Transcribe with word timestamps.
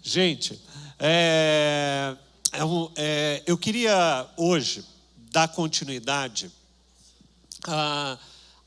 Gente, 0.00 0.60
é, 0.98 2.16
é 2.52 2.60
é, 2.96 3.42
eu 3.46 3.58
queria 3.58 4.28
hoje 4.36 4.84
dar 5.16 5.48
continuidade 5.48 6.50
a, 7.66 8.18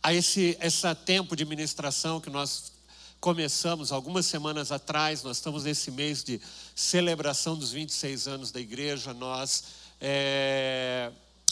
a 0.03 0.13
esse 0.13 0.57
essa 0.59 0.93
tempo 0.93 1.35
de 1.35 1.45
ministração 1.45 2.19
que 2.19 2.29
nós 2.29 2.73
começamos 3.19 3.91
algumas 3.91 4.25
semanas 4.25 4.71
atrás. 4.71 5.23
Nós 5.23 5.37
estamos 5.37 5.63
nesse 5.63 5.89
mês 5.91 6.23
de 6.23 6.39
celebração 6.75 7.57
dos 7.57 7.71
26 7.71 8.27
anos 8.27 8.51
da 8.51 8.59
igreja. 8.59 9.13
Nós 9.13 9.63
é, 9.99 11.11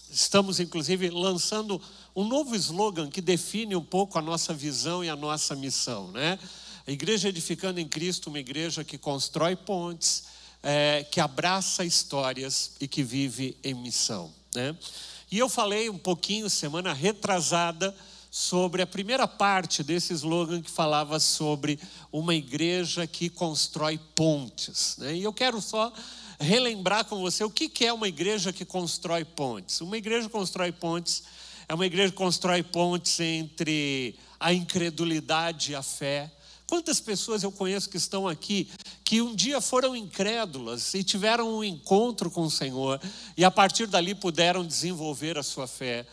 estamos, 0.10 0.60
inclusive, 0.60 1.10
lançando 1.10 1.82
um 2.16 2.24
novo 2.24 2.56
slogan 2.56 3.10
que 3.10 3.22
define 3.22 3.76
um 3.76 3.84
pouco 3.84 4.20
a 4.20 4.22
nossa 4.22 4.54
visão 4.54 5.04
e 5.04 5.10
a 5.10 5.16
nossa 5.16 5.56
missão, 5.56 6.12
né? 6.12 6.38
A 6.86 6.92
igreja 6.92 7.30
edificando 7.30 7.80
em 7.80 7.88
Cristo, 7.88 8.30
uma 8.30 8.40
igreja 8.40 8.84
que 8.84 8.98
constrói 8.98 9.56
pontes, 9.56 10.26
é, 10.62 11.06
que 11.10 11.22
abraça 11.22 11.86
histórias 11.86 12.72
e 12.80 12.88
que 12.88 13.04
vive 13.04 13.56
em 13.64 13.74
missão, 13.74 14.34
né? 14.54 14.76
E 15.32 15.40
eu 15.40 15.48
falei 15.48 15.90
um 15.90 15.98
pouquinho 15.98 16.50
semana 16.50 16.94
retrasada 16.94 17.96
sobre 18.30 18.82
a 18.82 18.88
primeira 18.88 19.28
parte 19.28 19.82
desse 19.82 20.14
slogan 20.14 20.62
que 20.62 20.70
falava 20.70 21.20
sobre 21.20 21.80
uma 22.12 22.36
igreja 22.36 23.08
que 23.08 23.30
constrói 23.30 24.00
pontes, 24.14 24.98
né? 24.98 25.16
E 25.16 25.24
eu 25.24 25.32
quero 25.32 25.62
só 25.62 25.92
relembrar 26.40 27.06
com 27.06 27.20
você 27.20 27.44
o 27.44 27.50
que 27.50 27.86
é 27.86 27.94
uma 27.94 28.08
igreja 28.08 28.52
que 28.52 28.66
constrói 28.66 29.24
pontes. 29.24 29.80
Uma 29.82 29.98
igreja 29.98 30.28
que 30.28 30.34
constrói 30.34 30.72
pontes 30.72 31.24
é 31.68 31.74
uma 31.74 31.86
igreja 31.86 32.12
que 32.12 32.18
constrói 32.18 32.62
pontes 32.62 33.20
entre 33.20 34.16
a 34.40 34.54
incredulidade 34.54 35.72
e 35.72 35.76
a 35.76 35.82
fé. 35.82 36.30
Quantas 36.74 37.00
pessoas 37.00 37.44
eu 37.44 37.52
conheço 37.52 37.88
que 37.88 37.98
estão 37.98 38.28
aqui 38.28 38.68
que 39.04 39.22
um 39.22 39.36
dia 39.36 39.62
foram 39.62 39.96
incrédulas 39.96 40.96
e 40.96 41.04
tiveram 41.04 41.58
um 41.58 41.64
encontro 41.64 42.32
com 42.32 42.42
o 42.42 42.50
Senhor 42.50 43.00
e 43.38 43.46
a 43.46 43.52
partir 43.52 43.86
dali 43.86 44.16
puderam 44.16 44.66
desenvolver 44.66 45.38
a 45.38 45.44
sua 45.44 45.68
fé? 45.68 46.04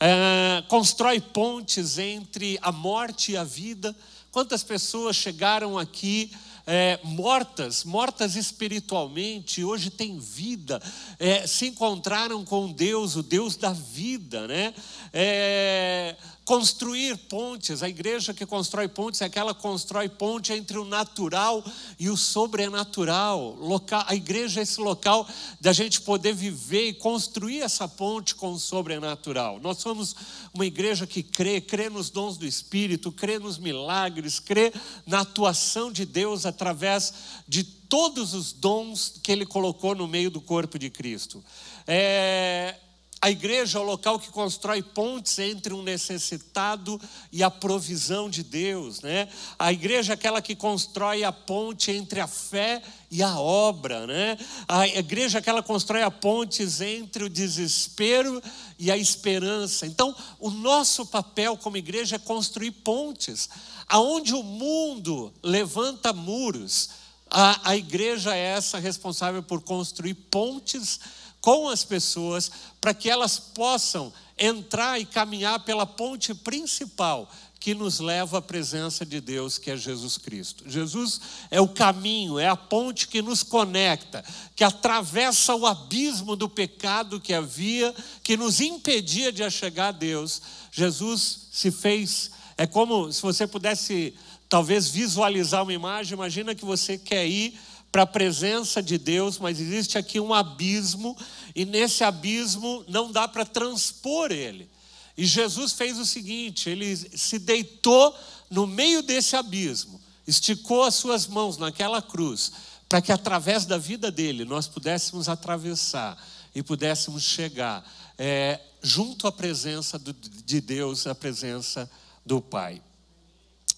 É, 0.00 0.64
constrói 0.68 1.20
pontes 1.20 1.98
entre 1.98 2.58
a 2.62 2.72
morte 2.72 3.32
e 3.32 3.36
a 3.36 3.44
vida. 3.44 3.94
Quantas 4.32 4.64
pessoas 4.64 5.16
chegaram 5.16 5.78
aqui 5.78 6.30
é, 6.66 6.98
mortas, 7.04 7.84
mortas 7.84 8.36
espiritualmente, 8.36 9.62
hoje 9.62 9.88
têm 9.90 10.18
vida, 10.18 10.82
é, 11.18 11.46
se 11.46 11.66
encontraram 11.66 12.44
com 12.44 12.72
Deus, 12.72 13.16
o 13.16 13.22
Deus 13.22 13.54
da 13.54 13.72
vida, 13.72 14.48
né? 14.48 14.74
É, 15.12 16.16
construir 16.46 17.16
pontes, 17.28 17.82
a 17.82 17.88
igreja 17.88 18.32
que 18.32 18.46
constrói 18.46 18.86
pontes 18.86 19.20
é 19.20 19.24
aquela 19.24 19.52
que 19.52 19.60
constrói 19.60 20.08
ponte 20.08 20.52
entre 20.52 20.78
o 20.78 20.84
natural 20.84 21.62
e 21.98 22.08
o 22.08 22.16
sobrenatural. 22.16 23.58
A 24.06 24.14
igreja 24.14 24.60
é 24.60 24.62
esse 24.62 24.80
local 24.80 25.28
da 25.60 25.72
gente 25.72 26.00
poder 26.00 26.32
viver 26.32 26.90
e 26.90 26.94
construir 26.94 27.62
essa 27.62 27.88
ponte 27.88 28.36
com 28.36 28.52
o 28.52 28.60
sobrenatural. 28.60 29.58
Nós 29.58 29.78
somos 29.78 30.14
uma 30.54 30.64
igreja 30.64 31.04
que 31.04 31.20
crê, 31.20 31.60
crê 31.60 31.90
nos 31.90 32.10
dons 32.10 32.36
do 32.36 32.46
Espírito, 32.46 33.10
crê 33.10 33.40
nos 33.40 33.58
milagres, 33.58 34.38
crê 34.38 34.72
na 35.04 35.22
atuação 35.22 35.90
de 35.90 36.06
Deus 36.06 36.46
através 36.46 37.12
de 37.48 37.64
todos 37.64 38.34
os 38.34 38.52
dons 38.52 39.14
que 39.20 39.32
Ele 39.32 39.44
colocou 39.44 39.96
no 39.96 40.06
meio 40.06 40.30
do 40.30 40.40
corpo 40.40 40.78
de 40.78 40.90
Cristo. 40.90 41.42
É, 41.88 42.76
a 43.20 43.30
igreja 43.30 43.78
é 43.78 43.80
o 43.80 43.84
local 43.84 44.18
que 44.18 44.30
constrói 44.30 44.82
pontes 44.82 45.38
entre 45.38 45.72
um 45.72 45.82
necessitado 45.82 47.00
e 47.32 47.42
a 47.42 47.50
provisão 47.50 48.28
de 48.28 48.42
Deus, 48.42 49.00
né? 49.00 49.28
A 49.58 49.72
igreja 49.72 50.12
é 50.12 50.14
aquela 50.14 50.42
que 50.42 50.54
constrói 50.54 51.24
a 51.24 51.32
ponte 51.32 51.90
entre 51.90 52.20
a 52.20 52.26
fé 52.26 52.82
e 53.10 53.22
a 53.22 53.38
obra, 53.38 54.06
né? 54.06 54.36
A 54.68 54.86
igreja 54.86 55.38
é 55.38 55.40
aquela 55.40 55.62
que 55.62 55.66
constrói 55.66 56.02
a 56.02 56.10
pontes 56.10 56.82
entre 56.82 57.24
o 57.24 57.30
desespero 57.30 58.40
e 58.78 58.90
a 58.90 58.98
esperança. 58.98 59.86
Então, 59.86 60.14
o 60.38 60.50
nosso 60.50 61.06
papel 61.06 61.56
como 61.56 61.78
igreja 61.78 62.16
é 62.16 62.18
construir 62.18 62.70
pontes. 62.70 63.48
Aonde 63.88 64.34
o 64.34 64.42
mundo 64.42 65.32
levanta 65.42 66.12
muros, 66.12 66.90
a, 67.30 67.70
a 67.70 67.76
igreja 67.76 68.36
é 68.36 68.40
essa 68.40 68.78
responsável 68.78 69.42
por 69.42 69.62
construir 69.62 70.14
pontes 70.14 71.00
com 71.46 71.68
as 71.68 71.84
pessoas 71.84 72.50
para 72.80 72.92
que 72.92 73.08
elas 73.08 73.38
possam 73.38 74.12
entrar 74.36 75.00
e 75.00 75.06
caminhar 75.06 75.60
pela 75.60 75.86
ponte 75.86 76.34
principal 76.34 77.30
que 77.60 77.72
nos 77.72 78.00
leva 78.00 78.38
à 78.38 78.42
presença 78.42 79.06
de 79.06 79.20
Deus, 79.20 79.56
que 79.56 79.70
é 79.70 79.76
Jesus 79.76 80.18
Cristo. 80.18 80.64
Jesus 80.66 81.20
é 81.48 81.60
o 81.60 81.68
caminho, 81.68 82.36
é 82.36 82.48
a 82.48 82.56
ponte 82.56 83.06
que 83.06 83.22
nos 83.22 83.44
conecta, 83.44 84.24
que 84.56 84.64
atravessa 84.64 85.54
o 85.54 85.66
abismo 85.66 86.34
do 86.34 86.48
pecado 86.48 87.20
que 87.20 87.32
havia, 87.32 87.94
que 88.24 88.36
nos 88.36 88.60
impedia 88.60 89.30
de 89.30 89.48
chegar 89.48 89.88
a 89.90 89.92
Deus. 89.92 90.42
Jesus 90.72 91.46
se 91.52 91.70
fez, 91.70 92.32
é 92.58 92.66
como 92.66 93.12
se 93.12 93.22
você 93.22 93.46
pudesse 93.46 94.14
talvez 94.48 94.88
visualizar 94.88 95.62
uma 95.62 95.72
imagem, 95.72 96.14
imagina 96.14 96.56
que 96.56 96.64
você 96.64 96.98
quer 96.98 97.24
ir 97.24 97.56
para 97.96 98.02
a 98.02 98.06
presença 98.06 98.82
de 98.82 98.98
Deus, 98.98 99.38
mas 99.38 99.58
existe 99.58 99.96
aqui 99.96 100.20
um 100.20 100.34
abismo, 100.34 101.16
e 101.54 101.64
nesse 101.64 102.04
abismo 102.04 102.84
não 102.86 103.10
dá 103.10 103.26
para 103.26 103.42
transpor 103.42 104.30
ele. 104.30 104.68
E 105.16 105.24
Jesus 105.24 105.72
fez 105.72 105.98
o 105.98 106.04
seguinte: 106.04 106.68
ele 106.68 106.94
se 106.94 107.38
deitou 107.38 108.14
no 108.50 108.66
meio 108.66 109.00
desse 109.00 109.34
abismo, 109.34 109.98
esticou 110.26 110.82
as 110.82 110.94
suas 110.94 111.26
mãos 111.26 111.56
naquela 111.56 112.02
cruz, 112.02 112.52
para 112.86 113.00
que 113.00 113.10
através 113.10 113.64
da 113.64 113.78
vida 113.78 114.10
dele 114.10 114.44
nós 114.44 114.68
pudéssemos 114.68 115.26
atravessar 115.26 116.22
e 116.54 116.62
pudéssemos 116.62 117.22
chegar 117.22 117.82
é, 118.18 118.60
junto 118.82 119.26
à 119.26 119.32
presença 119.32 119.98
de 119.98 120.60
Deus, 120.60 121.06
à 121.06 121.14
presença 121.14 121.90
do 122.26 122.42
Pai. 122.42 122.82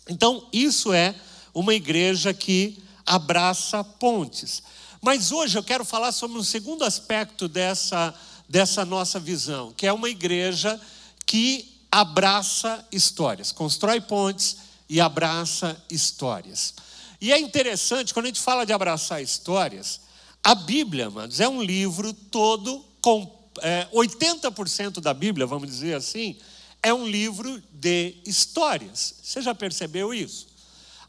Então, 0.08 0.44
isso 0.52 0.92
é 0.92 1.14
uma 1.54 1.72
igreja 1.72 2.34
que 2.34 2.82
abraça 3.08 3.82
pontes. 3.82 4.62
Mas 5.00 5.32
hoje 5.32 5.58
eu 5.58 5.62
quero 5.62 5.84
falar 5.84 6.12
sobre 6.12 6.38
um 6.38 6.44
segundo 6.44 6.84
aspecto 6.84 7.48
dessa, 7.48 8.14
dessa 8.48 8.84
nossa 8.84 9.18
visão, 9.18 9.72
que 9.72 9.86
é 9.86 9.92
uma 9.92 10.08
igreja 10.08 10.80
que 11.24 11.76
abraça 11.90 12.86
histórias, 12.92 13.50
constrói 13.50 14.00
pontes 14.00 14.58
e 14.88 15.00
abraça 15.00 15.82
histórias. 15.90 16.74
E 17.20 17.32
é 17.32 17.38
interessante, 17.38 18.12
quando 18.12 18.26
a 18.26 18.28
gente 18.28 18.40
fala 18.40 18.64
de 18.64 18.72
abraçar 18.72 19.22
histórias, 19.22 20.00
a 20.42 20.54
Bíblia, 20.54 21.06
amados, 21.06 21.40
é 21.40 21.48
um 21.48 21.62
livro 21.62 22.12
todo, 22.12 22.84
com 23.00 23.50
é, 23.60 23.88
80% 23.92 25.00
da 25.00 25.12
Bíblia, 25.12 25.46
vamos 25.46 25.68
dizer 25.68 25.94
assim, 25.94 26.36
é 26.82 26.92
um 26.94 27.06
livro 27.06 27.60
de 27.72 28.16
histórias. 28.24 29.14
Você 29.22 29.42
já 29.42 29.54
percebeu 29.54 30.14
isso? 30.14 30.47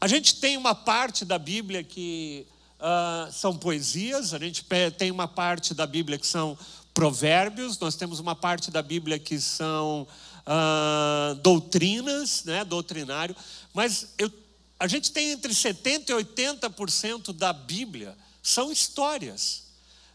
A 0.00 0.08
gente 0.08 0.36
tem 0.36 0.56
uma 0.56 0.74
parte 0.74 1.26
da 1.26 1.38
Bíblia 1.38 1.84
que 1.84 2.46
uh, 2.78 3.30
são 3.30 3.54
poesias, 3.54 4.32
a 4.32 4.38
gente 4.38 4.64
tem 4.96 5.10
uma 5.10 5.28
parte 5.28 5.74
da 5.74 5.86
Bíblia 5.86 6.18
que 6.18 6.26
são 6.26 6.56
provérbios, 6.94 7.78
nós 7.78 7.96
temos 7.96 8.18
uma 8.18 8.34
parte 8.34 8.70
da 8.70 8.80
Bíblia 8.80 9.18
que 9.18 9.38
são 9.38 10.08
uh, 10.46 11.34
doutrinas, 11.36 12.44
né, 12.44 12.64
doutrinário, 12.64 13.36
mas 13.74 14.14
eu, 14.16 14.32
a 14.78 14.86
gente 14.86 15.12
tem 15.12 15.32
entre 15.32 15.52
70% 15.52 16.08
e 16.08 16.12
80% 16.14 17.34
da 17.34 17.52
Bíblia 17.52 18.16
são 18.42 18.72
histórias. 18.72 19.64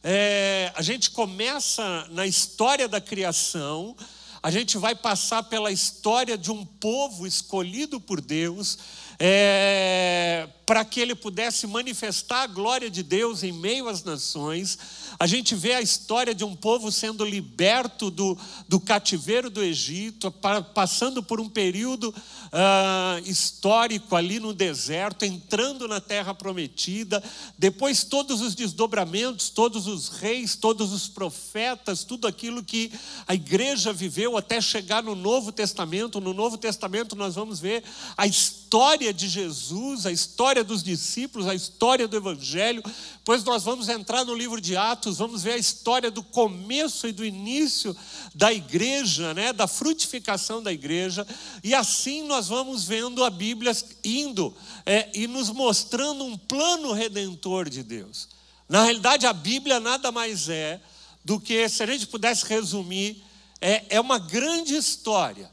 É, 0.03 0.71
a 0.75 0.81
gente 0.81 1.11
começa 1.11 2.07
na 2.09 2.25
história 2.25 2.87
da 2.87 2.99
criação, 2.99 3.95
a 4.41 4.49
gente 4.49 4.77
vai 4.77 4.95
passar 4.95 5.43
pela 5.43 5.71
história 5.71 6.37
de 6.37 6.51
um 6.51 6.65
povo 6.65 7.25
escolhido 7.25 7.99
por 7.99 8.21
Deus, 8.21 8.77
é, 9.19 10.47
para 10.65 10.83
que 10.83 10.99
ele 10.99 11.13
pudesse 11.13 11.67
manifestar 11.67 12.43
a 12.43 12.47
glória 12.47 12.89
de 12.89 13.03
Deus 13.03 13.43
em 13.43 13.51
meio 13.51 13.87
às 13.87 14.03
nações. 14.03 14.77
A 15.19 15.27
gente 15.27 15.55
vê 15.55 15.73
a 15.73 15.81
história 15.81 16.33
de 16.33 16.43
um 16.43 16.55
povo 16.55 16.91
sendo 16.91 17.23
liberto 17.23 18.09
do, 18.09 18.37
do 18.67 18.79
cativeiro 18.79 19.49
do 19.49 19.63
Egito, 19.63 20.31
passando 20.73 21.23
por 21.23 21.39
um 21.39 21.47
período 21.47 22.09
uh, 22.09 23.29
histórico 23.29 24.15
ali 24.15 24.39
no 24.39 24.53
deserto, 24.53 25.23
entrando 25.23 25.87
na 25.87 26.01
terra 26.01 26.33
prometida, 26.33 27.23
depois 27.57 28.03
todos 28.03 28.41
os 28.41 28.55
desdobramentos, 28.55 29.49
todos 29.49 29.87
os 29.87 30.09
reis, 30.09 30.55
todos 30.55 30.91
os 30.91 31.07
profetas, 31.07 32.03
tudo 32.03 32.27
aquilo 32.27 32.63
que 32.63 32.91
a 33.27 33.35
igreja 33.35 33.93
viveu 33.93 34.35
até 34.35 34.59
chegar 34.59 35.03
no 35.03 35.15
Novo 35.15 35.51
Testamento. 35.51 36.19
No 36.19 36.33
Novo 36.33 36.57
Testamento 36.57 37.15
nós 37.15 37.35
vamos 37.35 37.59
ver 37.59 37.83
a 38.17 38.25
história 38.25 39.04
história 39.05 39.13
de 39.13 39.27
Jesus, 39.27 40.05
a 40.05 40.11
história 40.11 40.63
dos 40.63 40.81
discípulos, 40.81 41.47
a 41.47 41.53
história 41.53 42.07
do 42.07 42.17
Evangelho, 42.17 42.81
pois 43.23 43.43
nós 43.43 43.63
vamos 43.63 43.87
entrar 43.87 44.23
no 44.23 44.33
livro 44.33 44.59
de 44.59 44.75
Atos, 44.75 45.17
vamos 45.17 45.43
ver 45.43 45.51
a 45.51 45.57
história 45.57 46.09
do 46.09 46.23
começo 46.23 47.07
e 47.07 47.11
do 47.11 47.23
início 47.23 47.95
da 48.33 48.51
igreja, 48.51 49.33
né, 49.33 49.53
da 49.53 49.67
frutificação 49.67 50.63
da 50.63 50.71
igreja, 50.71 51.25
e 51.63 51.75
assim 51.75 52.23
nós 52.23 52.47
vamos 52.47 52.85
vendo 52.85 53.23
a 53.23 53.29
Bíblia 53.29 53.73
indo 54.03 54.55
é, 54.85 55.09
e 55.13 55.27
nos 55.27 55.49
mostrando 55.49 56.23
um 56.23 56.37
plano 56.37 56.91
redentor 56.91 57.69
de 57.69 57.83
Deus. 57.83 58.29
Na 58.67 58.83
realidade, 58.83 59.27
a 59.27 59.33
Bíblia 59.33 59.79
nada 59.79 60.11
mais 60.11 60.49
é 60.49 60.81
do 61.23 61.39
que, 61.39 61.67
se 61.69 61.83
a 61.83 61.85
gente 61.85 62.07
pudesse 62.07 62.45
resumir, 62.45 63.23
é, 63.61 63.85
é 63.89 64.01
uma 64.01 64.17
grande 64.17 64.75
história 64.75 65.51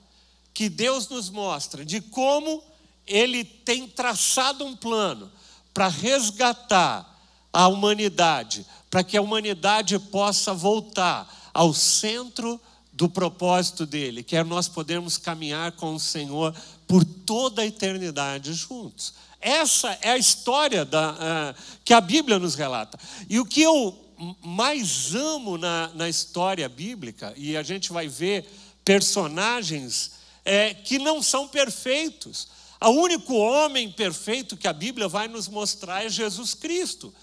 que 0.55 0.71
Deus 0.71 1.09
nos 1.09 1.29
mostra 1.29 1.85
de 1.85 2.01
como 2.01 2.72
Ele 3.07 3.45
tem 3.45 3.89
traçado 3.89 4.65
um 4.65 4.77
plano 4.77 5.31
para 5.73 5.89
resgatar 5.89 7.09
a 7.53 7.69
humanidade, 7.69 8.67
para 8.91 9.03
que 9.03 9.17
a 9.17 9.23
humanidade 9.23 9.99
possa 9.99 10.55
voltar 10.55 11.51
ao 11.53 11.75
centro 11.75 12.61
do 12.93 13.09
propósito 13.09 13.87
dele, 13.87 14.23
que 14.23 14.37
é 14.37 14.45
nós 14.45 14.69
podermos 14.69 15.17
caminhar 15.17 15.73
com 15.73 15.95
o 15.95 16.01
Senhor 16.01 16.55
por 16.87 17.05
toda 17.05 17.63
a 17.63 17.67
eternidade 17.67 18.53
juntos. 18.53 19.15
Essa 19.41 19.99
é 20.03 20.11
a 20.11 20.19
história 20.19 20.85
da, 20.85 21.13
uh, 21.13 21.63
que 21.85 21.93
a 21.93 22.01
Bíblia 22.01 22.39
nos 22.39 22.55
relata. 22.55 22.99
E 23.29 23.41
o 23.41 23.45
que 23.45 23.63
eu 23.63 23.99
mais 24.41 25.15
amo 25.15 25.59
na, 25.59 25.91
na 25.95 26.09
história 26.09 26.69
bíblica, 26.69 27.35
e 27.37 27.57
a 27.57 27.63
gente 27.63 27.93
vai 27.93 28.07
ver 28.07 28.47
personagens 28.85 30.13
é, 30.45 30.75
que 30.75 30.99
não 30.99 31.21
são 31.23 31.49
perfeitos. 31.49 32.49
O 32.85 32.91
único 32.91 33.35
homem 33.35 33.91
perfeito 33.91 34.57
que 34.57 34.67
a 34.67 34.73
Bíblia 34.73 35.09
vai 35.09 35.29
nos 35.29 35.49
mostrar 35.49 36.05
é 36.05 36.09
Jesus 36.09 36.55
Cristo. 36.55 37.15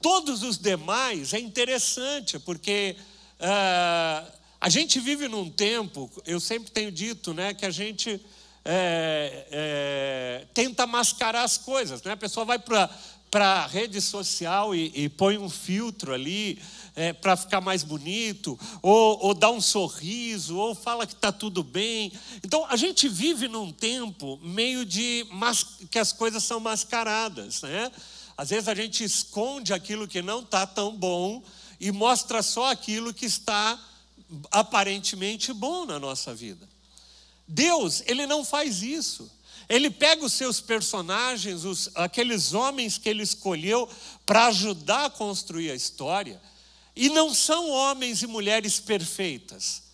Todos 0.00 0.42
os 0.42 0.58
demais 0.58 1.34
é 1.34 1.40
interessante, 1.40 2.38
porque 2.38 2.94
uh, 3.40 4.32
a 4.60 4.68
gente 4.68 5.00
vive 5.00 5.28
num 5.28 5.50
tempo, 5.50 6.10
eu 6.26 6.38
sempre 6.38 6.70
tenho 6.70 6.92
dito, 6.92 7.34
né, 7.34 7.52
que 7.52 7.66
a 7.66 7.70
gente 7.70 8.20
é, 8.64 9.46
é, 9.50 10.46
tenta 10.52 10.86
mascarar 10.86 11.42
as 11.42 11.56
coisas. 11.56 12.02
Né? 12.02 12.12
A 12.12 12.16
pessoa 12.16 12.44
vai 12.44 12.58
para 12.58 12.90
a 13.32 13.66
rede 13.66 14.00
social 14.00 14.74
e, 14.74 14.92
e, 14.94 15.08
põe 15.08 15.38
um 15.38 15.48
filtro 15.48 16.12
ali 16.12 16.60
é, 16.98 17.12
para 17.12 17.36
ficar 17.36 17.60
mais 17.60 17.84
bonito, 17.84 18.58
ou, 18.82 19.26
ou 19.26 19.32
dá 19.32 19.48
um 19.48 19.60
sorriso, 19.60 20.56
ou 20.56 20.74
fala 20.74 21.06
que 21.06 21.12
está 21.12 21.30
tudo 21.30 21.62
bem. 21.62 22.12
Então 22.42 22.66
a 22.68 22.74
gente 22.74 23.08
vive 23.08 23.46
num 23.46 23.72
tempo 23.72 24.36
meio 24.42 24.84
de 24.84 25.24
que 25.92 25.98
as 26.00 26.12
coisas 26.12 26.42
são 26.42 26.58
mascaradas, 26.58 27.62
né? 27.62 27.92
Às 28.36 28.50
vezes 28.50 28.68
a 28.68 28.74
gente 28.74 29.04
esconde 29.04 29.72
aquilo 29.72 30.08
que 30.08 30.20
não 30.20 30.40
está 30.40 30.66
tão 30.66 30.96
bom 30.96 31.40
e 31.78 31.92
mostra 31.92 32.42
só 32.42 32.72
aquilo 32.72 33.14
que 33.14 33.26
está 33.26 33.78
aparentemente 34.50 35.52
bom 35.52 35.86
na 35.86 36.00
nossa 36.00 36.34
vida. 36.34 36.68
Deus, 37.46 38.02
ele 38.06 38.26
não 38.26 38.44
faz 38.44 38.82
isso. 38.82 39.30
Ele 39.68 39.88
pega 39.88 40.24
os 40.24 40.32
seus 40.32 40.60
personagens, 40.60 41.64
os, 41.64 41.90
aqueles 41.94 42.54
homens 42.54 42.98
que 42.98 43.08
ele 43.08 43.22
escolheu 43.22 43.88
para 44.26 44.46
ajudar 44.46 45.04
a 45.04 45.10
construir 45.10 45.70
a 45.70 45.74
história, 45.74 46.40
e 46.98 47.08
não 47.08 47.32
são 47.32 47.70
homens 47.70 48.22
e 48.22 48.26
mulheres 48.26 48.80
perfeitas. 48.80 49.84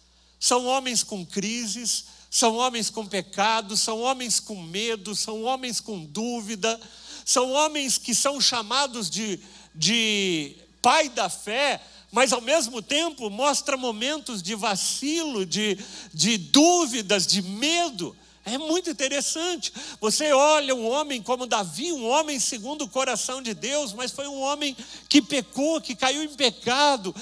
São 0.40 0.64
homens 0.64 1.02
com 1.02 1.24
crises, 1.24 2.06
são 2.30 2.56
homens 2.56 2.88
com 2.88 3.06
pecado, 3.06 3.76
são 3.76 4.00
homens 4.00 4.40
com 4.40 4.60
medo, 4.62 5.14
são 5.14 5.42
homens 5.42 5.80
com 5.80 6.02
dúvida, 6.02 6.80
são 7.22 7.52
homens 7.52 7.98
que 7.98 8.14
são 8.14 8.40
chamados 8.40 9.10
de, 9.10 9.38
de 9.74 10.56
pai 10.80 11.10
da 11.10 11.28
fé, 11.28 11.78
mas 12.10 12.32
ao 12.32 12.40
mesmo 12.40 12.80
tempo 12.80 13.28
mostra 13.28 13.76
momentos 13.76 14.42
de 14.42 14.54
vacilo, 14.54 15.44
de, 15.44 15.78
de 16.12 16.38
dúvidas, 16.38 17.26
de 17.26 17.42
medo. 17.42 18.16
É 18.44 18.58
muito 18.58 18.90
interessante. 18.90 19.72
Você 20.00 20.32
olha 20.32 20.74
um 20.74 20.86
homem 20.86 21.22
como 21.22 21.46
Davi, 21.46 21.92
um 21.92 22.06
homem 22.06 22.38
segundo 22.38 22.82
o 22.82 22.88
coração 22.88 23.40
de 23.40 23.54
Deus, 23.54 23.92
mas 23.94 24.10
foi 24.10 24.28
um 24.28 24.40
homem 24.40 24.76
que 25.08 25.22
pecou, 25.22 25.80
que 25.80 25.94
caiu 25.94 26.22
em 26.22 26.28
pecado. 26.28 27.14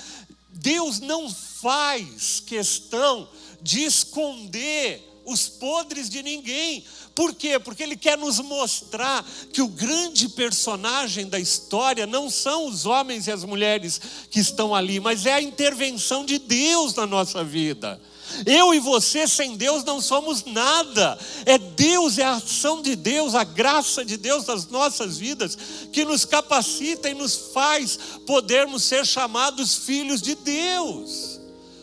Deus 0.48 0.98
não 0.98 1.30
faz 1.30 2.40
questão 2.44 3.28
de 3.60 3.84
esconder 3.84 5.08
os 5.24 5.48
podres 5.48 6.10
de 6.10 6.22
ninguém. 6.22 6.84
Por 7.14 7.34
quê? 7.34 7.58
Porque 7.58 7.82
ele 7.82 7.96
quer 7.96 8.18
nos 8.18 8.40
mostrar 8.40 9.24
que 9.52 9.62
o 9.62 9.68
grande 9.68 10.28
personagem 10.28 11.28
da 11.28 11.38
história 11.38 12.06
não 12.06 12.28
são 12.30 12.66
os 12.66 12.86
homens 12.86 13.26
e 13.26 13.30
as 13.30 13.44
mulheres 13.44 14.00
que 14.30 14.40
estão 14.40 14.74
ali, 14.74 14.98
mas 14.98 15.26
é 15.26 15.34
a 15.34 15.42
intervenção 15.42 16.24
de 16.24 16.38
Deus 16.38 16.94
na 16.94 17.06
nossa 17.06 17.44
vida. 17.44 18.00
Eu 18.46 18.74
e 18.74 18.80
você 18.80 19.26
sem 19.26 19.56
Deus 19.56 19.84
não 19.84 20.00
somos 20.00 20.44
nada. 20.44 21.18
É 21.44 21.58
Deus, 21.58 22.18
é 22.18 22.24
a 22.24 22.36
ação 22.36 22.82
de 22.82 22.96
Deus, 22.96 23.34
a 23.34 23.44
graça 23.44 24.04
de 24.04 24.16
Deus 24.16 24.46
nas 24.46 24.66
nossas 24.68 25.18
vidas 25.18 25.56
que 25.92 26.04
nos 26.04 26.24
capacita 26.24 27.08
e 27.08 27.14
nos 27.14 27.34
faz 27.52 27.98
podermos 28.26 28.82
ser 28.82 29.06
chamados 29.06 29.76
filhos 29.76 30.20
de 30.22 30.34
Deus. 30.34 31.40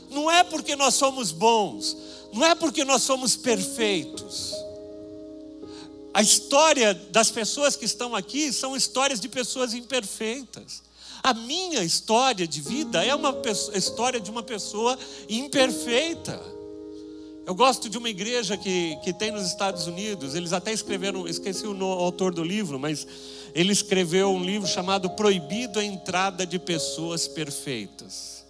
Não 0.09 0.29
é 0.29 0.43
porque 0.43 0.75
nós 0.75 0.95
somos 0.95 1.31
bons, 1.31 1.95
não 2.33 2.45
é 2.45 2.55
porque 2.55 2.83
nós 2.83 3.03
somos 3.03 3.35
perfeitos. 3.35 4.53
A 6.13 6.21
história 6.21 6.93
das 6.93 7.29
pessoas 7.29 7.75
que 7.75 7.85
estão 7.85 8.15
aqui 8.15 8.51
são 8.51 8.75
histórias 8.75 9.19
de 9.19 9.29
pessoas 9.29 9.73
imperfeitas. 9.73 10.88
A 11.21 11.33
minha 11.33 11.83
história 11.83 12.47
de 12.47 12.61
vida 12.61 13.03
é 13.03 13.13
uma 13.13 13.35
história 13.73 14.19
de 14.19 14.31
uma 14.31 14.41
pessoa 14.41 14.97
imperfeita. 15.27 16.39
Eu 17.45 17.55
gosto 17.55 17.89
de 17.89 17.97
uma 17.97 18.09
igreja 18.09 18.55
que, 18.55 18.95
que 19.03 19.11
tem 19.11 19.31
nos 19.31 19.45
Estados 19.45 19.87
Unidos, 19.87 20.35
eles 20.35 20.53
até 20.53 20.71
escreveram, 20.71 21.27
esqueci 21.27 21.65
o 21.65 21.83
autor 21.83 22.33
do 22.33 22.43
livro, 22.43 22.77
mas 22.77 23.07
ele 23.55 23.73
escreveu 23.73 24.29
um 24.31 24.43
livro 24.43 24.67
chamado 24.67 25.09
Proibido 25.09 25.79
a 25.79 25.83
Entrada 25.83 26.45
de 26.45 26.59
Pessoas 26.59 27.27
Perfeitas. 27.27 28.45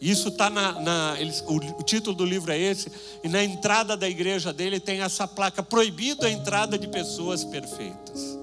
Isso 0.00 0.28
está 0.28 0.50
na. 0.50 0.80
na 0.80 1.16
eles, 1.18 1.42
o, 1.46 1.56
o, 1.56 1.82
título 1.82 2.14
do 2.14 2.24
livro 2.24 2.52
é 2.52 2.58
esse, 2.58 2.90
e 3.22 3.28
na 3.28 3.42
entrada 3.42 3.96
da 3.96 4.08
igreja 4.08 4.52
dele 4.52 4.78
tem 4.78 5.00
essa 5.00 5.26
placa: 5.26 5.62
Proibido 5.62 6.26
a 6.26 6.30
entrada 6.30 6.78
de 6.78 6.86
pessoas 6.88 7.42
perfeitas. 7.42 8.38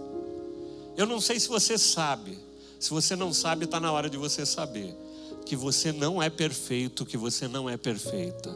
Eu 0.97 1.05
não 1.05 1.21
sei 1.21 1.39
se 1.39 1.47
você 1.47 1.77
sabe, 1.77 2.37
se 2.81 2.89
você 2.89 3.15
não 3.15 3.31
sabe, 3.31 3.65
está 3.65 3.79
na 3.79 3.91
hora 3.91 4.09
de 4.09 4.17
você 4.17 4.43
saber 4.43 4.97
que 5.45 5.55
você 5.55 5.91
não 5.91 6.21
é 6.21 6.31
perfeito, 6.31 7.05
que 7.05 7.15
você 7.15 7.47
não 7.47 7.69
é 7.69 7.77
perfeita. 7.77 8.51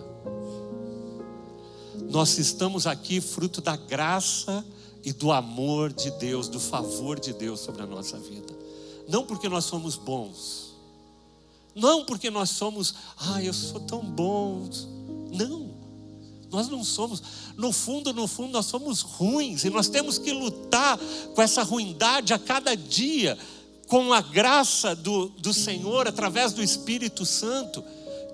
Nós 2.09 2.39
estamos 2.39 2.87
aqui 2.87 3.21
fruto 3.21 3.61
da 3.61 3.75
graça 3.75 4.65
e 5.03 5.13
do 5.13 5.31
amor 5.31 5.93
de 5.93 6.09
Deus, 6.09 6.47
do 6.47 6.59
favor 6.59 7.19
de 7.19 7.33
Deus 7.33 7.59
sobre 7.59 7.83
a 7.83 7.85
nossa 7.85 8.17
vida. 8.17 8.51
Não 9.07 9.27
porque 9.27 9.47
nós 9.47 9.65
somos 9.65 9.95
bons, 9.95 10.73
não 11.75 12.03
porque 12.03 12.31
nós 12.31 12.49
somos, 12.49 12.95
ah, 13.17 13.43
eu 13.43 13.53
sou 13.53 13.81
tão 13.81 14.01
bom. 14.03 14.67
Não, 15.31 15.69
nós 16.49 16.67
não 16.67 16.83
somos. 16.83 17.21
No 17.55 17.71
fundo, 17.71 18.11
no 18.11 18.27
fundo, 18.27 18.53
nós 18.53 18.65
somos 18.65 19.01
ruins 19.01 19.65
e 19.65 19.69
nós 19.69 19.87
temos 19.87 20.17
que 20.17 20.31
lutar 20.31 20.97
com 21.35 21.41
essa 21.43 21.61
ruindade 21.61 22.33
a 22.33 22.39
cada 22.39 22.75
dia 22.75 23.37
com 23.87 24.13
a 24.13 24.21
graça 24.21 24.95
do, 24.95 25.29
do 25.29 25.53
Senhor, 25.53 26.07
através 26.07 26.53
do 26.53 26.63
Espírito 26.63 27.25
Santo, 27.25 27.83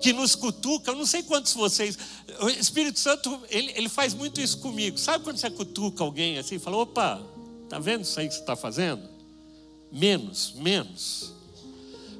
que 0.00 0.12
nos 0.12 0.34
cutuca. 0.34 0.90
Eu 0.90 0.96
não 0.96 1.06
sei 1.06 1.22
quantos 1.22 1.52
vocês. 1.54 1.96
O 2.40 2.48
Espírito 2.48 2.98
Santo, 2.98 3.40
ele, 3.48 3.72
ele 3.76 3.88
faz 3.88 4.14
muito 4.14 4.40
isso 4.40 4.58
comigo. 4.58 4.98
Sabe 4.98 5.24
quando 5.24 5.38
você 5.38 5.50
cutuca 5.50 6.02
alguém 6.02 6.38
assim 6.38 6.56
e 6.56 6.58
fala: 6.58 6.78
opa, 6.78 7.22
tá 7.68 7.78
vendo 7.78 8.02
isso 8.02 8.18
aí 8.18 8.28
que 8.28 8.34
você 8.34 8.40
está 8.40 8.56
fazendo? 8.56 9.08
Menos, 9.90 10.54
menos. 10.56 11.32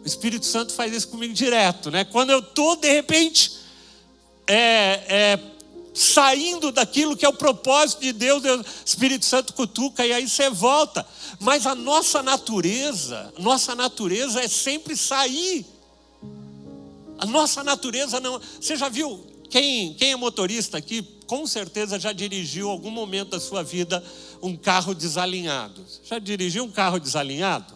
O 0.05 0.07
Espírito 0.07 0.45
Santo 0.47 0.73
faz 0.73 0.93
isso 0.93 1.09
comigo 1.09 1.33
direto, 1.33 1.91
né? 1.91 2.05
Quando 2.05 2.31
eu 2.31 2.41
estou, 2.41 2.77
de 2.77 2.91
repente, 2.93 3.53
é, 4.47 5.05
é, 5.09 5.37
saindo 5.95 6.73
daquilo 6.73 7.17
que 7.17 7.25
é 7.25 7.29
o 7.29 7.35
propósito 7.35 8.01
de 8.01 8.13
Deus, 8.13 8.43
Deus, 8.43 8.67
Espírito 8.85 9.25
Santo 9.25 9.53
cutuca 9.53 10.07
e 10.07 10.13
aí 10.13 10.29
você 10.29 10.49
volta. 10.49 11.07
Mas 11.41 11.67
a 11.67 11.75
nossa 11.75 12.23
natureza, 12.23 13.33
nossa 13.39 13.75
natureza 13.75 14.41
é 14.41 14.49
sempre 14.49 14.97
sair. 14.97 15.67
A 17.19 17.27
nossa 17.27 17.63
natureza 17.63 18.21
não. 18.21 18.41
Você 18.61 18.77
já 18.77 18.89
viu 18.89 19.25
quem, 19.51 19.95
quem 19.95 20.13
é 20.13 20.17
motorista 20.17 20.79
aqui, 20.79 21.03
com 21.27 21.47
certeza 21.47 21.99
já 21.99 22.13
dirigiu 22.13 22.71
algum 22.71 22.91
momento 22.91 23.31
da 23.31 23.41
sua 23.41 23.63
vida 23.63 24.03
um 24.43 24.57
carro 24.57 24.95
desalinhado. 24.95 25.85
Já 26.05 26.19
dirigiu 26.19 26.65
um 26.65 26.71
carro 26.71 26.99
desalinhado? 26.99 27.75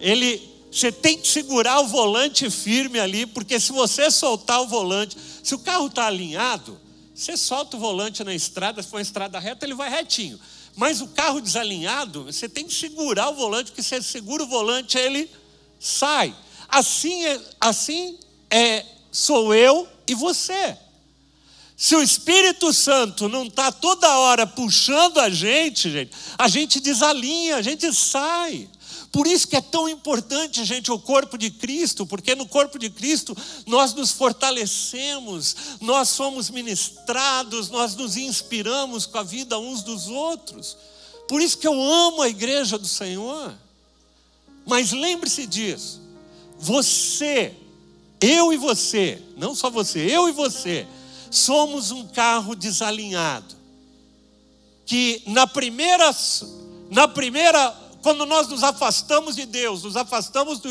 Ele, 0.00 0.40
você 0.70 0.90
tem 0.90 1.18
que 1.18 1.28
segurar 1.28 1.80
o 1.80 1.88
volante 1.88 2.48
firme 2.50 2.98
ali, 2.98 3.26
porque 3.26 3.60
se 3.60 3.70
você 3.70 4.10
soltar 4.10 4.60
o 4.62 4.66
volante, 4.66 5.16
se 5.42 5.54
o 5.54 5.58
carro 5.58 5.86
está 5.86 6.06
alinhado, 6.06 6.78
você 7.18 7.36
solta 7.36 7.76
o 7.76 7.80
volante 7.80 8.22
na 8.22 8.32
estrada, 8.32 8.80
se 8.80 8.88
for 8.88 8.96
uma 8.96 9.02
estrada 9.02 9.40
reta, 9.40 9.66
ele 9.66 9.74
vai 9.74 9.90
retinho. 9.90 10.38
Mas 10.76 11.00
o 11.00 11.08
carro 11.08 11.40
desalinhado, 11.40 12.24
você 12.24 12.48
tem 12.48 12.64
que 12.64 12.72
segurar 12.72 13.30
o 13.30 13.34
volante, 13.34 13.72
porque 13.72 13.82
se 13.82 13.88
você 13.88 14.02
segura 14.02 14.44
o 14.44 14.46
volante, 14.46 14.96
ele 14.96 15.28
sai. 15.80 16.32
Assim 16.68 17.24
é, 17.24 17.40
assim 17.60 18.16
é 18.48 18.86
sou 19.10 19.52
eu 19.52 19.88
e 20.06 20.14
você. 20.14 20.78
Se 21.76 21.96
o 21.96 22.02
Espírito 22.02 22.72
Santo 22.72 23.28
não 23.28 23.46
está 23.46 23.72
toda 23.72 24.18
hora 24.18 24.46
puxando 24.46 25.18
a 25.18 25.28
gente, 25.28 25.90
gente, 25.90 26.12
a 26.38 26.46
gente 26.46 26.78
desalinha, 26.78 27.56
a 27.56 27.62
gente 27.62 27.92
sai. 27.92 28.68
Por 29.18 29.26
isso 29.26 29.48
que 29.48 29.56
é 29.56 29.60
tão 29.60 29.88
importante, 29.88 30.64
gente, 30.64 30.92
o 30.92 30.98
corpo 31.00 31.36
de 31.36 31.50
Cristo, 31.50 32.06
porque 32.06 32.36
no 32.36 32.46
corpo 32.46 32.78
de 32.78 32.88
Cristo 32.88 33.36
nós 33.66 33.92
nos 33.92 34.12
fortalecemos, 34.12 35.56
nós 35.80 36.10
somos 36.10 36.48
ministrados, 36.50 37.68
nós 37.68 37.96
nos 37.96 38.16
inspiramos 38.16 39.06
com 39.06 39.18
a 39.18 39.24
vida 39.24 39.58
uns 39.58 39.82
dos 39.82 40.06
outros. 40.06 40.76
Por 41.26 41.42
isso 41.42 41.58
que 41.58 41.66
eu 41.66 41.82
amo 41.82 42.22
a 42.22 42.28
igreja 42.28 42.78
do 42.78 42.86
Senhor. 42.86 43.52
Mas 44.64 44.92
lembre-se 44.92 45.48
disso, 45.48 46.00
você, 46.56 47.56
eu 48.20 48.52
e 48.52 48.56
você, 48.56 49.20
não 49.36 49.52
só 49.52 49.68
você, 49.68 49.98
eu 49.98 50.28
e 50.28 50.32
você, 50.32 50.86
somos 51.28 51.90
um 51.90 52.06
carro 52.06 52.54
desalinhado. 52.54 53.56
Que 54.86 55.24
na 55.26 55.44
primeira, 55.44 56.14
na 56.88 57.08
primeira 57.08 57.87
quando 58.02 58.24
nós 58.26 58.48
nos 58.48 58.62
afastamos 58.62 59.36
de 59.36 59.44
Deus, 59.44 59.82
nos 59.82 59.96
afastamos 59.96 60.60
do, 60.60 60.70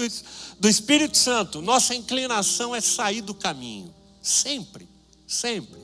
do 0.60 0.69
Espírito 0.69 1.17
Santo, 1.17 1.62
nossa 1.62 1.93
inclinação 1.93 2.75
é 2.75 2.81
sair 2.81 3.22
do 3.22 3.34
caminho. 3.34 3.93
Sempre, 4.22 4.88
sempre. 5.27 5.79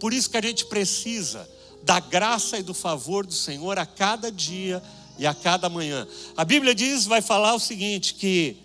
Por 0.00 0.12
isso 0.12 0.28
que 0.28 0.36
a 0.36 0.42
gente 0.42 0.66
precisa 0.66 1.48
da 1.82 2.00
graça 2.00 2.58
e 2.58 2.62
do 2.62 2.74
favor 2.74 3.26
do 3.26 3.34
Senhor 3.34 3.78
a 3.78 3.86
cada 3.86 4.30
dia 4.30 4.82
e 5.18 5.26
a 5.26 5.34
cada 5.34 5.68
manhã. 5.68 6.06
A 6.36 6.44
Bíblia 6.44 6.74
diz, 6.74 7.06
vai 7.06 7.22
falar 7.22 7.54
o 7.54 7.60
seguinte: 7.60 8.14
que 8.14 8.56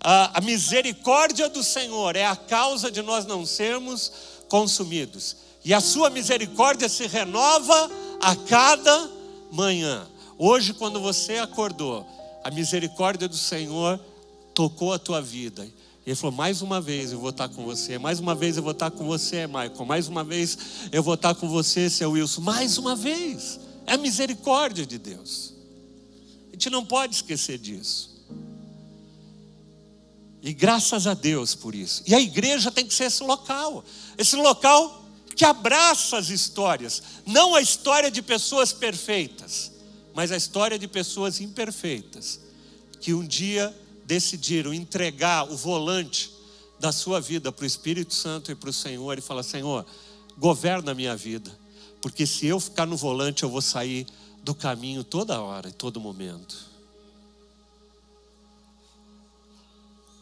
a, 0.00 0.38
a 0.38 0.40
misericórdia 0.40 1.48
do 1.48 1.62
Senhor 1.62 2.16
é 2.16 2.26
a 2.26 2.36
causa 2.36 2.90
de 2.90 3.02
nós 3.02 3.26
não 3.26 3.44
sermos 3.44 4.12
consumidos, 4.48 5.36
e 5.64 5.72
a 5.72 5.80
sua 5.80 6.10
misericórdia 6.10 6.88
se 6.88 7.06
renova 7.06 7.90
a 8.20 8.36
cada 8.36 9.10
manhã. 9.50 10.06
Hoje, 10.38 10.72
quando 10.72 11.00
você 11.00 11.38
acordou, 11.38 12.06
a 12.42 12.50
misericórdia 12.50 13.28
do 13.28 13.36
Senhor 13.36 14.00
tocou 14.54 14.92
a 14.92 14.98
tua 14.98 15.20
vida. 15.20 15.64
E 16.04 16.10
ele 16.10 16.16
falou: 16.16 16.34
mais 16.34 16.62
uma 16.62 16.80
vez 16.80 17.12
eu 17.12 17.20
vou 17.20 17.30
estar 17.30 17.48
com 17.48 17.64
você, 17.64 17.98
mais 17.98 18.18
uma 18.18 18.34
vez 18.34 18.56
eu 18.56 18.62
vou 18.62 18.72
estar 18.72 18.90
com 18.90 19.04
você, 19.04 19.46
Michael, 19.46 19.84
mais 19.86 20.08
uma 20.08 20.24
vez 20.24 20.58
eu 20.90 21.02
vou 21.02 21.14
estar 21.14 21.34
com 21.34 21.48
você, 21.48 21.88
seu 21.88 22.12
Wilson, 22.12 22.40
mais 22.40 22.78
uma 22.78 22.96
vez. 22.96 23.60
É 23.86 23.94
a 23.94 23.98
misericórdia 23.98 24.86
de 24.86 24.98
Deus. 24.98 25.54
A 26.48 26.52
gente 26.52 26.70
não 26.70 26.84
pode 26.84 27.16
esquecer 27.16 27.58
disso. 27.58 28.12
E 30.42 30.52
graças 30.52 31.06
a 31.06 31.14
Deus 31.14 31.54
por 31.54 31.74
isso. 31.74 32.02
E 32.06 32.14
a 32.14 32.20
igreja 32.20 32.70
tem 32.70 32.84
que 32.84 32.92
ser 32.92 33.04
esse 33.04 33.22
local, 33.22 33.84
esse 34.18 34.34
local 34.34 35.00
que 35.36 35.44
abraça 35.44 36.18
as 36.18 36.28
histórias, 36.28 37.02
não 37.24 37.54
a 37.54 37.60
história 37.60 38.10
de 38.10 38.20
pessoas 38.20 38.72
perfeitas, 38.72 39.72
mas 40.14 40.30
a 40.30 40.36
história 40.36 40.78
de 40.78 40.86
pessoas 40.86 41.40
imperfeitas 41.40 42.40
que 43.00 43.14
um 43.14 43.26
dia 43.26 43.74
decidiram 44.04 44.72
entregar 44.72 45.50
o 45.50 45.56
volante 45.56 46.32
da 46.78 46.92
sua 46.92 47.20
vida 47.20 47.52
para 47.52 47.62
o 47.62 47.66
Espírito 47.66 48.12
Santo 48.12 48.50
e 48.50 48.54
para 48.54 48.70
o 48.70 48.72
Senhor 48.72 49.18
e 49.18 49.20
falar: 49.20 49.42
Senhor, 49.42 49.86
governa 50.36 50.92
a 50.92 50.94
minha 50.94 51.16
vida, 51.16 51.50
porque 52.00 52.26
se 52.26 52.46
eu 52.46 52.58
ficar 52.58 52.86
no 52.86 52.96
volante 52.96 53.42
eu 53.42 53.48
vou 53.48 53.62
sair 53.62 54.06
do 54.42 54.54
caminho 54.54 55.04
toda 55.04 55.40
hora 55.40 55.68
e 55.68 55.72
todo 55.72 56.00
momento. 56.00 56.72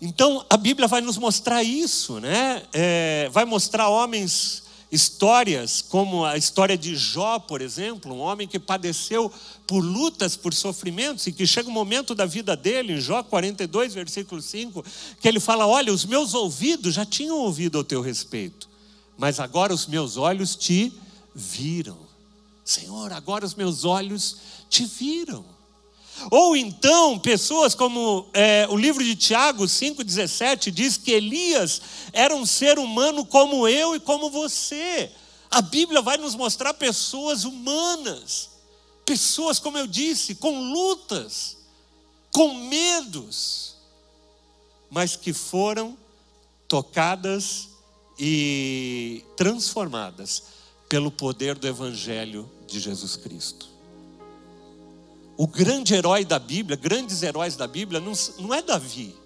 Então 0.01 0.45
a 0.49 0.57
Bíblia 0.57 0.89
vai 0.89 1.01
nos 1.01 1.19
mostrar 1.19 1.63
isso, 1.63 2.21
né? 2.21 2.63
É, 2.73 3.29
vai 3.31 3.45
mostrar 3.45 3.89
homens 3.89 4.63
histórias, 4.91 5.81
como 5.83 6.25
a 6.25 6.37
história 6.37 6.77
de 6.77 6.97
Jó, 6.97 7.39
por 7.39 7.61
exemplo, 7.61 8.13
um 8.15 8.21
homem 8.21 8.49
que 8.49 8.59
padeceu 8.59 9.33
por 9.67 9.81
lutas, 9.81 10.37
por 10.37 10.53
sofrimentos, 10.53 11.27
e 11.27 11.33
que 11.33 11.47
chega 11.47 11.69
um 11.69 11.73
momento 11.73 12.15
da 12.15 12.27
vida 12.27 12.57
dele, 12.57 12.95
em 12.95 13.01
Jó 13.01 13.23
42, 13.23 13.95
versículo 13.95 14.43
5, 14.43 14.85
que 15.21 15.29
ele 15.29 15.39
fala: 15.39 15.67
Olha, 15.67 15.93
os 15.93 16.05
meus 16.05 16.35
ouvidos 16.35 16.95
já 16.95 17.05
tinham 17.05 17.39
ouvido 17.39 17.79
ao 17.79 17.85
teu 17.85 18.01
respeito, 18.01 18.69
mas 19.17 19.39
agora 19.39 19.73
os 19.73 19.87
meus 19.87 20.17
olhos 20.17 20.57
te 20.57 20.93
viram. 21.35 21.99
Senhor, 22.65 23.13
agora 23.13 23.45
os 23.45 23.55
meus 23.55 23.85
olhos 23.85 24.37
te 24.69 24.85
viram. 24.85 25.45
Ou 26.31 26.57
então, 26.57 27.19
pessoas 27.19 27.75
como 27.75 28.27
é, 28.33 28.67
o 28.69 28.77
livro 28.77 29.03
de 29.03 29.17
Tiago 29.17 29.65
5,17 29.65 30.71
diz 30.71 30.97
que 30.97 31.13
Elias 31.13 31.81
era 32.13 32.35
um 32.35 32.45
ser 32.45 32.79
humano 32.79 33.25
como 33.25 33.67
eu 33.67 33.95
e 33.95 34.01
como 34.01 34.31
você. 34.31 35.11
A 35.51 35.63
Bíblia 35.63 36.03
vai 36.03 36.17
nos 36.17 36.35
mostrar 36.35 36.75
pessoas 36.75 37.45
humanas, 37.45 38.51
pessoas, 39.05 39.59
como 39.59 39.79
eu 39.79 39.87
disse, 39.87 40.35
com 40.35 40.73
lutas, 40.73 41.57
com 42.31 42.55
medos, 42.55 43.77
mas 44.91 45.17
que 45.17 45.33
foram 45.33 45.97
tocadas 46.69 47.69
e 48.19 49.25
transformadas 49.37 50.43
pelo 50.89 51.11
poder 51.11 51.57
do 51.57 51.67
Evangelho 51.67 52.51
de 52.67 52.79
Jesus 52.79 53.17
Cristo. 53.17 53.69
O 55.41 55.47
grande 55.47 55.95
herói 55.95 56.23
da 56.23 56.39
Bíblia, 56.39 56.77
grandes 56.77 57.23
heróis 57.23 57.57
da 57.57 57.67
Bíblia, 57.67 57.99
não, 57.99 58.13
não 58.41 58.53
é 58.53 58.61
Davi. 58.61 59.17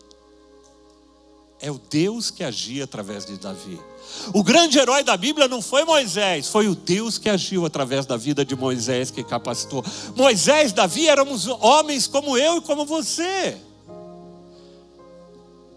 É 1.61 1.73
o 1.73 1.80
Deus 1.90 2.30
que 2.30 2.44
agia 2.44 2.85
através 2.85 3.26
de 3.26 3.37
Davi. 3.37 3.80
O 4.33 4.44
grande 4.44 4.78
herói 4.78 5.02
da 5.02 5.16
Bíblia 5.16 5.49
não 5.49 5.61
foi 5.61 5.83
Moisés, 5.83 6.47
foi 6.47 6.68
o 6.68 6.76
Deus 6.76 7.18
que 7.18 7.28
agiu 7.28 7.66
através 7.66 8.06
da 8.06 8.16
vida 8.16 8.44
de 8.44 8.54
Moisés 8.54 9.11
que 9.11 9.25
capacitou. 9.25 9.85
Moisés, 10.14 10.73
Davi 10.73 11.09
éramos 11.09 11.49
homens 11.49 12.06
como 12.06 12.38
eu 12.38 12.59
e 12.59 12.61
como 12.61 12.87
você. 12.87 13.56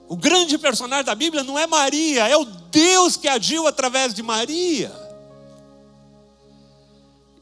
O 0.08 0.16
grande 0.16 0.56
personagem 0.60 1.06
da 1.06 1.16
Bíblia 1.16 1.42
não 1.44 1.58
é 1.58 1.66
Maria, 1.66 2.28
é 2.28 2.38
o 2.38 2.46
Deus 2.46 3.18
que 3.18 3.28
agiu 3.28 3.66
através 3.66 4.14
de 4.14 4.22
Maria. 4.22 4.94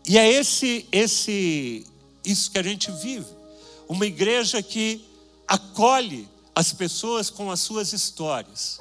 E 0.08 0.18
é 0.18 0.32
esse 0.32 0.88
esse 0.94 1.94
isso 2.26 2.52
que 2.52 2.58
a 2.58 2.64
gente 2.64 2.92
vive. 2.92 3.28
Uma 3.88 4.06
igreja 4.06 4.62
que 4.62 5.06
acolhe 5.48 6.28
as 6.54 6.74
pessoas 6.74 7.30
com 7.30 7.52
as 7.52 7.60
suas 7.60 7.94
histórias. 7.94 8.80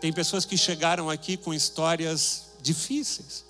Tem 0.00 0.12
pessoas 0.12 0.44
que 0.44 0.56
chegaram 0.56 1.10
aqui 1.10 1.36
com 1.36 1.52
histórias 1.52 2.46
difíceis, 2.62 3.44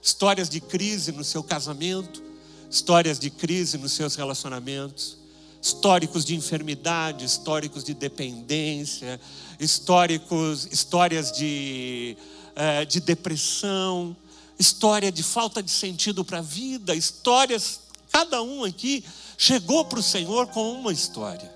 histórias 0.00 0.48
de 0.48 0.60
crise 0.60 1.12
no 1.12 1.24
seu 1.24 1.42
casamento, 1.42 2.22
histórias 2.70 3.18
de 3.18 3.30
crise 3.30 3.78
nos 3.78 3.92
seus 3.92 4.14
relacionamentos, 4.14 5.18
históricos 5.60 6.24
de 6.24 6.34
enfermidade, 6.34 7.24
históricos 7.24 7.84
de 7.84 7.94
dependência, 7.94 9.20
históricos, 9.60 10.66
histórias 10.72 11.30
de, 11.32 12.16
eh, 12.56 12.84
de 12.84 13.00
depressão, 13.00 14.16
história 14.58 15.12
de 15.12 15.22
falta 15.22 15.62
de 15.62 15.70
sentido 15.70 16.24
para 16.24 16.38
a 16.38 16.42
vida, 16.42 16.94
histórias 16.94 17.80
Cada 18.12 18.42
um 18.42 18.62
aqui 18.62 19.02
chegou 19.38 19.84
para 19.86 19.98
o 19.98 20.02
Senhor 20.02 20.46
com 20.48 20.72
uma 20.72 20.92
história. 20.92 21.50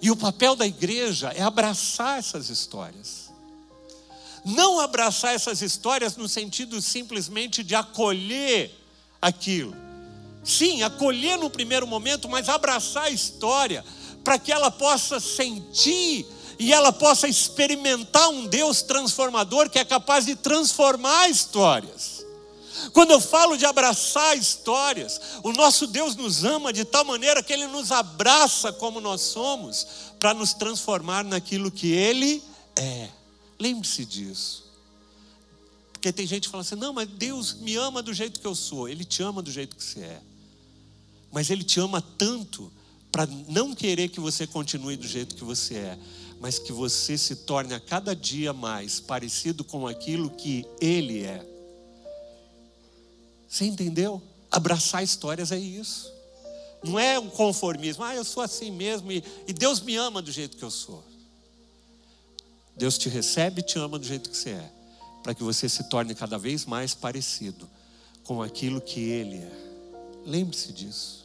E 0.00 0.10
o 0.10 0.16
papel 0.16 0.54
da 0.54 0.66
igreja 0.66 1.32
é 1.34 1.42
abraçar 1.42 2.18
essas 2.18 2.48
histórias. 2.48 3.30
Não 4.44 4.78
abraçar 4.78 5.34
essas 5.34 5.60
histórias 5.60 6.16
no 6.16 6.28
sentido 6.28 6.80
simplesmente 6.80 7.64
de 7.64 7.74
acolher 7.74 8.70
aquilo. 9.20 9.74
Sim, 10.44 10.84
acolher 10.84 11.36
no 11.36 11.50
primeiro 11.50 11.86
momento, 11.86 12.28
mas 12.28 12.48
abraçar 12.48 13.04
a 13.04 13.10
história 13.10 13.84
para 14.22 14.38
que 14.38 14.52
ela 14.52 14.70
possa 14.70 15.18
sentir 15.18 16.24
e 16.58 16.72
ela 16.72 16.92
possa 16.92 17.26
experimentar 17.26 18.28
um 18.28 18.46
Deus 18.46 18.82
transformador 18.82 19.68
que 19.68 19.78
é 19.78 19.84
capaz 19.84 20.24
de 20.24 20.36
transformar 20.36 21.28
histórias. 21.28 22.15
Quando 22.92 23.10
eu 23.10 23.20
falo 23.20 23.56
de 23.56 23.64
abraçar 23.64 24.36
histórias, 24.36 25.20
o 25.42 25.52
nosso 25.52 25.86
Deus 25.86 26.16
nos 26.16 26.44
ama 26.44 26.72
de 26.72 26.84
tal 26.84 27.04
maneira 27.04 27.42
que 27.42 27.52
Ele 27.52 27.66
nos 27.66 27.92
abraça 27.92 28.72
como 28.72 29.00
nós 29.00 29.20
somos, 29.20 29.86
para 30.18 30.34
nos 30.34 30.54
transformar 30.54 31.24
naquilo 31.24 31.70
que 31.70 31.92
Ele 31.92 32.42
é. 32.76 33.08
Lembre-se 33.58 34.04
disso. 34.04 34.64
Porque 35.92 36.12
tem 36.12 36.26
gente 36.26 36.44
que 36.44 36.50
fala 36.50 36.62
assim: 36.62 36.74
não, 36.76 36.92
mas 36.92 37.08
Deus 37.08 37.54
me 37.54 37.74
ama 37.76 38.02
do 38.02 38.12
jeito 38.12 38.40
que 38.40 38.46
eu 38.46 38.54
sou. 38.54 38.88
Ele 38.88 39.04
te 39.04 39.22
ama 39.22 39.42
do 39.42 39.50
jeito 39.50 39.74
que 39.74 39.82
você 39.82 40.00
é. 40.00 40.22
Mas 41.32 41.50
Ele 41.50 41.64
te 41.64 41.80
ama 41.80 42.00
tanto 42.00 42.72
para 43.10 43.26
não 43.48 43.74
querer 43.74 44.08
que 44.08 44.20
você 44.20 44.46
continue 44.46 44.96
do 44.96 45.08
jeito 45.08 45.34
que 45.34 45.42
você 45.42 45.74
é, 45.74 45.98
mas 46.38 46.58
que 46.58 46.70
você 46.70 47.16
se 47.16 47.34
torne 47.34 47.72
a 47.72 47.80
cada 47.80 48.14
dia 48.14 48.52
mais 48.52 49.00
parecido 49.00 49.64
com 49.64 49.86
aquilo 49.86 50.28
que 50.28 50.66
Ele 50.80 51.22
é. 51.24 51.55
Você 53.48 53.64
entendeu? 53.64 54.22
Abraçar 54.50 55.02
histórias 55.02 55.52
é 55.52 55.58
isso. 55.58 56.12
Não 56.84 56.98
é 56.98 57.18
um 57.18 57.28
conformismo, 57.28 58.04
ah, 58.04 58.14
eu 58.14 58.24
sou 58.24 58.42
assim 58.42 58.70
mesmo 58.70 59.10
e, 59.10 59.22
e 59.46 59.52
Deus 59.52 59.80
me 59.80 59.96
ama 59.96 60.22
do 60.22 60.30
jeito 60.30 60.56
que 60.56 60.62
eu 60.62 60.70
sou. 60.70 61.02
Deus 62.76 62.98
te 62.98 63.08
recebe 63.08 63.60
e 63.60 63.64
te 63.64 63.78
ama 63.78 63.98
do 63.98 64.06
jeito 64.06 64.28
que 64.28 64.36
você 64.36 64.50
é, 64.50 64.70
para 65.22 65.34
que 65.34 65.42
você 65.42 65.68
se 65.68 65.88
torne 65.88 66.14
cada 66.14 66.38
vez 66.38 66.64
mais 66.66 66.94
parecido 66.94 67.68
com 68.22 68.42
aquilo 68.42 68.80
que 68.80 69.00
Ele 69.00 69.36
é. 69.36 69.52
Lembre-se 70.26 70.72
disso. 70.72 71.24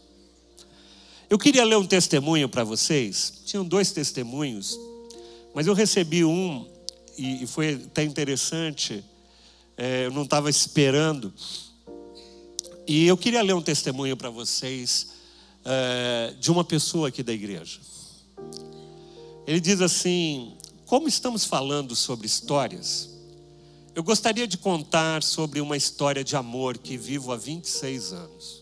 Eu 1.30 1.38
queria 1.38 1.64
ler 1.64 1.78
um 1.78 1.86
testemunho 1.86 2.48
para 2.50 2.64
vocês. 2.64 3.42
Tinham 3.46 3.66
dois 3.66 3.92
testemunhos, 3.92 4.78
mas 5.54 5.68
eu 5.68 5.74
recebi 5.74 6.24
um 6.24 6.70
e, 7.18 7.46
foi 7.48 7.76
até 7.86 8.04
interessante. 8.04 9.04
É, 9.78 10.06
eu 10.06 10.12
não 10.12 10.24
estava 10.24 10.50
esperando. 10.50 11.34
E 12.94 13.08
eu 13.08 13.16
queria 13.16 13.42
ler 13.42 13.54
um 13.54 13.62
testemunho 13.62 14.18
para 14.18 14.30
vocês 14.30 15.12
é, 15.64 16.36
de 16.38 16.52
uma 16.52 16.62
pessoa 16.62 17.08
aqui 17.08 17.24
da 17.24 17.32
igreja. 17.32 17.80
Ele 19.48 19.62
diz 19.62 19.80
assim: 19.80 20.58
Como 20.86 21.08
estamos 21.08 21.46
falando 21.46 21.96
sobre 21.96 22.28
histórias, 22.28 23.10
eu 23.96 24.04
gostaria 24.04 24.46
de 24.46 24.58
contar 24.58 25.24
sobre 25.24 25.62
uma 25.62 25.78
história 25.78 26.22
de 26.22 26.36
amor 26.36 26.78
que 26.78 26.98
vivo 26.98 27.32
há 27.32 27.38
26 27.38 28.12
anos. 28.12 28.62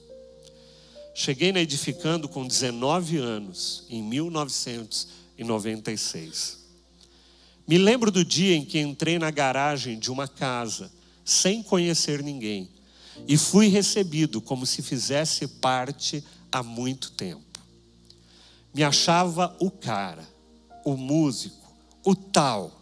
Cheguei 1.15 1.51
na 1.51 1.61
Edificando 1.61 2.29
com 2.29 2.45
19 2.45 3.17
anos, 3.17 3.83
em 3.89 4.03
1996. 4.03 6.59
Me 7.67 7.79
lembro 7.79 8.11
do 8.11 8.23
dia 8.23 8.55
em 8.55 8.63
que 8.63 8.77
entrei 8.77 9.17
na 9.17 9.31
garagem 9.31 9.97
de 9.97 10.11
uma 10.11 10.27
casa, 10.27 10.91
sem 11.25 11.63
conhecer 11.63 12.21
ninguém, 12.21 12.69
e 13.27 13.37
fui 13.37 13.67
recebido 13.67 14.41
como 14.41 14.65
se 14.65 14.81
fizesse 14.81 15.47
parte 15.47 16.23
há 16.51 16.63
muito 16.63 17.11
tempo. 17.11 17.59
Me 18.73 18.83
achava 18.83 19.55
o 19.59 19.69
cara, 19.69 20.27
o 20.85 20.95
músico, 20.95 21.73
o 22.03 22.15
tal. 22.15 22.79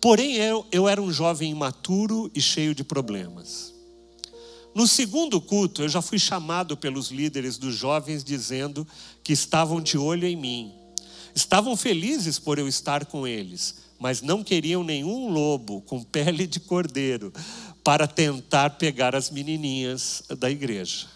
Porém, 0.00 0.34
eu, 0.34 0.66
eu 0.70 0.88
era 0.88 1.00
um 1.00 1.12
jovem 1.12 1.50
imaturo 1.50 2.30
e 2.34 2.40
cheio 2.40 2.74
de 2.74 2.84
problemas. 2.84 3.74
No 4.74 4.86
segundo 4.86 5.40
culto, 5.40 5.82
eu 5.82 5.88
já 5.88 6.02
fui 6.02 6.18
chamado 6.18 6.76
pelos 6.76 7.08
líderes 7.10 7.56
dos 7.56 7.74
jovens 7.74 8.22
dizendo 8.22 8.86
que 9.24 9.32
estavam 9.32 9.80
de 9.80 9.96
olho 9.96 10.26
em 10.28 10.36
mim. 10.36 10.72
Estavam 11.34 11.74
felizes 11.76 12.38
por 12.38 12.58
eu 12.58 12.68
estar 12.68 13.06
com 13.06 13.26
eles, 13.26 13.76
mas 13.98 14.20
não 14.20 14.44
queriam 14.44 14.84
nenhum 14.84 15.30
lobo 15.30 15.80
com 15.82 16.02
pele 16.02 16.46
de 16.46 16.60
cordeiro 16.60 17.32
para 17.86 18.08
tentar 18.08 18.70
pegar 18.70 19.14
as 19.14 19.30
menininhas 19.30 20.24
da 20.40 20.50
igreja. 20.50 21.06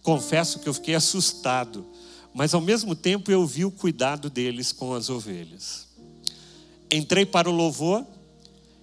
Confesso 0.00 0.60
que 0.60 0.68
eu 0.68 0.74
fiquei 0.74 0.94
assustado, 0.94 1.84
mas 2.32 2.54
ao 2.54 2.60
mesmo 2.60 2.94
tempo 2.94 3.28
eu 3.28 3.44
vi 3.44 3.64
o 3.64 3.70
cuidado 3.72 4.30
deles 4.30 4.70
com 4.70 4.94
as 4.94 5.10
ovelhas. 5.10 5.88
Entrei 6.88 7.26
para 7.26 7.50
o 7.50 7.52
louvor 7.52 8.06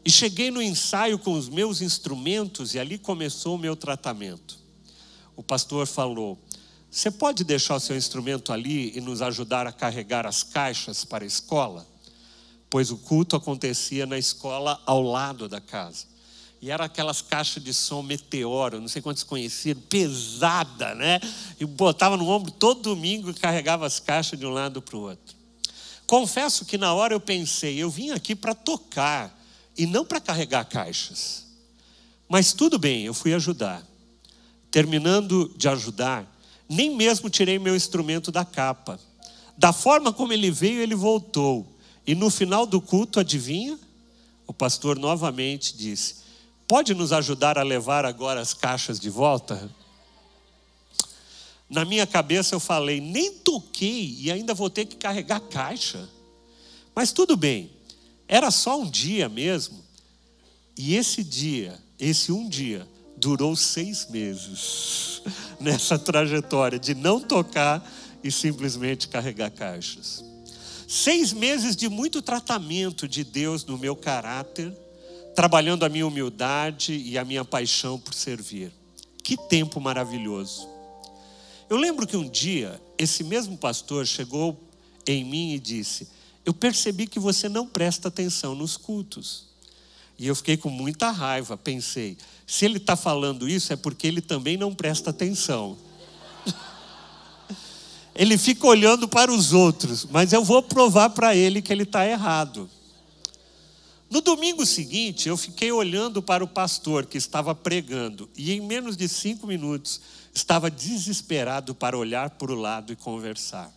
e 0.03 0.11
cheguei 0.11 0.51
no 0.51 0.61
ensaio 0.61 1.17
com 1.17 1.31
os 1.31 1.47
meus 1.47 1.79
instrumentos 1.81 2.73
e 2.73 2.79
ali 2.79 2.97
começou 2.97 3.55
o 3.55 3.57
meu 3.57 3.73
tratamento. 3.73 4.59
O 5.37 5.41
pastor 5.41 5.87
falou: 5.87 6.37
Você 6.91 7.09
pode 7.09 7.45
deixar 7.45 7.75
o 7.75 7.79
seu 7.79 7.95
instrumento 7.95 8.51
ali 8.51 8.91
e 8.97 8.99
nos 8.99 9.21
ajudar 9.21 9.65
a 9.65 9.71
carregar 9.71 10.25
as 10.25 10.43
caixas 10.43 11.05
para 11.05 11.23
a 11.23 11.27
escola? 11.27 11.87
Pois 12.69 12.91
o 12.91 12.97
culto 12.97 13.37
acontecia 13.37 14.05
na 14.05 14.17
escola 14.17 14.83
ao 14.85 15.01
lado 15.01 15.47
da 15.47 15.61
casa. 15.61 16.08
E 16.61 16.69
era 16.69 16.85
aquelas 16.85 17.21
caixas 17.21 17.63
de 17.63 17.73
som 17.73 18.01
meteoro, 18.01 18.81
não 18.81 18.87
sei 18.87 19.01
quantos 19.01 19.23
conheciam, 19.23 19.77
pesada, 19.89 20.93
né? 20.93 21.19
E 21.59 21.65
botava 21.65 22.17
no 22.17 22.27
ombro 22.27 22.51
todo 22.51 22.81
domingo 22.81 23.29
e 23.29 23.33
carregava 23.33 23.85
as 23.85 23.99
caixas 23.99 24.37
de 24.37 24.45
um 24.45 24.49
lado 24.49 24.81
para 24.81 24.97
o 24.97 25.01
outro. 25.01 25.35
Confesso 26.05 26.65
que 26.65 26.77
na 26.77 26.93
hora 26.93 27.13
eu 27.13 27.19
pensei, 27.19 27.77
eu 27.77 27.89
vim 27.89 28.11
aqui 28.11 28.35
para 28.35 28.53
tocar 28.53 29.39
e 29.77 29.85
não 29.85 30.03
para 30.03 30.19
carregar 30.19 30.65
caixas. 30.65 31.45
Mas 32.27 32.51
tudo 32.51 32.77
bem, 32.77 33.05
eu 33.05 33.13
fui 33.13 33.33
ajudar. 33.33 33.81
Terminando 34.69 35.53
de 35.55 35.69
ajudar, 35.69 36.25
nem 36.67 36.95
mesmo 36.95 37.29
tirei 37.29 37.57
meu 37.57 37.75
instrumento 37.75 38.31
da 38.31 38.43
capa. 38.43 38.99
Da 39.57 39.71
forma 39.71 40.11
como 40.11 40.33
ele 40.33 40.51
veio, 40.51 40.81
ele 40.81 40.95
voltou. 40.95 41.65
E 42.05 42.13
no 42.13 42.29
final 42.29 42.65
do 42.65 42.81
culto, 42.81 43.19
adivinha? 43.19 43.79
O 44.45 44.53
pastor 44.53 44.97
novamente 44.97 45.75
disse: 45.77 46.15
Pode 46.69 46.93
nos 46.93 47.11
ajudar 47.11 47.57
a 47.57 47.63
levar 47.63 48.05
agora 48.05 48.39
as 48.39 48.53
caixas 48.53 48.99
de 48.99 49.09
volta? 49.09 49.71
Na 51.67 51.83
minha 51.83 52.05
cabeça 52.05 52.53
eu 52.53 52.59
falei: 52.59 53.01
Nem 53.01 53.33
toquei 53.39 54.15
e 54.19 54.31
ainda 54.31 54.53
vou 54.53 54.69
ter 54.69 54.85
que 54.85 54.95
carregar 54.95 55.39
caixa. 55.39 56.07
Mas 56.93 57.11
tudo 57.11 57.35
bem, 57.35 57.71
era 58.27 58.51
só 58.51 58.79
um 58.79 58.87
dia 58.87 59.27
mesmo. 59.27 59.83
E 60.77 60.95
esse 60.95 61.23
dia, 61.23 61.75
esse 61.97 62.31
um 62.31 62.47
dia, 62.47 62.87
durou 63.17 63.55
seis 63.55 64.07
meses 64.07 65.23
nessa 65.59 65.97
trajetória 65.97 66.77
de 66.77 66.93
não 66.93 67.19
tocar 67.19 67.83
e 68.23 68.31
simplesmente 68.31 69.07
carregar 69.07 69.49
caixas. 69.49 70.23
Seis 70.87 71.33
meses 71.33 71.75
de 71.75 71.89
muito 71.89 72.21
tratamento 72.21 73.07
de 73.07 73.23
Deus 73.23 73.65
no 73.65 73.75
meu 73.75 73.95
caráter, 73.95 74.71
trabalhando 75.35 75.83
a 75.83 75.89
minha 75.89 76.07
humildade 76.07 76.93
e 76.93 77.17
a 77.17 77.25
minha 77.25 77.45
paixão 77.45 77.99
por 77.99 78.13
servir. 78.13 78.71
Que 79.23 79.37
tempo 79.37 79.79
maravilhoso. 79.79 80.67
Eu 81.69 81.77
lembro 81.77 82.07
que 82.07 82.17
um 82.17 82.27
dia, 82.27 82.81
esse 82.97 83.23
mesmo 83.23 83.57
pastor 83.57 84.05
chegou 84.05 84.59
em 85.05 85.23
mim 85.23 85.53
e 85.53 85.59
disse: 85.59 86.07
eu 86.45 86.53
percebi 86.53 87.05
que 87.05 87.19
você 87.19 87.47
não 87.47 87.67
presta 87.67 88.07
atenção 88.07 88.55
nos 88.55 88.75
cultos. 88.75 89.45
E 90.17 90.27
eu 90.27 90.35
fiquei 90.35 90.57
com 90.57 90.69
muita 90.69 91.11
raiva, 91.11 91.55
pensei, 91.55 92.17
se 92.45 92.65
ele 92.65 92.77
está 92.77 92.95
falando 92.95 93.47
isso 93.47 93.71
é 93.71 93.75
porque 93.75 94.07
ele 94.07 94.19
também 94.19 94.57
não 94.57 94.73
presta 94.73 95.11
atenção. 95.11 95.77
ele 98.15 98.37
fica 98.37 98.65
olhando 98.65 99.07
para 99.07 99.31
os 99.31 99.53
outros, 99.53 100.05
mas 100.09 100.33
eu 100.33 100.43
vou 100.43 100.63
provar 100.63 101.11
para 101.11 101.35
ele 101.35 101.61
que 101.61 101.71
ele 101.71 101.83
está 101.83 102.05
errado. 102.05 102.69
No 104.09 104.21
domingo 104.21 104.65
seguinte, 104.65 105.29
eu 105.29 105.37
fiquei 105.37 105.71
olhando 105.71 106.21
para 106.21 106.43
o 106.43 106.47
pastor 106.47 107.05
que 107.05 107.17
estava 107.17 107.53
pregando, 107.53 108.27
e 108.35 108.51
em 108.51 108.59
menos 108.59 108.97
de 108.97 109.07
cinco 109.07 109.45
minutos 109.45 110.01
estava 110.33 110.69
desesperado 110.71 111.75
para 111.75 111.97
olhar 111.97 112.31
para 112.31 112.51
o 112.51 112.55
lado 112.55 112.91
e 112.91 112.95
conversar. 112.95 113.71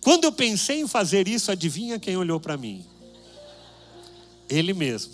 Quando 0.00 0.24
eu 0.24 0.32
pensei 0.32 0.80
em 0.80 0.86
fazer 0.86 1.26
isso, 1.26 1.50
adivinha 1.50 1.98
quem 1.98 2.16
olhou 2.16 2.38
para 2.38 2.56
mim? 2.56 2.84
Ele 4.48 4.72
mesmo. 4.72 5.12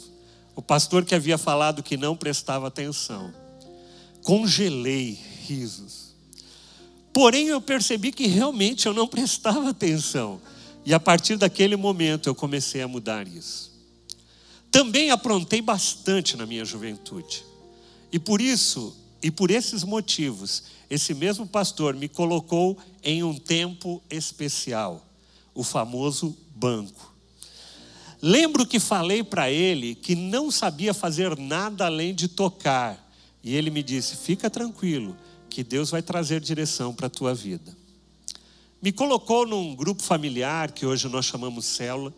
O 0.54 0.60
pastor 0.60 1.04
que 1.04 1.14
havia 1.14 1.38
falado 1.38 1.82
que 1.82 1.96
não 1.96 2.14
prestava 2.14 2.68
atenção. 2.68 3.34
Congelei 4.22 5.18
risos. 5.46 6.14
Porém, 7.12 7.48
eu 7.48 7.60
percebi 7.60 8.12
que 8.12 8.26
realmente 8.26 8.86
eu 8.86 8.92
não 8.92 9.06
prestava 9.06 9.70
atenção. 9.70 10.40
E 10.84 10.92
a 10.92 11.00
partir 11.00 11.36
daquele 11.36 11.74
momento 11.74 12.28
eu 12.28 12.34
comecei 12.34 12.82
a 12.82 12.88
mudar 12.88 13.26
isso. 13.26 13.73
Também 14.74 15.12
aprontei 15.12 15.62
bastante 15.62 16.36
na 16.36 16.44
minha 16.44 16.64
juventude. 16.64 17.44
E 18.10 18.18
por 18.18 18.40
isso, 18.40 18.92
e 19.22 19.30
por 19.30 19.52
esses 19.52 19.84
motivos, 19.84 20.64
esse 20.90 21.14
mesmo 21.14 21.46
pastor 21.46 21.94
me 21.94 22.08
colocou 22.08 22.76
em 23.00 23.22
um 23.22 23.38
tempo 23.38 24.02
especial, 24.10 25.06
o 25.54 25.62
famoso 25.62 26.36
banco. 26.56 27.14
Lembro 28.20 28.66
que 28.66 28.80
falei 28.80 29.22
para 29.22 29.48
ele 29.48 29.94
que 29.94 30.16
não 30.16 30.50
sabia 30.50 30.92
fazer 30.92 31.38
nada 31.38 31.86
além 31.86 32.12
de 32.12 32.26
tocar, 32.26 32.98
e 33.44 33.54
ele 33.54 33.70
me 33.70 33.80
disse: 33.80 34.16
Fica 34.16 34.50
tranquilo, 34.50 35.16
que 35.48 35.62
Deus 35.62 35.90
vai 35.90 36.02
trazer 36.02 36.40
direção 36.40 36.92
para 36.92 37.06
a 37.06 37.10
tua 37.10 37.32
vida. 37.32 37.76
Me 38.82 38.90
colocou 38.90 39.46
num 39.46 39.76
grupo 39.76 40.02
familiar 40.02 40.72
que 40.72 40.84
hoje 40.84 41.08
nós 41.08 41.26
chamamos 41.26 41.64
célula, 41.64 42.12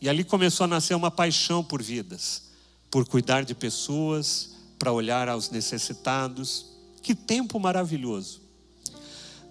e 0.00 0.08
ali 0.08 0.24
começou 0.24 0.64
a 0.64 0.68
nascer 0.68 0.94
uma 0.94 1.10
paixão 1.10 1.64
por 1.64 1.82
vidas, 1.82 2.50
por 2.90 3.06
cuidar 3.06 3.44
de 3.44 3.54
pessoas, 3.54 4.54
para 4.78 4.92
olhar 4.92 5.28
aos 5.28 5.50
necessitados. 5.50 6.66
Que 7.02 7.14
tempo 7.14 7.58
maravilhoso. 7.58 8.40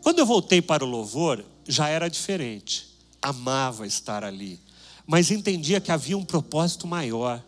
Quando 0.01 0.19
eu 0.19 0.25
voltei 0.25 0.61
para 0.61 0.83
o 0.83 0.87
louvor, 0.87 1.43
já 1.67 1.87
era 1.87 2.07
diferente. 2.07 2.87
Amava 3.21 3.87
estar 3.87 4.23
ali, 4.23 4.59
mas 5.07 5.31
entendia 5.31 5.81
que 5.81 5.91
havia 5.91 6.17
um 6.17 6.23
propósito 6.23 6.85
maior: 6.85 7.43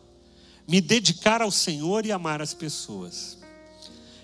me 0.68 0.82
dedicar 0.82 1.42
ao 1.42 1.52
Senhor 1.52 2.06
e 2.06 2.12
amar 2.12 2.42
as 2.42 2.54
pessoas. 2.54 3.38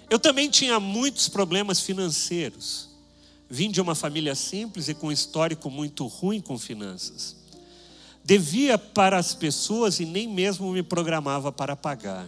Eu 0.09 0.17
também 0.17 0.49
tinha 0.49 0.79
muitos 0.79 1.29
problemas 1.29 1.79
financeiros. 1.79 2.89
Vim 3.49 3.69
de 3.69 3.79
uma 3.79 3.93
família 3.93 4.33
simples 4.33 4.88
e 4.88 4.95
com 4.95 5.07
um 5.07 5.12
histórico 5.12 5.69
muito 5.69 6.07
ruim 6.07 6.41
com 6.41 6.57
finanças. 6.57 7.42
Devia 8.23 8.77
para 8.77 9.17
as 9.17 9.36
pessoas 9.36 9.99
e 9.99 10.05
nem 10.05 10.27
mesmo 10.27 10.71
me 10.71 10.81
programava 10.81 11.51
para 11.51 11.75
pagar. 11.75 12.27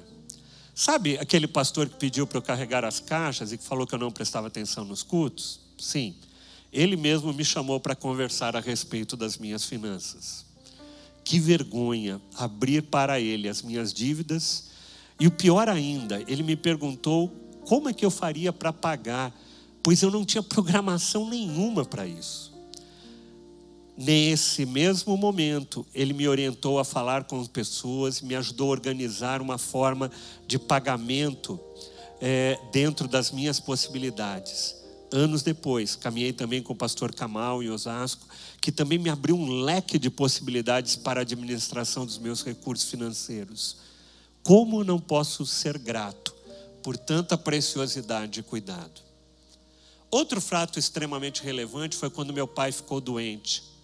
Sabe 0.74 1.18
aquele 1.18 1.48
pastor 1.48 1.88
que 1.88 1.96
pediu 1.96 2.28
para 2.28 2.38
eu 2.38 2.42
carregar 2.42 2.84
as 2.84 3.00
caixas 3.00 3.54
e 3.54 3.58
que 3.58 3.64
falou 3.64 3.88
que 3.88 3.96
eu 3.96 4.00
não 4.00 4.12
prestava 4.12 4.48
atenção 4.48 4.84
nos 4.84 5.02
cultos? 5.02 5.62
Sim. 5.78 6.14
Ele 6.72 6.98
mesmo 6.98 7.32
me 7.32 7.46
chamou 7.46 7.80
para 7.80 7.96
conversar 7.96 8.58
a 8.58 8.60
respeito 8.60 9.16
das 9.16 9.38
minhas 9.38 9.64
finanças. 9.64 10.46
Que 11.24 11.40
vergonha 11.40 12.22
abrir 12.36 12.82
para 12.84 13.22
ele 13.22 13.48
as 13.48 13.62
minhas 13.62 13.94
dívidas. 13.94 14.72
E 15.18 15.28
o 15.28 15.32
pior 15.32 15.70
ainda, 15.70 16.22
ele 16.28 16.44
me 16.44 16.58
perguntou 16.58 17.30
como 17.66 17.88
é 17.88 17.94
que 17.94 18.06
eu 18.06 18.12
faria 18.12 18.52
para 18.52 18.74
pagar, 18.74 19.34
pois 19.82 20.02
eu 20.02 20.12
não 20.12 20.26
tinha 20.26 20.44
programação 20.44 21.30
nenhuma 21.30 21.86
para 21.86 22.06
isso. 22.06 22.55
Nesse 23.98 24.66
mesmo 24.66 25.16
momento, 25.16 25.86
ele 25.94 26.14
me 26.14 26.28
orientou 26.28 26.80
a 26.80 26.84
falar 26.84 27.24
com 27.24 27.40
as 27.40 27.48
pessoas, 27.48 28.22
me 28.22 28.36
ajudou 28.36 28.68
a 28.68 28.72
organizar 28.72 29.42
uma 29.42 29.58
forma 29.58 30.12
de 30.46 30.60
pagamento 30.60 31.58
é, 32.20 32.60
dentro 32.74 33.08
das 33.08 33.32
minhas 33.32 33.60
possibilidades. 33.60 34.76
Anos 35.12 35.44
depois, 35.44 35.96
caminhei 35.96 36.34
também 36.34 36.62
com 36.62 36.74
o 36.74 36.76
pastor 36.76 37.14
Kamal 37.14 37.64
em 37.64 37.70
Osasco, 37.70 38.28
que 38.60 38.72
também 38.72 38.98
me 38.98 39.10
abriu 39.10 39.38
um 39.38 39.62
leque 39.62 39.98
de 39.98 40.10
possibilidades 40.10 40.98
para 40.98 41.22
a 41.22 41.24
administração 41.24 42.06
dos 42.06 42.18
meus 42.18 42.44
recursos 42.44 42.90
financeiros. 42.90 43.78
Como 44.44 44.84
não 44.84 45.00
posso 45.00 45.46
ser 45.46 45.78
grato 45.78 46.36
por 46.84 46.98
tanta 46.98 47.38
preciosidade 47.38 48.42
e 48.42 48.44
cuidado? 48.44 49.02
Outro 50.12 50.42
fato 50.42 50.80
extremamente 50.80 51.42
relevante 51.42 51.96
foi 51.96 52.10
quando 52.10 52.34
meu 52.34 52.48
pai 52.48 52.72
ficou 52.72 53.00
doente. 53.00 53.75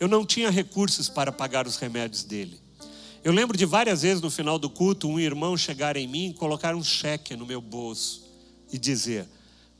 Eu 0.00 0.08
não 0.08 0.24
tinha 0.24 0.50
recursos 0.50 1.10
para 1.10 1.30
pagar 1.30 1.66
os 1.66 1.76
remédios 1.76 2.24
dele. 2.24 2.58
Eu 3.22 3.34
lembro 3.34 3.56
de 3.56 3.66
várias 3.66 4.00
vezes 4.00 4.22
no 4.22 4.30
final 4.30 4.58
do 4.58 4.70
culto 4.70 5.06
um 5.06 5.20
irmão 5.20 5.58
chegar 5.58 5.94
em 5.94 6.08
mim, 6.08 6.32
colocar 6.32 6.74
um 6.74 6.82
cheque 6.82 7.36
no 7.36 7.44
meu 7.44 7.60
bolso 7.60 8.26
e 8.72 8.78
dizer: 8.78 9.28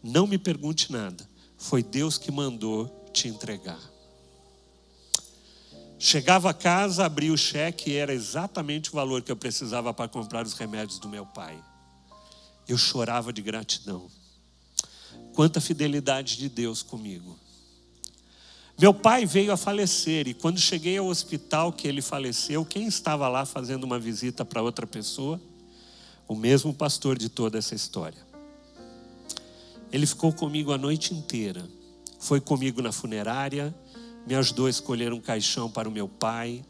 Não 0.03 0.27
me 0.27 0.37
pergunte 0.37 0.93
nada, 0.93 1.27
foi 1.57 1.83
Deus 1.83 2.19
que 2.19 2.31
mandou 2.31 3.11
te 3.15 3.29
entregar. 3.29 3.81
Chegava 5.99 6.51
a 6.51 6.55
casa, 6.55 7.05
abria 7.05 7.33
o 7.33 7.37
cheque 7.37 7.91
e 7.91 7.97
era 7.97 8.13
exatamente 8.13 8.91
o 8.91 8.93
valor 8.93 9.23
que 9.23 9.33
eu 9.33 9.37
precisava 9.37 9.93
para 9.93 10.09
comprar 10.09 10.45
os 10.45 10.53
remédios 10.53 10.99
do 10.99 11.09
meu 11.09 11.25
pai. 11.25 11.59
Eu 12.69 12.77
chorava 12.77 13.33
de 13.33 13.41
gratidão. 13.41 14.11
Quanta 15.35 15.61
fidelidade 15.61 16.37
de 16.37 16.49
Deus 16.49 16.83
comigo. 16.83 17.39
Meu 18.81 18.95
pai 18.95 19.27
veio 19.27 19.53
a 19.53 19.59
falecer 19.59 20.27
e 20.27 20.33
quando 20.33 20.59
cheguei 20.59 20.97
ao 20.97 21.07
hospital 21.07 21.71
que 21.71 21.87
ele 21.87 22.01
faleceu, 22.01 22.65
quem 22.65 22.87
estava 22.87 23.29
lá 23.29 23.45
fazendo 23.45 23.85
uma 23.85 23.99
visita 23.99 24.43
para 24.43 24.63
outra 24.63 24.87
pessoa? 24.87 25.39
O 26.27 26.35
mesmo 26.35 26.73
pastor 26.73 27.19
de 27.19 27.29
toda 27.29 27.59
essa 27.59 27.75
história. 27.75 28.17
Ele 29.93 30.07
ficou 30.07 30.33
comigo 30.33 30.73
a 30.73 30.79
noite 30.79 31.13
inteira. 31.13 31.63
Foi 32.19 32.41
comigo 32.41 32.81
na 32.81 32.91
funerária, 32.91 33.75
me 34.27 34.35
ajudou 34.35 34.65
a 34.65 34.71
escolher 34.71 35.13
um 35.13 35.21
caixão 35.21 35.71
para 35.71 35.87
o 35.87 35.93
meu 35.93 36.09
pai. 36.09 36.65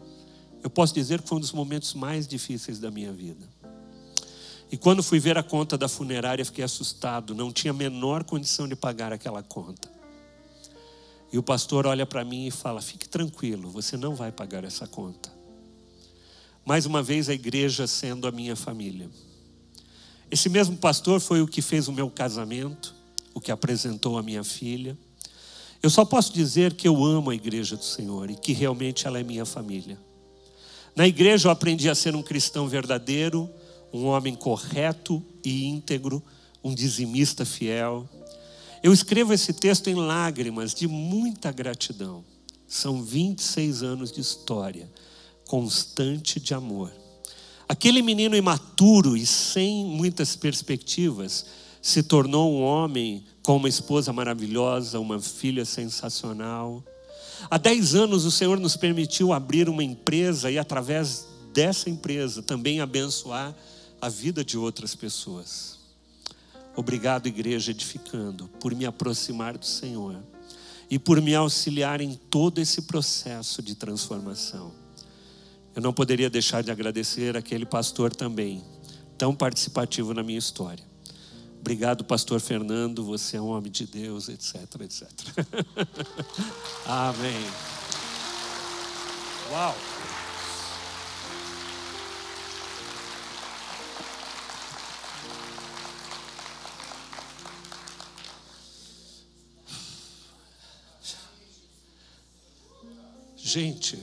Eu 0.64 0.70
posso 0.70 0.92
dizer 0.92 1.22
que 1.22 1.28
foi 1.28 1.38
um 1.38 1.40
dos 1.40 1.52
momentos 1.52 1.94
mais 1.94 2.26
difíceis 2.26 2.80
da 2.80 2.90
minha 2.90 3.12
vida. 3.12 3.46
E 4.68 4.76
quando 4.76 5.00
fui 5.00 5.20
ver 5.20 5.38
a 5.38 5.44
conta 5.44 5.78
da 5.78 5.86
funerária, 5.86 6.44
fiquei 6.44 6.64
assustado, 6.64 7.36
não 7.36 7.52
tinha 7.52 7.70
a 7.70 7.74
menor 7.74 8.24
condição 8.24 8.66
de 8.66 8.74
pagar 8.74 9.12
aquela 9.12 9.44
conta. 9.44 9.99
E 11.32 11.38
o 11.38 11.42
pastor 11.42 11.86
olha 11.86 12.04
para 12.04 12.24
mim 12.24 12.46
e 12.46 12.50
fala: 12.50 12.80
fique 12.80 13.08
tranquilo, 13.08 13.70
você 13.70 13.96
não 13.96 14.14
vai 14.14 14.32
pagar 14.32 14.64
essa 14.64 14.86
conta. 14.86 15.30
Mais 16.64 16.86
uma 16.86 17.02
vez, 17.02 17.28
a 17.28 17.34
igreja 17.34 17.86
sendo 17.86 18.26
a 18.26 18.32
minha 18.32 18.56
família. 18.56 19.08
Esse 20.30 20.48
mesmo 20.48 20.76
pastor 20.76 21.20
foi 21.20 21.40
o 21.42 21.46
que 21.46 21.62
fez 21.62 21.88
o 21.88 21.92
meu 21.92 22.08
casamento, 22.10 22.94
o 23.34 23.40
que 23.40 23.50
apresentou 23.50 24.18
a 24.18 24.22
minha 24.22 24.44
filha. 24.44 24.96
Eu 25.82 25.90
só 25.90 26.04
posso 26.04 26.32
dizer 26.32 26.74
que 26.74 26.86
eu 26.86 27.04
amo 27.04 27.30
a 27.30 27.34
igreja 27.34 27.76
do 27.76 27.84
Senhor 27.84 28.30
e 28.30 28.36
que 28.36 28.52
realmente 28.52 29.06
ela 29.06 29.18
é 29.18 29.22
minha 29.22 29.46
família. 29.46 29.98
Na 30.94 31.06
igreja 31.06 31.48
eu 31.48 31.52
aprendi 31.52 31.88
a 31.88 31.94
ser 31.94 32.14
um 32.14 32.22
cristão 32.22 32.68
verdadeiro, 32.68 33.48
um 33.92 34.04
homem 34.06 34.34
correto 34.34 35.22
e 35.44 35.64
íntegro, 35.66 36.22
um 36.62 36.74
dizimista 36.74 37.44
fiel 37.44 38.08
eu 38.82 38.92
escrevo 38.92 39.32
esse 39.32 39.52
texto 39.52 39.88
em 39.88 39.94
lágrimas 39.94 40.72
de 40.72 40.86
muita 40.88 41.52
gratidão. 41.52 42.24
São 42.66 43.02
26 43.02 43.82
anos 43.82 44.12
de 44.12 44.20
história 44.20 44.90
constante 45.50 46.38
de 46.38 46.54
amor. 46.54 46.92
Aquele 47.68 48.02
menino 48.02 48.36
imaturo 48.36 49.16
e 49.16 49.26
sem 49.26 49.84
muitas 49.84 50.36
perspectivas 50.36 51.44
se 51.82 52.04
tornou 52.04 52.52
um 52.52 52.62
homem 52.62 53.24
com 53.42 53.56
uma 53.56 53.68
esposa 53.68 54.12
maravilhosa, 54.12 55.00
uma 55.00 55.18
filha 55.18 55.64
sensacional. 55.64 56.84
Há 57.50 57.58
10 57.58 57.96
anos 57.96 58.24
o 58.24 58.30
Senhor 58.30 58.60
nos 58.60 58.76
permitiu 58.76 59.32
abrir 59.32 59.68
uma 59.68 59.82
empresa 59.82 60.52
e, 60.52 60.56
através 60.56 61.26
dessa 61.52 61.90
empresa, 61.90 62.42
também 62.42 62.80
abençoar 62.80 63.52
a 64.00 64.08
vida 64.08 64.44
de 64.44 64.56
outras 64.56 64.94
pessoas. 64.94 65.79
Obrigado, 66.80 67.26
igreja 67.26 67.72
edificando, 67.72 68.48
por 68.58 68.74
me 68.74 68.86
aproximar 68.86 69.58
do 69.58 69.66
Senhor 69.66 70.16
e 70.88 70.98
por 70.98 71.20
me 71.20 71.34
auxiliar 71.34 72.00
em 72.00 72.14
todo 72.14 72.58
esse 72.58 72.82
processo 72.82 73.60
de 73.60 73.74
transformação. 73.74 74.72
Eu 75.76 75.82
não 75.82 75.92
poderia 75.92 76.30
deixar 76.30 76.62
de 76.62 76.70
agradecer 76.70 77.36
aquele 77.36 77.66
pastor 77.66 78.16
também, 78.16 78.64
tão 79.18 79.34
participativo 79.34 80.14
na 80.14 80.22
minha 80.22 80.38
história. 80.38 80.82
Obrigado, 81.60 82.02
pastor 82.02 82.40
Fernando, 82.40 83.04
você 83.04 83.36
é 83.36 83.42
um 83.42 83.48
homem 83.48 83.70
de 83.70 83.86
Deus, 83.86 84.30
etc, 84.30 84.54
etc. 84.80 85.06
Amém. 86.88 87.44
Uau! 89.52 89.76
Gente, 103.52 103.98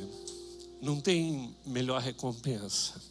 não 0.81 0.99
tem 0.99 1.55
melhor 1.65 2.01
recompensa 2.01 3.01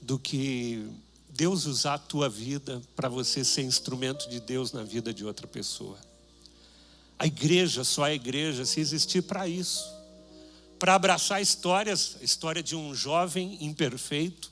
do 0.00 0.18
que 0.18 0.88
Deus 1.28 1.66
usar 1.66 1.94
a 1.94 1.98
tua 1.98 2.30
vida 2.30 2.80
para 2.96 3.10
você 3.10 3.44
ser 3.44 3.60
instrumento 3.60 4.26
de 4.30 4.40
Deus 4.40 4.72
na 4.72 4.82
vida 4.82 5.12
de 5.12 5.22
outra 5.22 5.46
pessoa. 5.46 5.98
A 7.18 7.26
igreja, 7.26 7.84
só 7.84 8.04
a 8.04 8.14
igreja, 8.14 8.64
se 8.64 8.80
existir 8.80 9.20
para 9.20 9.46
isso 9.46 10.00
para 10.78 10.94
abraçar 10.94 11.42
histórias, 11.42 12.16
a 12.22 12.24
história 12.24 12.62
de 12.62 12.74
um 12.74 12.94
jovem 12.94 13.58
imperfeito, 13.60 14.50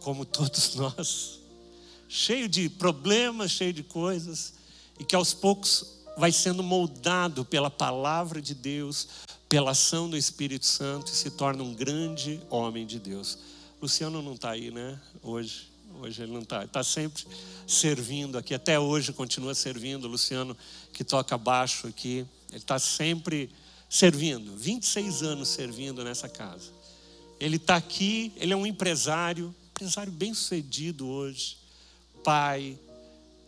como 0.00 0.24
todos 0.24 0.76
nós, 0.80 1.40
cheio 2.08 2.48
de 2.48 2.70
problemas, 2.70 3.50
cheio 3.50 3.74
de 3.74 3.82
coisas, 3.82 4.54
e 4.98 5.04
que 5.04 5.14
aos 5.14 5.34
poucos 5.34 5.98
vai 6.16 6.32
sendo 6.32 6.62
moldado 6.62 7.44
pela 7.44 7.68
palavra 7.70 8.40
de 8.40 8.54
Deus, 8.54 9.08
pela 9.50 9.72
ação 9.72 10.08
do 10.08 10.16
Espírito 10.16 10.64
Santo 10.64 11.10
e 11.10 11.14
se 11.14 11.28
torna 11.28 11.64
um 11.64 11.74
grande 11.74 12.40
homem 12.48 12.86
de 12.86 13.00
Deus. 13.00 13.36
Luciano 13.82 14.22
não 14.22 14.34
está 14.34 14.50
aí, 14.52 14.70
né? 14.70 14.96
Hoje, 15.20 15.68
hoje 16.00 16.22
ele 16.22 16.30
não 16.30 16.42
está. 16.42 16.64
Está 16.64 16.84
sempre 16.84 17.24
servindo 17.66 18.38
aqui. 18.38 18.54
Até 18.54 18.78
hoje 18.78 19.12
continua 19.12 19.52
servindo. 19.52 20.06
Luciano 20.06 20.56
que 20.92 21.02
toca 21.02 21.36
baixo 21.36 21.88
aqui, 21.88 22.24
ele 22.50 22.58
está 22.58 22.78
sempre 22.78 23.50
servindo. 23.88 24.56
26 24.56 25.24
anos 25.24 25.48
servindo 25.48 26.04
nessa 26.04 26.28
casa. 26.28 26.70
Ele 27.40 27.56
está 27.56 27.74
aqui. 27.74 28.32
Ele 28.36 28.52
é 28.52 28.56
um 28.56 28.64
empresário, 28.64 29.52
empresário 29.72 30.12
bem 30.12 30.32
sucedido 30.32 31.08
hoje, 31.08 31.58
pai, 32.22 32.78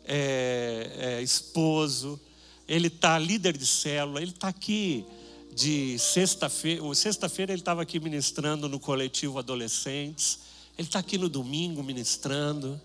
é, 0.04 0.96
é, 0.98 1.22
esposo. 1.22 2.20
Ele 2.66 2.88
está 2.88 3.16
líder 3.20 3.56
de 3.56 3.66
célula. 3.66 4.20
Ele 4.20 4.32
está 4.32 4.48
aqui 4.48 5.06
de 5.54 5.98
sexta-feira. 5.98 6.82
Sexta-feira 6.94 7.52
ele 7.52 7.60
estava 7.60 7.82
aqui 7.82 8.00
ministrando 8.00 8.68
no 8.68 8.80
coletivo 8.80 9.38
Adolescentes. 9.38 10.38
Ele 10.78 10.88
está 10.88 10.98
aqui 10.98 11.18
no 11.18 11.28
domingo 11.28 11.82
ministrando. 11.82 12.80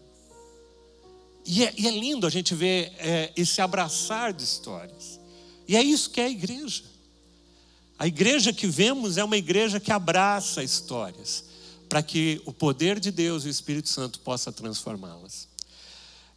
E 1.46 1.64
é, 1.64 1.74
e 1.78 1.88
é 1.88 1.92
lindo 1.92 2.28
a 2.28 2.30
gente 2.30 2.54
ver 2.54 2.92
é, 2.98 3.32
esse 3.36 3.62
abraçar 3.62 4.34
de 4.34 4.44
histórias. 4.44 5.20
E 5.68 5.76
é 5.76 5.82
isso 5.82 6.10
que 6.10 6.20
é 6.20 6.26
a 6.26 6.30
igreja. 6.30 6.84
A 7.98 8.06
igreja 8.06 8.54
que 8.54 8.68
vemos 8.68 9.18
é 9.18 9.24
uma 9.24 9.38
igreja 9.38 9.80
que 9.80 9.92
abraça 9.92 10.64
histórias, 10.64 11.46
para 11.90 12.04
que 12.04 12.42
o 12.46 12.54
poder 12.54 13.00
de 13.00 13.10
Deus 13.10 13.44
e 13.44 13.48
o 13.48 13.50
Espírito 13.50 13.90
Santo 13.90 14.20
possa 14.20 14.52
transformá-las. 14.52 15.48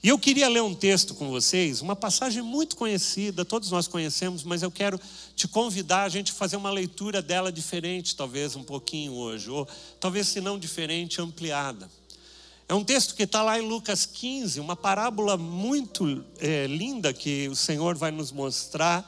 E 0.02 0.08
eu 0.08 0.18
queria 0.18 0.48
ler 0.48 0.62
um 0.62 0.74
texto 0.74 1.14
com 1.14 1.28
vocês, 1.28 1.82
uma 1.82 1.94
passagem 1.94 2.42
muito 2.42 2.74
conhecida, 2.74 3.44
todos 3.44 3.70
nós 3.70 3.86
conhecemos, 3.86 4.42
mas 4.42 4.62
eu 4.62 4.70
quero 4.70 4.98
te 5.36 5.46
convidar 5.46 6.04
a 6.04 6.08
gente 6.08 6.32
fazer 6.32 6.56
uma 6.56 6.70
leitura 6.70 7.20
dela 7.20 7.52
diferente, 7.52 8.16
talvez 8.16 8.56
um 8.56 8.62
pouquinho 8.62 9.12
hoje, 9.12 9.50
ou 9.50 9.68
talvez 10.00 10.28
se 10.28 10.40
não 10.40 10.58
diferente, 10.58 11.20
ampliada. 11.20 11.90
É 12.66 12.72
um 12.72 12.82
texto 12.82 13.14
que 13.14 13.24
está 13.24 13.42
lá 13.42 13.58
em 13.58 13.68
Lucas 13.68 14.06
15, 14.06 14.58
uma 14.58 14.74
parábola 14.74 15.36
muito 15.36 16.24
é, 16.38 16.66
linda 16.66 17.12
que 17.12 17.46
o 17.48 17.56
Senhor 17.56 17.94
vai 17.94 18.10
nos 18.10 18.32
mostrar, 18.32 19.04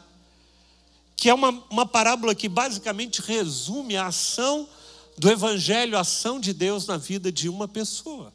que 1.17 1.31
é 1.31 1.33
uma, 1.33 1.65
uma 1.71 1.87
parábola 1.87 2.35
que 2.35 2.51
basicamente 2.51 3.23
resume 3.23 3.97
a 3.97 4.09
ação 4.09 4.69
do 5.17 5.31
Evangelho, 5.31 5.97
a 5.97 6.01
ação 6.01 6.39
de 6.39 6.53
Deus 6.53 6.87
na 6.87 6.99
vida 6.99 7.33
de 7.33 7.49
uma 7.49 7.67
pessoa. 7.67 8.31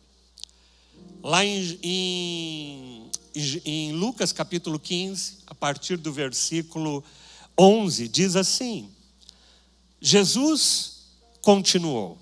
Lá 1.23 1.43
em, 1.43 1.79
em, 1.83 3.11
em 3.65 3.91
Lucas 3.93 4.31
capítulo 4.31 4.79
15, 4.79 5.39
a 5.47 5.55
partir 5.55 5.97
do 5.97 6.11
versículo 6.11 7.03
11, 7.59 8.07
diz 8.07 8.35
assim: 8.35 8.89
Jesus 9.99 11.05
continuou. 11.41 12.17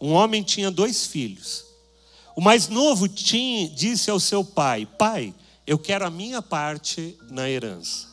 Um 0.00 0.12
homem 0.12 0.42
tinha 0.42 0.70
dois 0.70 1.06
filhos. 1.06 1.64
O 2.36 2.40
mais 2.40 2.68
novo 2.68 3.08
tinha, 3.08 3.68
disse 3.68 4.10
ao 4.10 4.20
seu 4.20 4.44
pai: 4.44 4.86
Pai, 4.98 5.34
eu 5.66 5.78
quero 5.78 6.06
a 6.06 6.10
minha 6.10 6.40
parte 6.40 7.18
na 7.30 7.48
herança. 7.48 8.06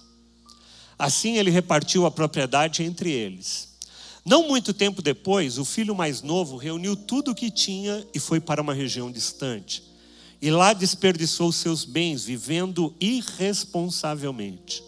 Assim 0.97 1.37
ele 1.37 1.51
repartiu 1.51 2.05
a 2.05 2.11
propriedade 2.11 2.83
entre 2.83 3.11
eles. 3.11 3.73
Não 4.25 4.47
muito 4.47 4.73
tempo 4.73 5.01
depois, 5.01 5.57
o 5.57 5.65
filho 5.65 5.93
mais 5.93 6.21
novo 6.21 6.55
reuniu 6.55 6.95
tudo 6.95 7.31
o 7.31 7.35
que 7.35 7.51
tinha 7.51 8.07
e 8.13 8.19
foi 8.19 8.39
para 8.39 8.61
uma 8.61 8.73
região 8.73 9.11
distante. 9.11 9.92
E 10.43 10.51
lá 10.51 10.73
desperdiçou 10.73 11.53
seus 11.53 11.85
bens, 11.85 12.25
vivendo 12.25 12.93
irresponsavelmente. 12.99 14.83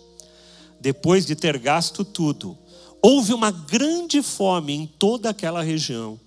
Depois 0.81 1.25
de 1.25 1.33
ter 1.33 1.57
gasto 1.57 2.03
tudo, 2.03 2.57
houve 3.01 3.33
uma 3.33 3.51
grande 3.51 4.21
fome 4.21 4.73
em 4.73 4.85
toda 4.85 5.29
aquela 5.29 5.63
região 5.63 6.19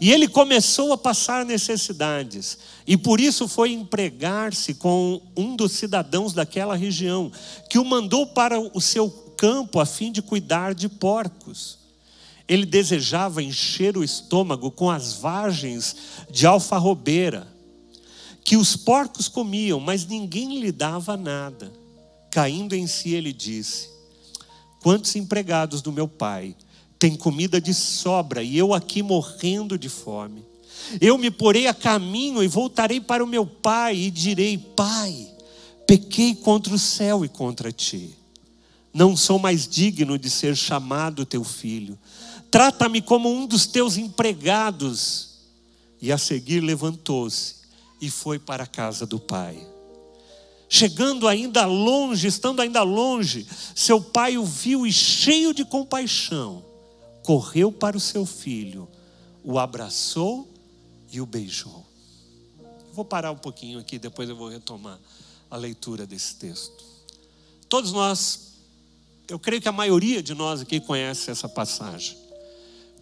e 0.00 0.12
ele 0.12 0.28
começou 0.28 0.92
a 0.92 0.98
passar 0.98 1.44
necessidades, 1.44 2.58
e 2.86 2.96
por 2.96 3.20
isso 3.20 3.48
foi 3.48 3.72
empregar-se 3.72 4.74
com 4.74 5.20
um 5.36 5.56
dos 5.56 5.72
cidadãos 5.72 6.32
daquela 6.32 6.76
região, 6.76 7.30
que 7.68 7.78
o 7.78 7.84
mandou 7.84 8.26
para 8.26 8.60
o 8.60 8.80
seu 8.80 9.10
campo 9.36 9.80
a 9.80 9.86
fim 9.86 10.12
de 10.12 10.22
cuidar 10.22 10.74
de 10.74 10.88
porcos. 10.88 11.78
Ele 12.48 12.64
desejava 12.64 13.42
encher 13.42 13.96
o 13.96 14.04
estômago 14.04 14.70
com 14.70 14.88
as 14.88 15.14
vagens 15.14 15.96
de 16.30 16.46
alfarrobeira, 16.46 17.55
que 18.46 18.56
os 18.56 18.76
porcos 18.76 19.26
comiam, 19.26 19.80
mas 19.80 20.06
ninguém 20.06 20.60
lhe 20.60 20.70
dava 20.70 21.16
nada. 21.16 21.72
Caindo 22.30 22.76
em 22.76 22.86
si, 22.86 23.12
ele 23.12 23.32
disse: 23.32 23.88
Quantos 24.80 25.16
empregados 25.16 25.82
do 25.82 25.90
meu 25.90 26.06
pai 26.06 26.54
tem 26.96 27.16
comida 27.16 27.60
de 27.60 27.74
sobra 27.74 28.44
e 28.44 28.56
eu 28.56 28.72
aqui 28.72 29.02
morrendo 29.02 29.76
de 29.76 29.88
fome. 29.88 30.44
Eu 31.00 31.18
me 31.18 31.28
porei 31.28 31.66
a 31.66 31.74
caminho 31.74 32.40
e 32.40 32.46
voltarei 32.46 33.00
para 33.00 33.24
o 33.24 33.26
meu 33.26 33.44
pai 33.44 33.96
e 33.96 34.10
direi: 34.12 34.56
Pai, 34.56 35.28
pequei 35.84 36.32
contra 36.36 36.72
o 36.72 36.78
céu 36.78 37.24
e 37.24 37.28
contra 37.28 37.72
ti. 37.72 38.14
Não 38.94 39.16
sou 39.16 39.40
mais 39.40 39.66
digno 39.66 40.16
de 40.16 40.30
ser 40.30 40.56
chamado 40.56 41.26
teu 41.26 41.42
filho. 41.42 41.98
Trata-me 42.48 43.02
como 43.02 43.28
um 43.28 43.44
dos 43.44 43.66
teus 43.66 43.96
empregados. 43.96 45.34
E 46.00 46.12
a 46.12 46.18
seguir 46.18 46.60
levantou-se 46.60 47.55
e 48.00 48.10
foi 48.10 48.38
para 48.38 48.64
a 48.64 48.66
casa 48.66 49.06
do 49.06 49.18
pai. 49.18 49.66
Chegando 50.68 51.28
ainda 51.28 51.64
longe, 51.64 52.26
estando 52.26 52.60
ainda 52.60 52.82
longe, 52.82 53.46
seu 53.74 54.00
pai 54.00 54.36
o 54.36 54.44
viu 54.44 54.86
e 54.86 54.92
cheio 54.92 55.54
de 55.54 55.64
compaixão 55.64 56.64
correu 57.26 57.72
para 57.72 57.96
o 57.96 58.00
seu 58.00 58.24
filho, 58.24 58.88
o 59.42 59.58
abraçou 59.58 60.48
e 61.10 61.20
o 61.20 61.26
beijou. 61.26 61.84
vou 62.92 63.04
parar 63.04 63.32
um 63.32 63.36
pouquinho 63.36 63.80
aqui, 63.80 63.98
depois 63.98 64.28
eu 64.28 64.36
vou 64.36 64.48
retomar 64.48 64.98
a 65.50 65.56
leitura 65.56 66.06
desse 66.06 66.36
texto. 66.36 66.84
Todos 67.68 67.90
nós, 67.92 68.54
eu 69.26 69.40
creio 69.40 69.60
que 69.60 69.68
a 69.68 69.72
maioria 69.72 70.22
de 70.22 70.34
nós 70.34 70.60
aqui 70.60 70.78
conhece 70.78 71.28
essa 71.28 71.48
passagem, 71.48 72.16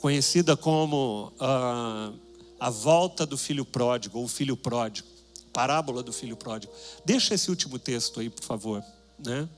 conhecida 0.01 0.57
como 0.57 1.31
uh, 1.35 2.19
a 2.59 2.71
volta 2.71 3.27
do 3.27 3.37
filho 3.37 3.65
pródigo, 3.65 4.19
ou 4.19 4.25
o 4.25 4.29
filho 4.29 4.57
pródigo, 4.57 5.07
parábola 5.53 6.03
do 6.03 6.13
filho 6.13 6.37
pródigo. 6.37 6.73
Deixa 7.05 7.35
esse 7.35 7.51
último 7.51 7.79
texto 7.79 8.21
aí, 8.21 8.31
por 8.31 8.45
favor. 8.45 8.85
Né? 9.19 9.49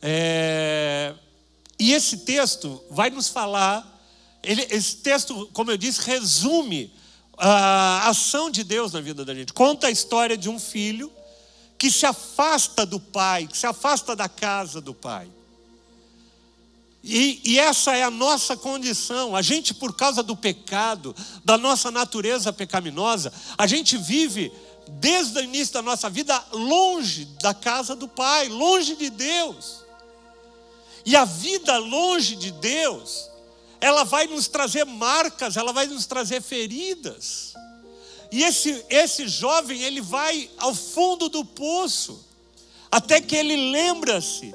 É, 0.00 1.14
e 1.78 1.92
esse 1.92 2.18
texto 2.18 2.82
vai 2.90 3.10
nos 3.10 3.28
falar 3.28 3.98
ele, 4.42 4.66
esse 4.70 4.96
texto, 4.96 5.48
como 5.52 5.70
eu 5.70 5.76
disse, 5.76 6.00
resume 6.02 6.92
a 7.36 8.08
ação 8.08 8.50
de 8.50 8.64
Deus 8.64 8.92
na 8.92 9.00
vida 9.00 9.24
da 9.24 9.34
gente. 9.34 9.52
Conta 9.52 9.88
a 9.88 9.90
história 9.90 10.36
de 10.36 10.48
um 10.48 10.58
filho 10.58 11.12
que 11.76 11.90
se 11.90 12.06
afasta 12.06 12.84
do 12.84 12.98
pai, 12.98 13.46
que 13.46 13.56
se 13.56 13.66
afasta 13.66 14.16
da 14.16 14.28
casa 14.28 14.80
do 14.80 14.94
pai. 14.94 15.30
E, 17.10 17.40
e, 17.42 17.58
essa 17.58 17.96
é 17.96 18.02
a 18.02 18.10
nossa 18.10 18.54
condição. 18.54 19.34
A 19.34 19.40
gente, 19.40 19.72
por 19.72 19.96
causa 19.96 20.22
do 20.22 20.36
pecado, 20.36 21.16
da 21.42 21.56
nossa 21.56 21.90
natureza 21.90 22.52
pecaminosa, 22.52 23.32
a 23.56 23.66
gente 23.66 23.96
vive 23.96 24.52
desde 25.00 25.38
o 25.38 25.42
início 25.42 25.72
da 25.72 25.80
nossa 25.80 26.10
vida 26.10 26.38
longe 26.52 27.24
da 27.40 27.54
casa 27.54 27.96
do 27.96 28.06
Pai, 28.06 28.48
longe 28.48 28.94
de 28.94 29.08
Deus. 29.08 29.82
E 31.06 31.16
a 31.16 31.24
vida 31.24 31.78
longe 31.78 32.36
de 32.36 32.50
Deus 32.50 33.30
ela 33.80 34.04
vai 34.04 34.26
nos 34.26 34.46
trazer 34.46 34.84
marcas, 34.84 35.56
ela 35.56 35.72
vai 35.72 35.86
nos 35.86 36.04
trazer 36.04 36.42
feridas. 36.42 37.54
E 38.30 38.42
esse, 38.42 38.84
esse 38.90 39.26
jovem, 39.28 39.80
ele 39.82 40.02
vai 40.02 40.50
ao 40.58 40.74
fundo 40.74 41.28
do 41.28 41.44
poço, 41.44 42.22
até 42.90 43.20
que 43.20 43.34
ele 43.34 43.70
lembra-se 43.70 44.54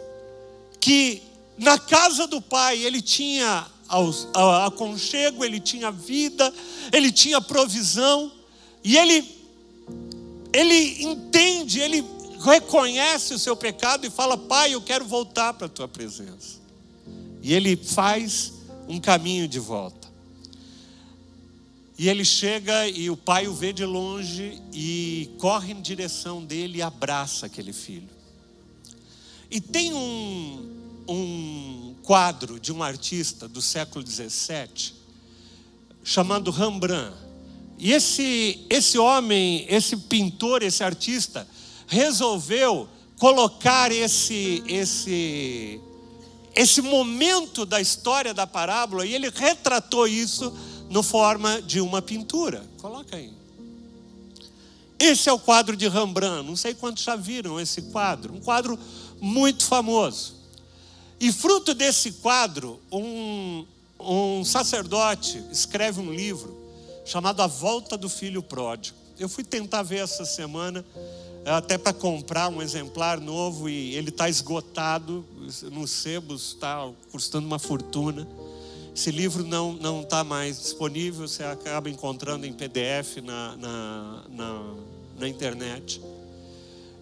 que 0.80 1.24
na 1.58 1.78
casa 1.78 2.28
do 2.28 2.42
pai 2.42 2.84
ele 2.84 3.02
tinha 3.02 3.68
aconchego, 4.66 5.44
ele 5.44 5.60
tinha 5.60 5.92
vida, 5.92 6.52
ele 6.92 7.12
tinha 7.12 7.40
provisão, 7.40 8.32
e 8.84 8.98
ele, 8.98 9.24
ele 10.52 11.04
entende, 11.04 11.80
ele 11.80 12.04
reconhece 12.44 13.34
o 13.34 13.40
seu 13.40 13.56
pecado 13.56 14.06
e 14.06 14.10
fala: 14.10 14.38
Pai, 14.38 14.74
eu 14.74 14.82
quero 14.82 15.06
voltar 15.06 15.54
para 15.54 15.68
a 15.68 15.70
tua 15.70 15.88
presença. 15.88 16.62
E 17.42 17.54
ele 17.54 17.76
faz 17.76 18.54
um 18.88 19.00
caminho 19.00 19.48
de 19.48 19.60
volta. 19.60 20.12
E 21.98 22.10
ele 22.10 22.26
chega 22.26 22.88
e 22.88 23.10
o 23.10 23.16
pai 23.16 23.48
o 23.48 23.54
vê 23.54 23.72
de 23.72 23.86
longe 23.86 24.62
e 24.74 25.30
corre 25.38 25.74
em 25.74 25.82
direção 25.82 26.44
dele 26.44 26.80
e 26.80 26.82
abraça 26.82 27.46
aquele 27.46 27.72
filho. 27.72 28.10
E 29.50 29.62
tem 29.62 29.94
um, 29.94 30.83
um 31.08 31.96
quadro 32.04 32.60
de 32.60 32.72
um 32.72 32.82
artista 32.82 33.48
do 33.48 33.62
século 33.62 34.06
XVII 34.06 34.94
chamado 36.04 36.52
Rembrandt. 36.52 37.16
E 37.78 37.92
esse, 37.92 38.66
esse 38.70 38.98
homem, 38.98 39.66
esse 39.70 39.98
pintor, 39.98 40.62
esse 40.62 40.84
artista, 40.84 41.48
resolveu 41.88 42.88
colocar 43.18 43.92
esse, 43.92 44.64
esse 44.68 45.82
esse 46.56 46.82
momento 46.82 47.66
da 47.66 47.82
história 47.82 48.34
da 48.34 48.46
parábola 48.46 49.06
e 49.06 49.14
ele 49.14 49.30
retratou 49.30 50.08
isso 50.08 50.56
no 50.90 51.02
forma 51.02 51.62
de 51.62 51.82
uma 51.82 52.02
pintura. 52.02 52.64
Coloca 52.80 53.16
aí. 53.16 53.34
Esse 55.00 55.28
é 55.28 55.34
o 55.34 55.40
quadro 55.40 55.76
de 55.76 55.88
Rembrandt. 55.88 56.48
Não 56.48 56.56
sei 56.56 56.74
quantos 56.76 57.04
já 57.04 57.16
viram 57.16 57.60
esse 57.60 57.82
quadro. 57.84 58.34
Um 58.34 58.40
quadro 58.40 58.78
muito 59.20 59.66
famoso. 59.66 60.36
E 61.24 61.32
fruto 61.32 61.74
desse 61.74 62.12
quadro, 62.12 62.82
um, 62.92 63.66
um 63.98 64.44
sacerdote 64.44 65.42
escreve 65.54 66.02
um 66.02 66.12
livro 66.14 66.54
chamado 67.06 67.42
A 67.42 67.48
Volta 67.48 67.98
do 67.98 68.10
Filho 68.10 68.44
Pródigo. 68.44 68.98
Eu 69.18 69.30
fui 69.30 69.42
tentar 69.42 69.84
ver 69.84 70.00
essa 70.00 70.26
semana 70.26 70.84
até 71.46 71.78
para 71.78 71.94
comprar 71.94 72.50
um 72.50 72.62
exemplar 72.62 73.22
novo 73.22 73.70
e 73.70 73.96
ele 73.96 74.10
está 74.10 74.28
esgotado 74.28 75.24
nos 75.72 75.92
sebos, 75.92 76.50
está 76.50 76.92
custando 77.10 77.48
uma 77.48 77.58
fortuna. 77.58 78.28
Esse 78.94 79.10
livro 79.10 79.46
não 79.46 79.72
não 79.72 80.02
está 80.02 80.26
mais 80.26 80.60
disponível, 80.60 81.26
você 81.26 81.46
acaba 81.46 81.90
encontrando 81.90 82.46
em 82.46 82.52
PDF 82.52 83.22
na, 83.24 83.56
na, 83.56 84.24
na, 84.30 84.74
na 85.20 85.30
internet. 85.30 86.02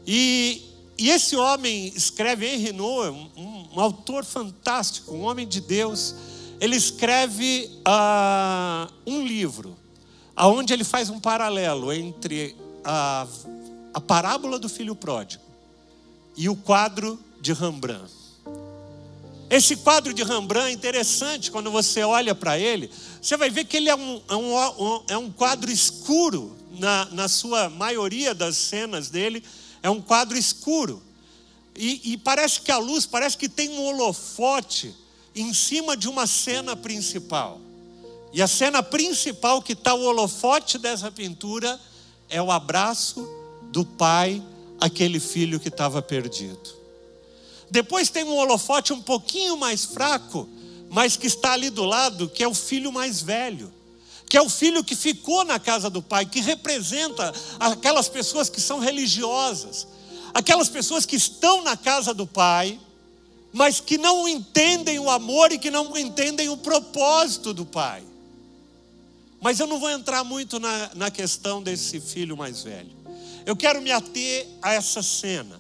E, 0.06 0.62
e 0.97 1.10
esse 1.10 1.36
homem 1.36 1.88
escreve, 1.95 2.45
Henry 2.45 2.73
Noah, 2.73 3.12
um, 3.12 3.67
um, 3.73 3.80
autor 3.80 4.23
fantástico, 4.23 5.13
um 5.13 5.21
homem 5.21 5.47
de 5.47 5.62
Deus. 5.62 6.15
Ele 6.60 6.75
escreve 6.75 7.69
uh, 7.88 8.91
um 9.06 9.25
livro, 9.25 9.75
aonde 10.36 10.73
ele 10.73 10.84
faz 10.84 11.10
um 11.10 11.19
paralelo 11.19 11.91
entre 11.91 12.56
a 12.84 13.27
a 13.93 13.99
parábola 13.99 14.58
do 14.58 14.69
filho 14.69 14.95
pródigo 14.95 15.43
e 16.36 16.47
o 16.47 16.56
quadro 16.56 17.19
de 17.39 17.54
Rembrandt. 17.54 18.12
Esse 19.49 19.75
quadro 19.75 20.13
de 20.13 20.23
Rembrandt 20.23 20.69
é 20.69 20.71
interessante, 20.71 21.51
quando 21.51 21.69
você 21.69 22.04
olha 22.04 22.34
para 22.34 22.58
ele, 22.58 22.89
você 23.21 23.36
vai 23.36 23.49
ver 23.49 23.65
que 23.65 23.75
ele 23.75 23.89
é 23.89 23.95
um, 23.95 24.21
é 24.30 24.36
um, 24.36 25.04
é 25.10 25.17
um 25.17 25.30
quadro 25.30 25.69
escuro 25.69 26.56
na, 26.80 27.06
na 27.12 27.27
sua 27.27 27.69
maioria 27.69 28.34
das 28.34 28.56
cenas 28.56 29.10
dele, 29.10 29.43
é 29.82 29.89
um 29.89 30.02
quadro 30.02 30.38
escuro. 30.38 31.02
E, 31.76 32.13
e 32.13 32.17
parece 32.17 32.62
que 32.62 32.72
a 32.72 32.78
luz, 32.78 33.06
parece 33.06 33.38
que 33.38 33.50
tem 33.50 33.70
um 33.70 33.86
holofote 33.86 34.94
em 35.36 35.54
cima 35.54 35.96
de 35.96 36.10
uma 36.10 36.28
cena 36.28 36.76
principal. 36.76 37.60
E 38.34 38.41
a 38.41 38.48
cena 38.48 38.82
principal 38.82 39.62
que 39.62 39.74
está 39.74 39.94
o 39.94 40.04
holofote 40.04 40.78
dessa 40.78 41.12
pintura 41.12 41.80
é 42.30 42.41
o 42.41 42.52
abraço 42.52 43.28
do 43.72 43.86
pai 43.86 44.41
àquele 44.80 45.20
filho 45.20 45.60
que 45.60 45.67
estava 45.67 46.02
perdido. 46.02 46.82
Depois 47.70 48.10
tem 48.10 48.24
um 48.24 48.36
holofote 48.36 48.91
um 48.91 49.02
pouquinho 49.02 49.58
mais 49.58 49.86
fraco, 49.86 50.48
mas 50.89 51.15
que 51.15 51.28
está 51.28 51.54
ali 51.54 51.70
do 51.70 51.86
lado, 51.86 52.30
que 52.30 52.44
é 52.44 52.48
o 52.48 52.54
filho 52.54 52.91
mais 52.91 53.22
velho, 53.22 53.72
que 54.32 54.38
é 54.38 54.41
o 54.41 54.48
filho 54.48 54.82
que 54.82 54.96
ficou 54.96 55.44
na 55.44 55.60
casa 55.60 55.89
do 55.89 56.02
pai, 56.02 56.26
que 56.26 56.39
representa 56.39 57.34
aquelas 57.60 58.08
pessoas 58.08 58.50
que 58.50 58.62
são 58.62 58.80
religiosas, 58.80 59.86
aquelas 60.34 60.70
pessoas 60.70 61.06
que 61.06 61.17
estão 61.17 61.62
na 61.65 61.76
casa 61.76 62.13
do 62.13 62.26
pai, 62.26 62.80
mas 63.52 63.82
que 63.82 63.98
não 63.98 64.30
entendem 64.30 64.98
o 65.00 65.10
amor 65.10 65.52
e 65.52 65.60
que 65.60 65.70
não 65.70 65.98
entendem 65.98 66.48
o 66.48 66.56
propósito 66.56 67.54
do 67.54 67.65
pai. 67.65 68.04
Mas 69.41 69.60
eu 69.60 69.67
não 69.67 69.78
vou 69.78 69.89
entrar 69.89 70.24
muito 70.24 70.62
na, 70.62 70.91
na 70.96 71.12
questão 71.12 71.62
desse 71.62 72.00
filho 72.00 72.38
mais 72.38 72.63
velho. 72.63 72.96
Eu 73.46 73.58
quero 73.58 73.82
me 73.82 73.91
ater 73.91 74.48
a 74.62 74.72
essa 74.72 75.04
cena. 75.04 75.60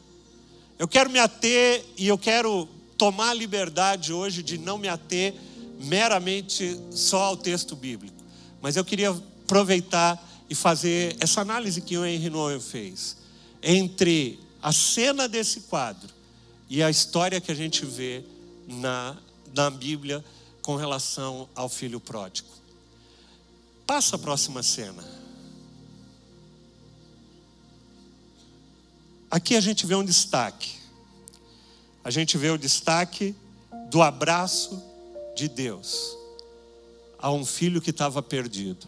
Eu 0.79 0.87
quero 0.87 1.09
me 1.09 1.19
ater 1.19 1.83
e 1.97 2.07
eu 2.07 2.17
quero 2.17 2.69
tomar 2.97 3.31
a 3.31 3.33
liberdade 3.33 4.13
hoje 4.13 4.41
de 4.41 4.57
não 4.57 4.77
me 4.77 4.87
ater 4.87 5.35
meramente 5.77 6.79
só 6.91 7.23
ao 7.23 7.35
texto 7.35 7.75
bíblico. 7.75 8.20
Mas 8.61 8.75
eu 8.75 8.85
queria 8.85 9.09
aproveitar 9.09 10.21
e 10.49 10.55
fazer 10.55 11.15
essa 11.19 11.41
análise 11.41 11.81
que 11.81 11.97
o 11.97 12.05
Henry 12.05 12.29
Noel 12.29 12.61
fez 12.61 13.17
entre 13.63 14.39
a 14.61 14.71
cena 14.71 15.27
desse 15.27 15.61
quadro 15.61 16.09
e 16.69 16.83
a 16.83 16.89
história 16.89 17.41
que 17.41 17.51
a 17.51 17.55
gente 17.55 17.85
vê 17.85 18.23
na, 18.67 19.17
na 19.53 19.69
Bíblia 19.69 20.23
com 20.61 20.75
relação 20.75 21.49
ao 21.55 21.67
filho 21.67 21.99
pródigo. 21.99 22.49
Passa 23.87 24.15
a 24.15 24.19
próxima 24.19 24.61
cena. 24.61 25.03
Aqui 29.29 29.55
a 29.55 29.61
gente 29.61 29.85
vê 29.85 29.95
um 29.95 30.05
destaque. 30.05 30.75
A 32.03 32.11
gente 32.11 32.37
vê 32.37 32.49
o 32.49 32.57
destaque 32.57 33.35
do 33.89 34.01
abraço 34.01 34.81
de 35.35 35.47
Deus 35.47 36.20
a 37.21 37.31
um 37.31 37.45
filho 37.45 37.81
que 37.81 37.91
estava 37.91 38.21
perdido. 38.21 38.87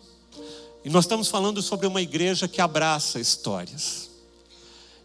E 0.84 0.90
nós 0.90 1.06
estamos 1.06 1.28
falando 1.28 1.62
sobre 1.62 1.88
uma 1.88 2.02
igreja 2.02 2.48
que 2.48 2.60
abraça 2.60 3.20
histórias. 3.20 4.10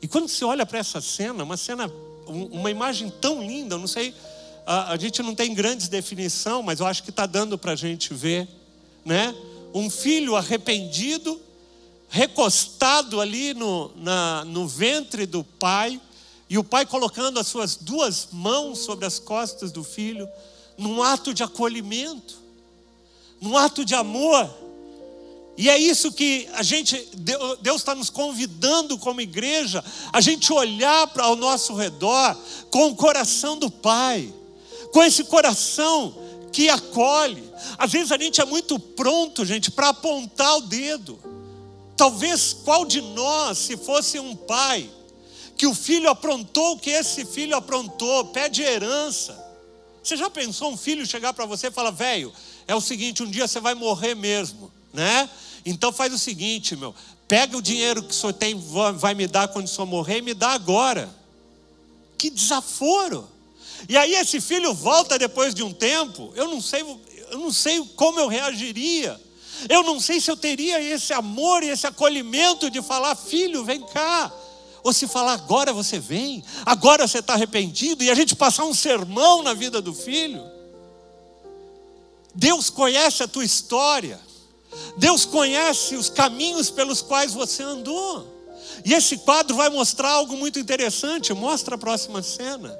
E 0.03 0.09
quando 0.09 0.29
você 0.29 0.45
olha 0.45 0.65
para 0.65 0.79
essa 0.79 1.01
cena, 1.01 1.45
uma 1.45 1.57
cena, 1.57 1.93
uma 2.27 2.71
imagem 2.71 3.11
tão 3.21 3.41
linda, 3.41 3.75
eu 3.75 3.79
não 3.79 3.87
sei, 3.87 4.15
a, 4.67 4.93
a 4.93 4.97
gente 4.97 5.23
não 5.23 5.35
tem 5.35 5.55
grandes 5.55 5.89
definição, 5.89 6.63
mas 6.63 6.81
eu 6.81 6.87
acho 6.87 7.03
que 7.03 7.11
está 7.11 7.27
dando 7.27 7.57
para 7.57 7.73
a 7.73 7.77
gente 7.77 8.13
ver, 8.15 8.49
né? 9.05 9.35
Um 9.73 9.89
filho 9.89 10.35
arrependido, 10.35 11.41
recostado 12.09 13.21
ali 13.21 13.55
no, 13.55 13.93
na, 13.97 14.45
no 14.45 14.67
ventre 14.67 15.27
do 15.27 15.45
pai, 15.45 16.01
e 16.51 16.57
o 16.57 16.65
pai 16.65 16.87
colocando 16.87 17.39
as 17.39 17.47
suas 17.47 17.77
duas 17.77 18.29
mãos 18.33 18.79
sobre 18.79 19.05
as 19.05 19.19
costas 19.19 19.71
do 19.71 19.85
filho, 19.85 20.29
num 20.79 21.03
ato 21.03 21.35
de 21.35 21.43
acolhimento, 21.43 22.39
num 23.41 23.57
ato 23.57 23.85
de 23.85 23.95
amor. 23.95 24.49
E 25.57 25.69
é 25.69 25.77
isso 25.77 26.13
que 26.13 26.49
a 26.53 26.63
gente, 26.63 26.97
Deus 27.61 27.77
está 27.77 27.95
nos 27.95 28.11
convidando 28.11 28.97
como 28.97 29.21
igreja, 29.21 29.85
a 30.13 30.21
gente 30.21 30.53
olhar 30.53 31.09
para 31.09 31.29
o 31.29 31.37
nosso 31.37 31.75
redor 31.75 32.37
com 32.71 32.87
o 32.87 32.95
coração 32.95 33.59
do 33.59 33.69
Pai, 33.69 34.33
com 34.93 35.03
esse 35.03 35.25
coração 35.25 36.15
que 36.53 36.69
acolhe. 36.69 37.43
Às 37.77 37.91
vezes 37.91 38.13
a 38.13 38.19
gente 38.19 38.41
é 38.41 38.45
muito 38.45 38.79
pronto, 38.79 39.45
gente, 39.45 39.71
para 39.71 39.89
apontar 39.89 40.59
o 40.59 40.63
dedo. 40.63 41.19
Talvez 41.97 42.53
qual 42.65 42.85
de 42.85 43.01
nós, 43.01 43.59
se 43.59 43.77
fosse 43.77 44.21
um 44.21 44.37
pai, 44.37 44.89
que 45.57 45.67
o 45.67 45.75
filho 45.75 46.09
aprontou 46.09 46.75
o 46.75 46.79
que 46.79 46.91
esse 46.91 47.25
filho 47.25 47.57
aprontou, 47.57 48.27
pede 48.27 48.63
herança. 48.63 49.37
Você 50.03 50.17
já 50.17 50.31
pensou 50.31 50.71
um 50.71 50.77
filho 50.77 51.05
chegar 51.05 51.33
para 51.33 51.45
você 51.45 51.67
e 51.67 51.73
falar, 51.73 51.91
velho, 51.91 52.33
é 52.69 52.75
o 52.75 52.81
seguinte, 52.81 53.23
um 53.23 53.31
dia 53.31 53.49
você 53.49 53.59
vai 53.59 53.75
morrer 53.75 54.15
mesmo, 54.15 54.71
né? 54.93 55.29
Então 55.65 55.91
faz 55.91 56.13
o 56.13 56.19
seguinte, 56.19 56.77
meu, 56.77 56.95
pega 57.27 57.57
o 57.57 57.63
dinheiro 57.63 58.03
que 58.03 58.11
o 58.11 58.15
senhor 58.15 58.35
tem, 58.35 58.55
vai 58.97 59.15
me 59.15 59.27
dar 59.27 59.49
quando 59.49 59.65
o 59.65 59.69
senhor 59.69 59.87
morrer 59.87 60.19
e 60.19 60.23
me 60.23 60.35
dá 60.35 60.51
agora. 60.51 61.09
Que 62.19 62.29
desaforo! 62.29 63.27
E 63.89 63.97
aí 63.97 64.15
esse 64.15 64.41
filho 64.41 64.75
volta 64.75 65.19
depois 65.19 65.55
de 65.55 65.63
um 65.63 65.73
tempo, 65.73 66.31
eu 66.37 66.47
não 66.47 66.61
sei, 66.61 66.83
eu 67.31 67.39
não 67.39 67.51
sei 67.51 67.83
como 67.97 68.21
eu 68.21 68.29
reagiria. 68.29 69.19
Eu 69.69 69.83
não 69.83 69.99
sei 69.99 70.21
se 70.21 70.31
eu 70.31 70.37
teria 70.37 70.81
esse 70.81 71.13
amor 71.13 71.63
e 71.65 71.69
esse 71.69 71.87
acolhimento 71.87 72.71
de 72.71 72.81
falar, 72.83 73.17
filho, 73.17 73.65
vem 73.65 73.81
cá. 73.81 74.33
Ou 74.85 74.93
se 74.93 75.09
falar, 75.09 75.33
agora 75.33 75.73
você 75.73 75.99
vem, 75.99 76.45
agora 76.65 77.09
você 77.09 77.19
está 77.19 77.33
arrependido, 77.33 78.05
e 78.05 78.11
a 78.11 78.15
gente 78.15 78.37
passar 78.37 78.65
um 78.67 78.75
sermão 78.75 79.43
na 79.43 79.55
vida 79.55 79.83
do 79.83 79.93
filho. 79.93 80.58
Deus 82.39 82.71
conhece 82.71 83.25
a 83.25 83.27
tua 83.27 83.45
história. 83.45 84.21
Deus 84.97 85.25
conhece 85.25 85.97
os 85.97 86.09
caminhos 86.09 86.71
pelos 86.71 87.03
quais 87.03 87.35
você 87.35 87.65
andou. 87.65 88.33
E 88.85 88.95
esse 88.95 89.19
quadro 89.19 89.57
vai 89.57 89.69
mostrar 89.69 90.11
algo 90.13 90.37
muito 90.37 90.57
interessante. 90.57 91.35
Mostra 91.35 91.75
a 91.75 91.79
próxima 91.79 92.23
cena. 92.23 92.79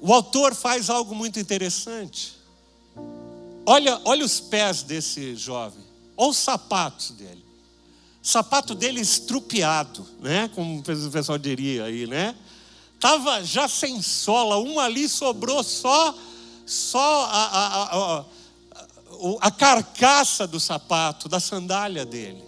O 0.00 0.10
autor 0.10 0.54
faz 0.54 0.88
algo 0.88 1.14
muito 1.14 1.38
interessante. 1.38 2.34
Olha, 3.66 4.00
olha 4.06 4.24
os 4.24 4.40
pés 4.40 4.82
desse 4.82 5.36
jovem. 5.36 5.84
Olha 6.16 6.30
os 6.30 6.38
sapatos 6.38 7.10
dele. 7.10 7.44
O 8.24 8.26
sapato 8.26 8.74
dele 8.74 9.02
estrupiado, 9.02 10.06
né? 10.20 10.48
Como 10.54 10.78
o 10.78 11.10
pessoal 11.10 11.36
diria 11.36 11.84
aí, 11.84 12.06
né? 12.06 12.34
Tava 12.98 13.44
já 13.44 13.68
sem 13.68 14.00
sola, 14.00 14.58
um 14.58 14.80
ali 14.80 15.10
sobrou 15.10 15.62
só 15.62 16.14
só 16.68 17.24
a, 17.24 17.46
a, 17.46 18.18
a, 18.18 18.24
a 19.40 19.50
carcaça 19.50 20.46
do 20.46 20.60
sapato, 20.60 21.28
da 21.28 21.40
sandália 21.40 22.04
dele, 22.04 22.42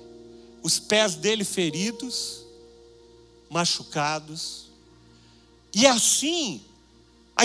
os 0.63 0.79
pés 0.79 1.15
dele 1.15 1.43
feridos, 1.43 2.45
machucados. 3.49 4.67
E 5.73 5.87
assim, 5.87 6.61
a, 7.35 7.45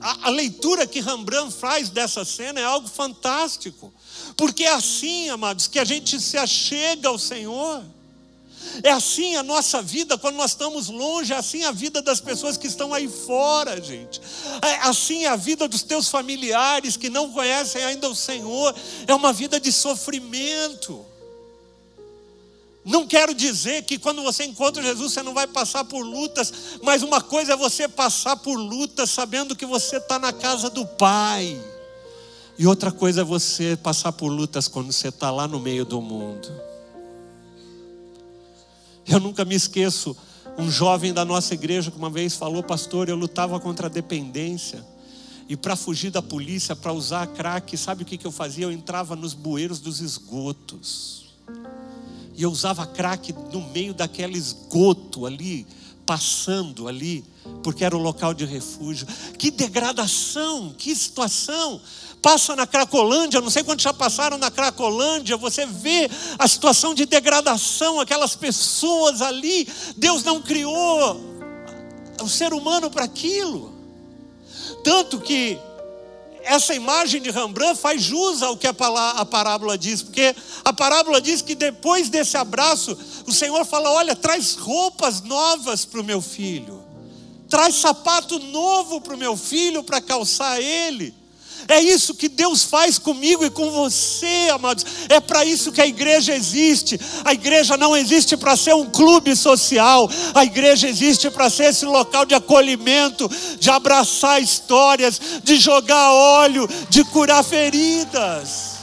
a, 0.00 0.26
a, 0.26 0.30
leitura 0.30 0.86
que 0.86 1.00
Rembrandt 1.00 1.54
faz 1.54 1.90
dessa 1.90 2.24
cena 2.24 2.58
é 2.58 2.64
algo 2.64 2.88
fantástico, 2.88 3.92
porque 4.36 4.64
é 4.64 4.72
assim, 4.72 5.28
amados, 5.28 5.68
que 5.68 5.78
a 5.78 5.84
gente 5.84 6.20
se 6.20 6.36
achega 6.36 7.08
ao 7.08 7.18
Senhor. 7.18 7.84
É 8.82 8.90
assim 8.90 9.36
a 9.36 9.42
nossa 9.42 9.82
vida 9.82 10.16
quando 10.16 10.36
nós 10.36 10.52
estamos 10.52 10.88
longe, 10.88 11.32
é 11.32 11.36
assim 11.36 11.64
a 11.64 11.72
vida 11.72 12.00
das 12.00 12.20
pessoas 12.20 12.56
que 12.56 12.66
estão 12.66 12.94
aí 12.94 13.08
fora, 13.08 13.80
gente. 13.82 14.20
É 14.62 14.88
assim 14.88 15.26
a 15.26 15.36
vida 15.36 15.66
dos 15.66 15.82
teus 15.82 16.08
familiares 16.08 16.96
que 16.96 17.10
não 17.10 17.32
conhecem 17.32 17.84
ainda 17.84 18.08
o 18.08 18.14
Senhor. 18.14 18.74
É 19.06 19.14
uma 19.14 19.32
vida 19.32 19.58
de 19.58 19.72
sofrimento. 19.72 21.04
Não 22.84 23.06
quero 23.06 23.34
dizer 23.34 23.82
que 23.82 23.98
quando 23.98 24.22
você 24.22 24.44
encontra 24.44 24.82
Jesus 24.82 25.12
você 25.12 25.22
não 25.22 25.34
vai 25.34 25.46
passar 25.46 25.84
por 25.84 26.02
lutas, 26.02 26.52
mas 26.82 27.02
uma 27.02 27.20
coisa 27.20 27.52
é 27.52 27.56
você 27.56 27.86
passar 27.86 28.36
por 28.36 28.56
lutas 28.56 29.10
sabendo 29.10 29.54
que 29.54 29.66
você 29.66 29.98
está 29.98 30.18
na 30.18 30.32
casa 30.32 30.70
do 30.70 30.86
Pai, 30.86 31.60
e 32.58 32.66
outra 32.66 32.90
coisa 32.90 33.20
é 33.20 33.24
você 33.24 33.76
passar 33.76 34.10
por 34.10 34.28
lutas 34.28 34.66
quando 34.66 34.90
você 34.90 35.08
está 35.08 35.30
lá 35.30 35.46
no 35.46 35.60
meio 35.60 35.84
do 35.84 36.00
mundo. 36.00 36.50
Eu 39.08 39.18
nunca 39.18 39.42
me 39.42 39.54
esqueço, 39.54 40.14
um 40.58 40.70
jovem 40.70 41.14
da 41.14 41.24
nossa 41.24 41.54
igreja 41.54 41.90
que 41.90 41.96
uma 41.96 42.10
vez 42.10 42.34
falou, 42.34 42.62
pastor, 42.62 43.08
eu 43.08 43.16
lutava 43.16 43.58
contra 43.58 43.86
a 43.86 43.90
dependência. 43.90 44.84
E 45.48 45.56
para 45.56 45.74
fugir 45.74 46.10
da 46.10 46.20
polícia, 46.20 46.76
para 46.76 46.92
usar 46.92 47.26
crack, 47.28 47.74
sabe 47.78 48.02
o 48.02 48.06
que, 48.06 48.18
que 48.18 48.26
eu 48.26 48.30
fazia? 48.30 48.66
Eu 48.66 48.72
entrava 48.72 49.16
nos 49.16 49.32
bueiros 49.32 49.80
dos 49.80 50.00
esgotos. 50.00 51.30
E 52.36 52.42
eu 52.42 52.50
usava 52.50 52.86
crack 52.86 53.32
no 53.50 53.66
meio 53.70 53.94
daquele 53.94 54.36
esgoto 54.36 55.24
ali, 55.24 55.66
passando 56.08 56.88
ali, 56.88 57.22
porque 57.62 57.84
era 57.84 57.94
o 57.94 58.00
local 58.00 58.32
de 58.32 58.46
refúgio. 58.46 59.06
Que 59.36 59.50
degradação, 59.50 60.74
que 60.78 60.96
situação 60.96 61.78
passa 62.22 62.56
na 62.56 62.66
Cracolândia, 62.66 63.42
não 63.42 63.50
sei 63.50 63.62
quantos 63.62 63.82
já 63.82 63.92
passaram 63.92 64.38
na 64.38 64.50
Cracolândia, 64.50 65.36
você 65.36 65.66
vê 65.66 66.08
a 66.38 66.48
situação 66.48 66.94
de 66.94 67.04
degradação, 67.04 68.00
aquelas 68.00 68.34
pessoas 68.34 69.20
ali. 69.20 69.68
Deus 69.98 70.24
não 70.24 70.40
criou 70.40 71.20
o 72.22 72.26
ser 72.26 72.54
humano 72.54 72.90
para 72.90 73.04
aquilo. 73.04 73.74
Tanto 74.82 75.20
que 75.20 75.58
essa 76.48 76.74
imagem 76.74 77.20
de 77.20 77.30
Rembrandt 77.30 77.78
faz 77.78 78.02
jus 78.02 78.42
ao 78.42 78.56
que 78.56 78.66
a 78.66 78.72
parábola 78.72 79.76
diz, 79.76 80.02
porque 80.02 80.34
a 80.64 80.72
parábola 80.72 81.20
diz 81.20 81.42
que 81.42 81.54
depois 81.54 82.08
desse 82.08 82.38
abraço, 82.38 82.96
o 83.26 83.32
Senhor 83.32 83.66
fala: 83.66 83.90
Olha, 83.90 84.16
traz 84.16 84.54
roupas 84.54 85.20
novas 85.20 85.84
para 85.84 86.00
o 86.00 86.04
meu 86.04 86.22
filho, 86.22 86.82
traz 87.50 87.74
sapato 87.74 88.38
novo 88.38 88.98
para 89.00 89.14
o 89.14 89.18
meu 89.18 89.36
filho 89.36 89.84
para 89.84 90.00
calçar 90.00 90.58
ele. 90.58 91.14
É 91.66 91.80
isso 91.80 92.14
que 92.14 92.28
Deus 92.28 92.62
faz 92.62 92.98
comigo 92.98 93.44
e 93.44 93.50
com 93.50 93.70
você, 93.70 94.48
amados. 94.52 94.84
É 95.08 95.20
para 95.20 95.44
isso 95.44 95.72
que 95.72 95.80
a 95.80 95.86
igreja 95.86 96.34
existe. 96.34 96.98
A 97.24 97.32
igreja 97.32 97.76
não 97.76 97.96
existe 97.96 98.36
para 98.36 98.56
ser 98.56 98.74
um 98.74 98.86
clube 98.86 99.34
social. 99.34 100.08
A 100.34 100.44
igreja 100.44 100.88
existe 100.88 101.30
para 101.30 101.50
ser 101.50 101.64
esse 101.64 101.84
local 101.84 102.24
de 102.24 102.34
acolhimento, 102.34 103.28
de 103.58 103.70
abraçar 103.70 104.40
histórias, 104.40 105.20
de 105.42 105.56
jogar 105.56 106.12
óleo, 106.12 106.68
de 106.88 107.04
curar 107.04 107.42
feridas. 107.42 108.78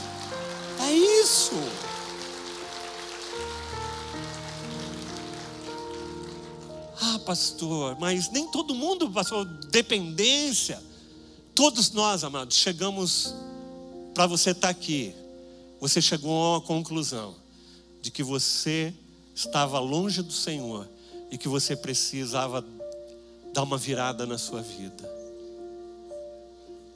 É 0.82 0.92
isso. 0.92 1.54
Ah, 7.02 7.20
pastor, 7.20 7.98
mas 8.00 8.30
nem 8.32 8.48
todo 8.48 8.74
mundo 8.74 9.10
passou 9.10 9.46
dependência. 9.46 10.82
Todos 11.56 11.90
nós, 11.92 12.26
amados, 12.26 12.58
chegamos 12.58 13.34
para 14.14 14.28
você 14.28 14.50
estar 14.50 14.68
tá 14.68 14.70
aqui. 14.70 15.16
Você 15.80 16.02
chegou 16.02 16.32
a 16.44 16.58
uma 16.58 16.62
conclusão 16.62 17.34
de 18.02 18.12
que 18.12 18.22
você 18.22 18.94
estava 19.34 19.80
longe 19.80 20.22
do 20.22 20.34
Senhor 20.34 20.86
e 21.32 21.38
que 21.38 21.48
você 21.48 21.74
precisava 21.74 22.64
dar 23.54 23.64
uma 23.64 23.78
virada 23.78 24.26
na 24.26 24.38
sua 24.38 24.62
vida. 24.62 25.10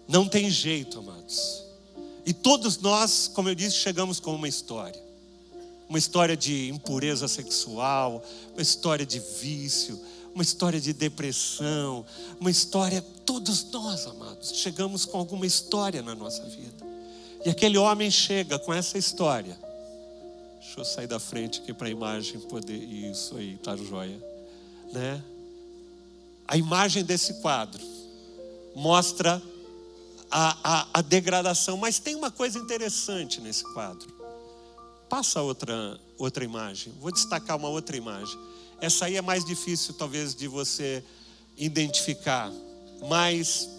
Não 0.06 0.28
tem 0.28 0.50
jeito, 0.50 1.00
amados. 1.00 1.64
E 2.26 2.34
todos 2.34 2.78
nós, 2.80 3.32
como 3.34 3.48
eu 3.48 3.56
disse, 3.56 3.78
chegamos 3.78 4.20
com 4.20 4.36
uma 4.36 4.48
história. 4.48 5.02
Uma 5.88 5.98
história 5.98 6.36
de 6.36 6.70
impureza 6.70 7.30
sexual, 7.30 8.22
uma 8.54 8.62
história 8.62 9.06
de 9.06 9.20
vício, 9.20 9.98
uma 10.40 10.44
história 10.44 10.80
de 10.80 10.94
depressão, 10.94 12.06
uma 12.40 12.50
história, 12.50 13.02
todos 13.26 13.70
nós, 13.72 14.08
amados, 14.08 14.54
chegamos 14.54 15.04
com 15.04 15.18
alguma 15.18 15.46
história 15.46 16.02
na 16.02 16.16
nossa 16.16 16.44
vida. 16.46 16.88
E 17.44 17.50
aquele 17.50 17.78
homem 17.78 18.10
chega 18.10 18.58
com 18.58 18.74
essa 18.74 18.98
história. 18.98 19.60
Deixa 20.62 20.80
eu 20.80 20.86
sair 20.86 21.08
da 21.08 21.20
frente 21.20 21.60
aqui 21.60 21.74
para 21.74 21.88
a 21.88 21.92
imagem 21.92 22.40
poder. 22.40 22.78
Isso 22.78 23.36
aí, 23.36 23.58
tá 23.62 23.76
joia. 23.76 24.18
Né? 24.94 25.22
A 26.48 26.56
imagem 26.56 27.04
desse 27.04 27.42
quadro 27.42 27.86
mostra 28.74 29.42
a, 30.32 30.58
a, 30.64 30.88
a 30.94 31.02
degradação, 31.02 31.76
mas 31.76 32.00
tem 32.00 32.16
uma 32.16 32.32
coisa 32.32 32.58
interessante 32.58 33.42
nesse 33.42 33.66
quadro. 33.74 34.08
Passa 35.10 35.42
outra, 35.42 36.00
outra 36.18 36.46
imagem. 36.46 36.94
Vou 36.98 37.12
destacar 37.12 37.58
uma 37.58 37.68
outra 37.68 37.98
imagem. 37.98 38.40
Essa 38.82 39.06
aí 39.06 39.18
é 39.18 39.22
mais 39.22 39.44
difícil, 39.44 39.94
talvez, 39.94 40.34
de 40.34 40.48
você 40.48 41.04
identificar, 41.58 42.50
mas 43.10 43.70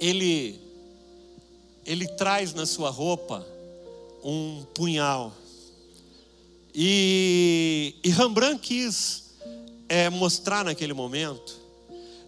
ele, 0.00 0.60
ele 1.86 2.08
traz 2.08 2.52
na 2.52 2.66
sua 2.66 2.90
roupa 2.90 3.46
um 4.24 4.64
punhal. 4.74 5.32
E, 6.74 7.94
e 8.02 8.10
Rembrandt 8.10 8.60
quis 8.60 9.34
é, 9.88 10.10
mostrar 10.10 10.64
naquele 10.64 10.92
momento 10.92 11.62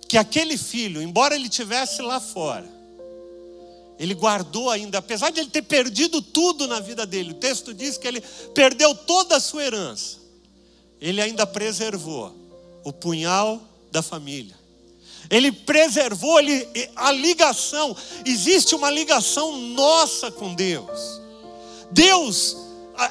que 0.08 0.16
aquele 0.16 0.56
filho, 0.56 1.02
embora 1.02 1.34
ele 1.34 1.48
tivesse 1.48 2.00
lá 2.00 2.20
fora, 2.20 2.70
ele 3.98 4.14
guardou 4.14 4.70
ainda, 4.70 4.98
apesar 4.98 5.30
de 5.30 5.40
ele 5.40 5.50
ter 5.50 5.62
perdido 5.62 6.22
tudo 6.22 6.68
na 6.68 6.78
vida 6.78 7.04
dele, 7.04 7.32
o 7.32 7.34
texto 7.34 7.74
diz 7.74 7.98
que 7.98 8.06
ele 8.06 8.20
perdeu 8.54 8.94
toda 8.94 9.34
a 9.34 9.40
sua 9.40 9.64
herança 9.64 10.25
ele 11.00 11.20
ainda 11.20 11.46
preservou 11.46 12.34
o 12.84 12.92
punhal 12.92 13.60
da 13.90 14.02
família. 14.02 14.56
Ele 15.28 15.50
preservou 15.50 16.38
ele, 16.38 16.68
a 16.94 17.10
ligação. 17.10 17.96
Existe 18.24 18.74
uma 18.74 18.90
ligação 18.90 19.56
nossa 19.56 20.30
com 20.30 20.54
Deus. 20.54 21.20
Deus, 21.90 22.56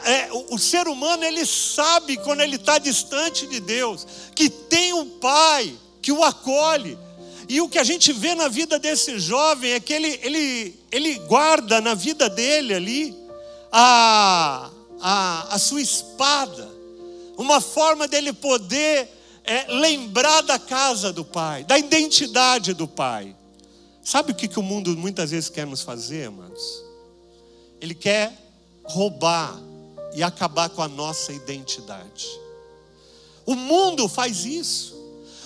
é, 0.06 0.32
o, 0.32 0.56
o 0.56 0.60
ser 0.60 0.88
humano, 0.88 1.24
ele 1.24 1.46
sabe 1.46 2.18
quando 2.18 2.42
ele 2.42 2.56
está 2.56 2.78
distante 2.78 3.46
de 3.48 3.60
Deus, 3.60 4.08
que 4.34 4.50
tem 4.50 4.94
um 4.94 5.20
pai 5.20 5.76
que 6.02 6.12
o 6.12 6.24
acolhe. 6.24 6.98
E 7.48 7.62
o 7.62 7.70
que 7.70 7.78
a 7.78 7.84
gente 7.84 8.12
vê 8.12 8.34
na 8.34 8.48
vida 8.48 8.80
desse 8.80 9.20
jovem 9.20 9.74
é 9.74 9.80
que 9.80 9.94
ele, 9.94 10.20
ele, 10.24 10.80
ele 10.92 11.20
guarda 11.20 11.80
na 11.82 11.94
vida 11.94 12.30
dele 12.30 12.74
ali 12.74 13.16
a, 13.72 14.70
a, 15.02 15.56
a 15.56 15.60
sua 15.60 15.82
espada 15.82 16.75
uma 17.38 17.60
forma 17.62 18.08
dele 18.08 18.34
poder 18.34 19.10
é, 19.44 19.72
lembrar 19.72 20.42
da 20.42 20.58
casa 20.58 21.14
do 21.14 21.24
Pai, 21.24 21.64
da 21.64 21.78
identidade 21.78 22.74
do 22.74 22.88
Pai. 22.88 23.36
Sabe 24.04 24.32
o 24.32 24.36
que, 24.36 24.48
que 24.48 24.60
o 24.60 24.64
mundo 24.64 24.96
muitas 24.96 25.32
vezes 25.32 25.50
quer 25.50 25.66
nos 25.66 25.82
fazer, 25.82 26.28
amados? 26.28 26.84
Ele 27.82 27.94
quer 27.94 28.34
roubar 28.84 29.60
e 30.14 30.24
acabar 30.24 30.70
com 30.70 30.82
a 30.82 30.88
nossa 30.88 31.34
identidade. 31.34 32.28
O 33.46 33.56
mundo 33.56 34.08
faz 34.08 34.46
isso. 34.46 34.96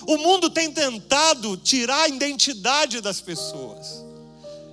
O 0.07 0.17
mundo 0.17 0.49
tem 0.49 0.71
tentado 0.71 1.57
tirar 1.57 2.03
a 2.03 2.07
identidade 2.07 3.01
das 3.01 3.19
pessoas. 3.19 4.03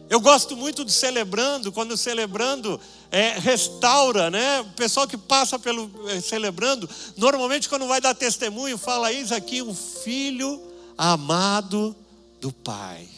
Eu 0.08 0.20
gosto 0.20 0.56
muito 0.56 0.84
de 0.84 0.92
celebrando, 0.92 1.72
quando 1.72 1.92
o 1.92 1.96
celebrando 1.96 2.80
é, 3.10 3.38
restaura, 3.38 4.30
né? 4.30 4.60
O 4.60 4.72
pessoal 4.76 5.06
que 5.06 5.16
passa 5.16 5.58
pelo 5.58 5.90
é, 6.08 6.20
celebrando, 6.20 6.88
normalmente 7.16 7.68
quando 7.68 7.86
vai 7.86 8.00
dar 8.00 8.14
testemunho, 8.14 8.78
fala: 8.78 9.12
Eis 9.12 9.32
aqui 9.32 9.62
um 9.62 9.74
filho 9.74 10.62
amado 10.96 11.94
do 12.40 12.52
Pai. 12.52 13.08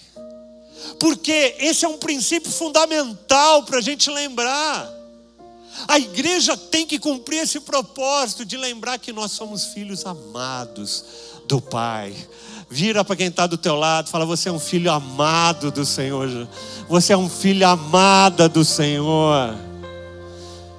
Porque 0.99 1.57
esse 1.59 1.85
é 1.85 1.89
um 1.89 1.99
princípio 1.99 2.51
fundamental 2.51 3.65
para 3.65 3.79
a 3.79 3.83
gente 3.83 4.11
lembrar. 4.11 4.99
A 5.87 5.99
igreja 5.99 6.57
tem 6.57 6.87
que 6.87 6.99
cumprir 6.99 7.43
esse 7.43 7.61
propósito 7.61 8.45
de 8.45 8.57
lembrar 8.57 8.99
que 8.99 9.13
nós 9.13 9.33
somos 9.33 9.67
filhos 9.67 10.05
amados 10.07 11.05
do 11.47 11.61
Pai. 11.61 12.15
Vira 12.71 13.03
para 13.03 13.17
quem 13.17 13.29
está 13.29 13.47
do 13.47 13.57
teu 13.57 13.75
lado, 13.75 14.11
fala: 14.11 14.27
Você 14.27 14.49
é 14.49 14.53
um 14.53 14.59
filho 14.59 14.91
amado 14.91 15.71
do 15.71 15.87
Senhor. 15.87 16.49
Você 16.89 17.13
é 17.13 17.17
um 17.17 17.29
filho 17.29 17.67
amada 17.67 18.49
do 18.49 18.65
Senhor. 18.65 19.57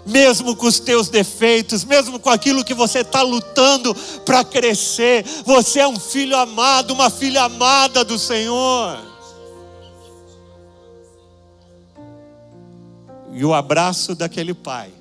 Mesmo 0.06 0.56
com 0.56 0.66
os 0.66 0.80
teus 0.80 1.10
defeitos, 1.10 1.84
mesmo 1.84 2.20
com 2.20 2.30
aquilo 2.30 2.64
que 2.64 2.74
você 2.74 3.00
está 3.00 3.22
lutando 3.22 3.94
para 4.26 4.44
crescer, 4.44 5.24
você 5.46 5.80
é 5.80 5.88
um 5.88 6.00
filho 6.00 6.36
amado, 6.36 6.92
uma 6.92 7.10
filha 7.10 7.44
amada 7.44 8.04
do 8.04 8.18
Senhor. 8.18 9.00
E 13.34 13.46
o 13.46 13.54
abraço 13.54 14.16
daquele 14.16 14.54
pai 14.54 14.92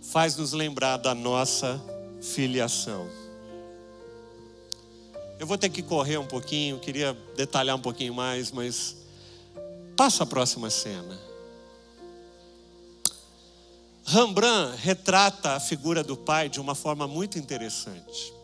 faz 0.00 0.36
nos 0.36 0.52
lembrar 0.52 0.96
da 0.96 1.14
nossa 1.14 1.80
filiação. 2.20 3.19
Eu 5.40 5.46
vou 5.46 5.56
ter 5.56 5.70
que 5.70 5.82
correr 5.82 6.18
um 6.18 6.26
pouquinho, 6.26 6.78
queria 6.78 7.16
detalhar 7.34 7.74
um 7.74 7.80
pouquinho 7.80 8.12
mais, 8.12 8.52
mas 8.52 8.94
passa 9.96 10.24
a 10.24 10.26
próxima 10.26 10.68
cena. 10.68 11.18
Rembrandt 14.04 14.76
retrata 14.82 15.52
a 15.52 15.60
figura 15.60 16.04
do 16.04 16.14
pai 16.14 16.50
de 16.50 16.60
uma 16.60 16.74
forma 16.74 17.08
muito 17.08 17.38
interessante. 17.38 18.34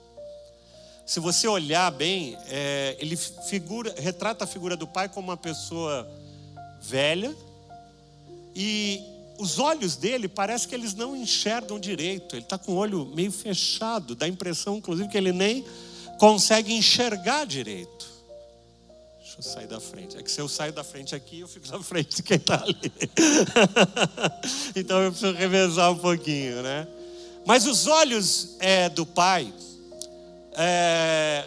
Se 1.05 1.20
você 1.20 1.47
olhar 1.47 1.92
bem, 1.92 2.34
é, 2.49 2.97
ele 2.99 3.14
figura, 3.14 3.94
retrata 3.99 4.44
a 4.44 4.47
figura 4.47 4.74
do 4.74 4.86
pai 4.86 5.07
como 5.07 5.28
uma 5.28 5.36
pessoa 5.36 6.11
velha 6.80 7.36
e 8.55 9.03
os 9.38 9.59
olhos 9.59 9.97
dele 9.97 10.28
parece 10.28 10.66
que 10.66 10.74
eles 10.74 10.94
não 10.94 11.14
enxergam 11.14 11.78
direito. 11.78 12.36
Ele 12.36 12.42
está 12.42 12.57
com 12.57 12.72
o 12.72 12.76
olho 12.76 13.05
meio 13.05 13.30
fechado, 13.30 14.14
dá 14.14 14.24
a 14.24 14.28
impressão, 14.30 14.78
inclusive, 14.78 15.11
que 15.11 15.18
ele 15.18 15.30
nem 15.30 15.62
consegue 16.18 16.72
enxergar 16.72 17.46
direito. 17.46 18.06
Deixa 19.18 19.36
eu 19.38 19.42
sair 19.42 19.66
da 19.66 19.80
frente. 19.80 20.16
É 20.16 20.22
que 20.22 20.30
se 20.30 20.40
eu 20.40 20.48
saio 20.48 20.72
da 20.72 20.82
frente 20.82 21.14
aqui, 21.14 21.40
eu 21.40 21.48
fico 21.48 21.68
na 21.68 21.82
frente 21.82 22.16
de 22.16 22.22
quem 22.22 22.36
está 22.36 22.62
ali. 22.62 22.92
então 24.74 25.02
eu 25.02 25.10
preciso 25.10 25.34
revezar 25.34 25.92
um 25.92 25.98
pouquinho, 25.98 26.62
né? 26.62 26.86
Mas 27.44 27.66
os 27.66 27.86
olhos 27.86 28.56
é, 28.58 28.88
do 28.88 29.04
pai, 29.04 29.52
é, 30.52 31.44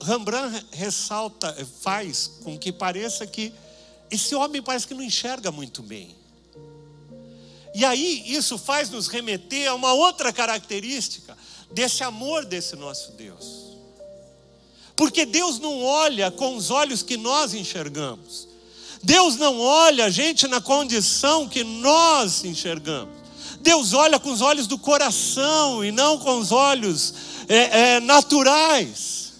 Rembrandt 0.00 0.64
ressalta, 0.72 1.54
faz 1.82 2.26
com 2.44 2.56
que 2.56 2.72
pareça 2.72 3.26
que 3.26 3.52
esse 4.10 4.34
homem 4.34 4.62
parece 4.62 4.86
que 4.86 4.94
não 4.94 5.02
enxerga 5.02 5.50
muito 5.50 5.82
bem. 5.82 6.16
E 7.74 7.84
aí 7.84 8.24
isso 8.26 8.56
faz 8.56 8.88
nos 8.88 9.08
remeter 9.08 9.68
a 9.68 9.74
uma 9.74 9.92
outra 9.92 10.32
característica 10.32 11.36
desse 11.70 12.02
amor 12.02 12.44
desse 12.44 12.76
nosso 12.76 13.12
Deus. 13.12 13.68
Porque 14.96 15.24
Deus 15.24 15.58
não 15.58 15.82
olha 15.82 16.30
com 16.30 16.56
os 16.56 16.70
olhos 16.70 17.02
que 17.02 17.16
nós 17.16 17.54
enxergamos. 17.54 18.48
Deus 19.02 19.36
não 19.36 19.60
olha 19.60 20.06
a 20.06 20.10
gente 20.10 20.48
na 20.48 20.60
condição 20.60 21.48
que 21.48 21.62
nós 21.62 22.44
enxergamos. 22.44 23.16
Deus 23.60 23.92
olha 23.92 24.18
com 24.18 24.30
os 24.30 24.40
olhos 24.40 24.66
do 24.66 24.78
coração 24.78 25.84
e 25.84 25.92
não 25.92 26.18
com 26.18 26.38
os 26.38 26.50
olhos 26.50 27.14
é, 27.48 27.94
é, 27.96 28.00
naturais. 28.00 29.34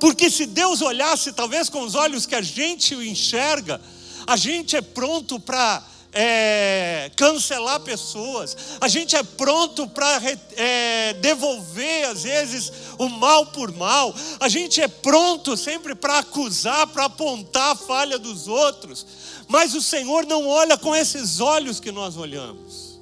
Porque 0.00 0.28
se 0.28 0.46
Deus 0.46 0.82
olhasse 0.82 1.32
talvez 1.32 1.68
com 1.68 1.82
os 1.82 1.94
olhos 1.94 2.26
que 2.26 2.34
a 2.34 2.42
gente 2.42 2.94
enxerga, 2.94 3.80
a 4.26 4.36
gente 4.36 4.76
é 4.76 4.80
pronto 4.80 5.38
para 5.38 5.82
é, 6.12 7.10
cancelar 7.16 7.80
pessoas, 7.80 8.56
a 8.80 8.86
gente 8.86 9.16
é 9.16 9.22
pronto 9.22 9.88
para 9.88 10.20
é, 10.56 11.14
devolver, 11.14 12.08
às 12.08 12.22
vezes, 12.22 12.72
o 12.98 13.08
mal 13.08 13.46
por 13.46 13.72
mal, 13.72 14.14
a 14.38 14.48
gente 14.48 14.80
é 14.80 14.88
pronto 14.88 15.56
sempre 15.56 15.94
para 15.94 16.18
acusar, 16.18 16.86
para 16.88 17.06
apontar 17.06 17.72
a 17.72 17.76
falha 17.76 18.18
dos 18.18 18.46
outros, 18.46 19.06
mas 19.48 19.74
o 19.74 19.80
Senhor 19.80 20.26
não 20.26 20.46
olha 20.46 20.76
com 20.76 20.94
esses 20.94 21.40
olhos 21.40 21.80
que 21.80 21.90
nós 21.90 22.16
olhamos. 22.16 23.00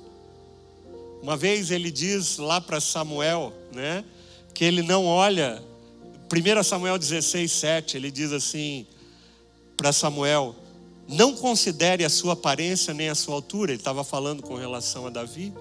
Uma 1.21 1.37
vez 1.37 1.71
ele 1.71 1.91
diz 1.91 2.39
lá 2.39 2.61
para 2.61 2.81
Samuel, 2.81 3.53
né, 3.73 4.05
que 4.55 4.65
ele 4.65 4.83
não 4.83 5.05
olha, 5.05 5.63
1 6.33 6.63
Samuel 6.63 6.97
16, 6.97 7.51
7, 7.51 7.97
ele 7.97 8.11
diz 8.11 8.33
assim 8.33 8.87
para 9.77 9.93
Samuel: 9.93 10.55
não 11.11 11.35
considere 11.35 12.05
a 12.05 12.09
sua 12.09 12.35
aparência 12.35 12.95
nem 12.95 13.09
a 13.09 13.15
sua 13.15 13.35
altura, 13.35 13.73
ele 13.73 13.81
estava 13.81 14.05
falando 14.05 14.43
com 14.43 14.55
relação 14.55 15.07
a 15.07 15.11
Davi. 15.11 15.53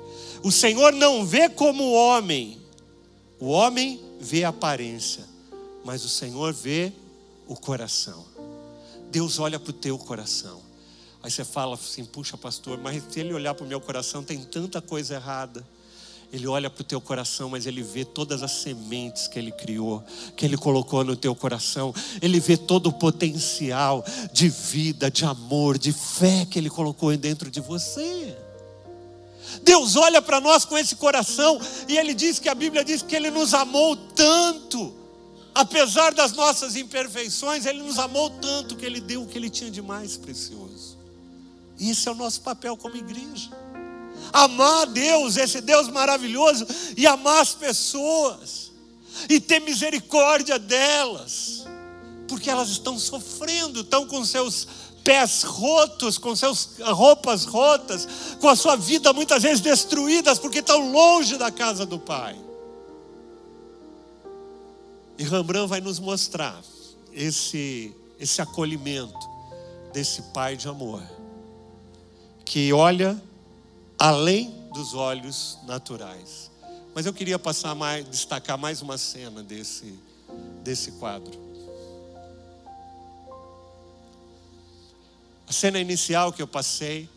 O 0.44 0.52
Senhor 0.52 0.94
não 0.94 1.26
vê 1.26 1.50
como 1.50 1.84
o 1.84 1.94
homem, 1.94 2.62
o 3.40 3.48
homem 3.48 4.00
vê 4.20 4.44
a 4.44 4.50
aparência, 4.50 5.26
mas 5.84 6.06
o 6.06 6.10
Senhor 6.10 6.54
vê 6.54 6.94
o 7.48 7.56
coração. 7.56 8.24
Deus 9.12 9.40
olha 9.40 9.60
para 9.60 9.72
o 9.72 9.74
teu 9.74 9.98
coração. 9.98 10.62
Aí 11.24 11.32
você 11.32 11.44
fala 11.44 11.74
assim: 11.74 12.06
puxa, 12.06 12.38
pastor, 12.38 12.78
mas 12.78 13.04
se 13.10 13.20
ele 13.20 13.34
olhar 13.34 13.56
para 13.56 13.66
o 13.66 13.68
meu 13.68 13.82
coração, 13.82 14.24
tem 14.24 14.40
tanta 14.44 14.80
coisa 14.82 15.16
errada. 15.16 15.66
Ele 16.32 16.48
olha 16.48 16.70
para 16.70 16.82
o 16.82 16.86
teu 16.86 17.02
coração, 17.02 17.50
mas 17.50 17.66
ele 17.66 17.82
vê 17.82 18.06
todas 18.06 18.44
as 18.44 18.52
sementes 18.52 19.28
que 19.28 19.40
ele 19.40 19.52
criou, 19.52 20.04
que 20.36 20.46
ele 20.46 20.58
colocou 20.58 21.04
no 21.04 21.16
teu 21.16 21.36
coração. 21.36 21.94
Ele 22.22 22.40
vê 22.40 22.56
todo 22.56 22.88
o 22.88 22.94
potencial 22.94 24.06
de 24.32 24.48
vida, 24.48 25.10
de 25.10 25.26
amor, 25.26 25.80
de 25.80 25.92
fé 25.92 26.46
que 26.46 26.60
ele 26.60 26.70
colocou 26.70 27.16
dentro 27.18 27.50
de 27.50 27.60
você. 27.60 28.38
Deus 29.64 29.96
olha 29.96 30.22
para 30.22 30.40
nós 30.40 30.66
com 30.66 30.78
esse 30.78 30.96
coração 30.96 31.60
e 31.88 31.98
ele 31.98 32.14
diz 32.14 32.38
que 32.38 32.48
a 32.48 32.54
Bíblia 32.54 32.84
diz 32.86 33.02
que 33.02 33.16
ele 33.16 33.32
nos 33.32 33.56
amou 33.56 33.96
tanto, 33.96 34.94
apesar 35.56 36.14
das 36.14 36.34
nossas 36.34 36.76
imperfeições, 36.76 37.66
ele 37.66 37.82
nos 37.82 37.98
amou 37.98 38.30
tanto 38.30 38.76
que 38.76 38.86
ele 38.86 39.02
deu 39.02 39.24
o 39.24 39.28
que 39.28 39.36
ele 39.36 39.50
tinha 39.50 39.72
de 39.72 39.82
mais 39.82 40.16
precioso. 40.16 40.96
E 41.80 41.90
esse 41.90 42.08
é 42.08 42.12
o 42.12 42.16
nosso 42.16 42.42
papel 42.42 42.78
como 42.78 42.96
igreja 42.96 43.50
amar 44.32 44.88
Deus, 44.88 45.38
esse 45.38 45.62
Deus 45.62 45.88
maravilhoso, 45.88 46.66
e 46.96 47.06
amar 47.08 47.42
as 47.42 47.54
pessoas, 47.54 48.72
e 49.30 49.40
ter 49.40 49.60
misericórdia 49.60 50.58
delas, 50.58 51.66
porque 52.28 52.50
elas 52.50 52.70
estão 52.70 52.98
sofrendo, 52.98 53.82
estão 53.82 54.06
com 54.06 54.24
seus 54.24 54.68
pés 55.04 55.44
rotos, 55.44 56.18
com 56.18 56.36
suas 56.36 56.78
roupas 56.80 57.46
rotas, 57.46 58.08
com 58.40 58.48
a 58.48 58.56
sua 58.56 58.76
vida 58.76 59.12
muitas 59.14 59.44
vezes 59.44 59.62
destruídas, 59.62 60.38
porque 60.38 60.60
estão 60.60 60.92
longe 60.92 61.38
da 61.38 61.52
casa 61.52 61.86
do 61.86 61.98
Pai. 61.98 62.38
E 65.18 65.24
Rembrandt 65.24 65.68
vai 65.68 65.82
nos 65.82 66.00
mostrar 66.00 66.62
esse, 67.12 67.94
esse 68.20 68.42
acolhimento 68.42 69.18
desse 69.92 70.22
Pai 70.34 70.56
de 70.56 70.68
amor, 70.68 71.02
que 72.46 72.72
olha 72.72 73.22
além 74.00 74.50
dos 74.74 74.94
olhos 74.94 75.58
naturais. 75.64 76.50
Mas 76.96 77.06
eu 77.06 77.14
queria 77.14 77.38
passar 77.38 77.76
mais, 77.76 78.08
destacar 78.10 78.58
mais 78.58 78.82
uma 78.82 78.98
cena 78.98 79.44
desse, 79.44 79.94
desse 80.64 80.94
quadro. 80.94 81.38
A 85.46 85.52
cena 85.52 85.80
inicial 85.80 86.32
que 86.32 86.42
eu 86.42 86.48
passei. 86.48 87.10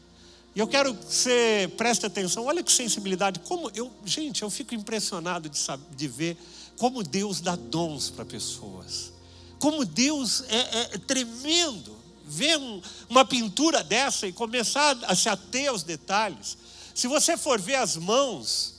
E 0.55 0.59
eu 0.59 0.67
quero 0.67 0.95
que 0.95 1.15
você 1.15 1.73
preste 1.77 2.05
atenção. 2.05 2.47
Olha 2.47 2.63
que 2.63 2.73
sensibilidade. 2.73 3.41
Como 3.41 3.71
eu, 3.75 3.91
gente, 4.05 4.43
eu 4.43 4.51
fico 4.51 4.75
impressionado 4.75 5.49
de, 5.49 5.59
saber, 5.59 5.95
de 5.95 6.09
ver 6.09 6.37
como 6.77 7.03
Deus 7.03 7.41
dá 7.41 7.55
dons 7.55 8.11
para 8.11 8.25
pessoas. 8.25 9.13
Como 9.59 9.85
Deus 9.85 10.43
é, 10.49 10.57
é, 10.57 10.81
é 10.95 10.99
tremendo. 10.99 11.97
Ver 12.25 12.59
um, 12.59 12.81
uma 13.09 13.25
pintura 13.25 13.85
dessa 13.85 14.27
e 14.27 14.33
começar 14.33 14.97
a 15.05 15.15
se 15.15 15.29
ater 15.29 15.69
aos 15.69 15.83
detalhes. 15.83 16.57
Se 16.95 17.09
você 17.09 17.37
for 17.37 17.61
ver 17.61 17.77
as 17.77 17.97
mãos 17.97 18.75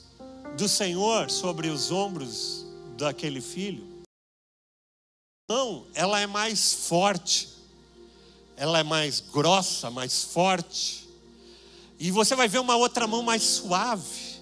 do 0.56 0.68
Senhor 0.68 1.32
sobre 1.32 1.70
os 1.70 1.92
ombros 1.92 2.66
daquele 2.96 3.42
filho, 3.42 3.88
a 5.50 5.54
mão, 5.54 5.88
ela 5.96 6.20
é 6.20 6.28
mais 6.28 6.74
forte, 6.74 7.50
ela 8.56 8.80
é 8.80 8.84
mais 8.84 9.20
grossa, 9.20 9.90
mais 9.90 10.24
forte. 10.24 11.10
E 12.00 12.12
você 12.12 12.36
vai 12.36 12.48
ver 12.48 12.60
uma 12.60 12.76
outra 12.76 13.08
mão 13.08 13.24
mais 13.24 13.42
suave. 13.42 14.34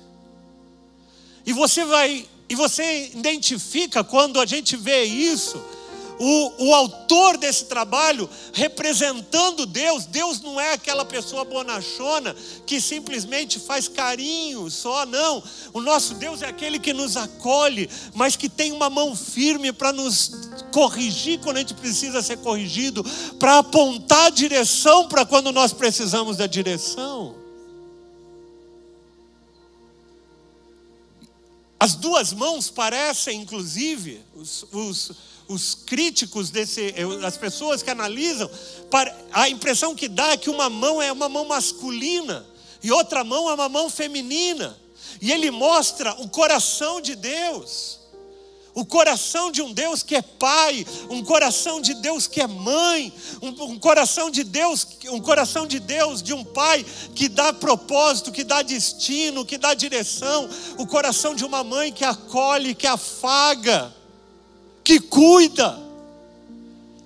E 1.46 1.54
você 1.54 1.86
vai, 1.86 2.28
e 2.50 2.56
você 2.56 3.12
identifica 3.14 4.04
quando 4.04 4.40
a 4.40 4.46
gente 4.46 4.76
vê 4.76 5.04
isso, 5.04 5.64
o, 6.24 6.68
o 6.68 6.76
autor 6.76 7.36
desse 7.36 7.66
trabalho 7.66 8.30
representando 8.54 9.66
Deus. 9.66 10.06
Deus 10.06 10.40
não 10.40 10.62
é 10.62 10.74
aquela 10.74 11.04
pessoa 11.04 11.44
bonachona 11.44 12.36
que 12.68 12.80
simplesmente 12.80 13.60
faz 13.60 13.88
carinho 13.88 14.70
só, 14.70 15.04
não. 15.04 15.42
O 15.74 15.82
nosso 15.82 16.14
Deus 16.14 16.44
é 16.44 16.48
aquele 16.48 16.78
que 16.78 16.94
nos 16.94 17.18
acolhe, 17.18 17.90
mas 18.14 18.36
que 18.36 18.48
tem 18.48 18.72
uma 18.72 18.88
mão 18.88 19.16
firme 19.16 19.74
para 19.74 19.92
nos 19.92 20.32
corrigir 20.72 21.40
quando 21.40 21.58
a 21.58 21.62
gente 21.62 21.74
precisa 21.74 22.22
ser 22.22 22.38
corrigido, 22.38 23.04
para 23.40 23.58
apontar 23.58 24.28
a 24.28 24.30
direção 24.30 25.08
para 25.08 25.26
quando 25.26 25.52
nós 25.52 25.74
precisamos 25.74 26.38
da 26.38 26.46
direção. 26.46 27.36
As 31.80 31.96
duas 31.96 32.32
mãos 32.32 32.70
parecem, 32.70 33.42
inclusive, 33.42 34.22
os, 34.36 34.68
os 34.72 35.12
os 35.52 35.76
críticos 35.76 36.50
desse, 36.50 36.94
as 37.26 37.38
pessoas 37.38 37.84
que 37.84 37.90
analisam, 37.90 38.50
a 39.32 39.50
impressão 39.50 39.94
que 39.94 40.08
dá 40.08 40.32
é 40.32 40.38
que 40.38 40.50
uma 40.50 40.70
mão 40.70 41.02
é 41.02 41.12
uma 41.12 41.28
mão 41.28 41.46
masculina 41.46 42.46
e 42.82 42.92
outra 42.92 43.24
mão 43.24 43.50
é 43.50 43.54
uma 43.54 43.70
mão 43.70 43.90
feminina. 43.90 44.78
E 45.22 45.32
ele 45.32 45.52
mostra 45.52 46.14
o 46.22 46.30
coração 46.30 47.02
de 47.02 47.16
Deus. 47.16 48.00
O 48.74 48.86
coração 48.86 49.52
de 49.52 49.62
um 49.62 49.74
Deus 49.74 50.02
que 50.02 50.16
é 50.16 50.22
pai, 50.22 50.86
um 51.10 51.22
coração 51.22 51.82
de 51.82 51.94
Deus 51.96 52.26
que 52.26 52.40
é 52.40 52.48
mãe, 52.48 53.14
um, 53.42 53.50
um, 53.66 53.78
coração 53.78 54.32
de 54.32 54.46
Deus, 54.46 54.88
um 55.10 55.20
coração 55.20 55.68
de 55.68 55.78
Deus, 55.78 56.24
de 56.24 56.34
um 56.34 56.42
pai 56.42 56.86
que 57.14 57.28
dá 57.28 57.52
propósito, 57.52 58.32
que 58.32 58.46
dá 58.46 58.62
destino, 58.62 59.46
que 59.46 59.58
dá 59.58 59.74
direção, 59.74 60.50
o 60.78 60.88
coração 60.88 61.36
de 61.36 61.44
uma 61.44 61.66
mãe 61.66 61.92
que 61.92 62.06
acolhe, 62.06 62.74
que 62.74 62.88
afaga 62.88 63.94
que 64.84 65.00
cuida. 65.00 65.80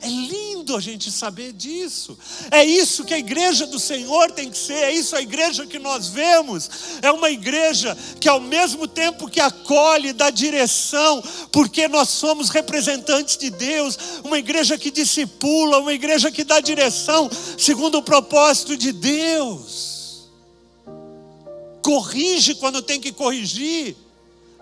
É 0.01 0.07
lindo 0.07 0.75
a 0.75 0.79
gente 0.79 1.11
saber 1.11 1.51
disso. 1.51 2.15
É 2.51 2.63
isso 2.63 3.03
que 3.03 3.13
a 3.13 3.17
igreja 3.17 3.65
do 3.65 3.79
Senhor 3.79 4.29
tem 4.31 4.51
que 4.51 4.57
ser, 4.57 4.73
é 4.73 4.91
isso 4.91 5.15
a 5.15 5.21
igreja 5.21 5.65
que 5.65 5.79
nós 5.79 6.09
vemos. 6.09 6.69
É 7.01 7.11
uma 7.11 7.31
igreja 7.31 7.97
que, 8.19 8.29
ao 8.29 8.39
mesmo 8.39 8.87
tempo 8.87 9.27
que 9.27 9.39
acolhe, 9.39 10.13
dá 10.13 10.29
direção, 10.29 11.23
porque 11.51 11.87
nós 11.87 12.09
somos 12.09 12.49
representantes 12.49 13.35
de 13.35 13.49
Deus, 13.49 13.97
uma 14.23 14.37
igreja 14.37 14.77
que 14.77 14.91
discipula, 14.91 15.79
uma 15.79 15.93
igreja 15.93 16.29
que 16.31 16.43
dá 16.43 16.59
direção 16.59 17.27
segundo 17.57 17.97
o 17.97 18.03
propósito 18.03 18.77
de 18.77 18.91
Deus. 18.91 20.29
Corrige 21.81 22.53
quando 22.55 22.81
tem 22.81 22.99
que 22.99 23.11
corrigir 23.11 23.95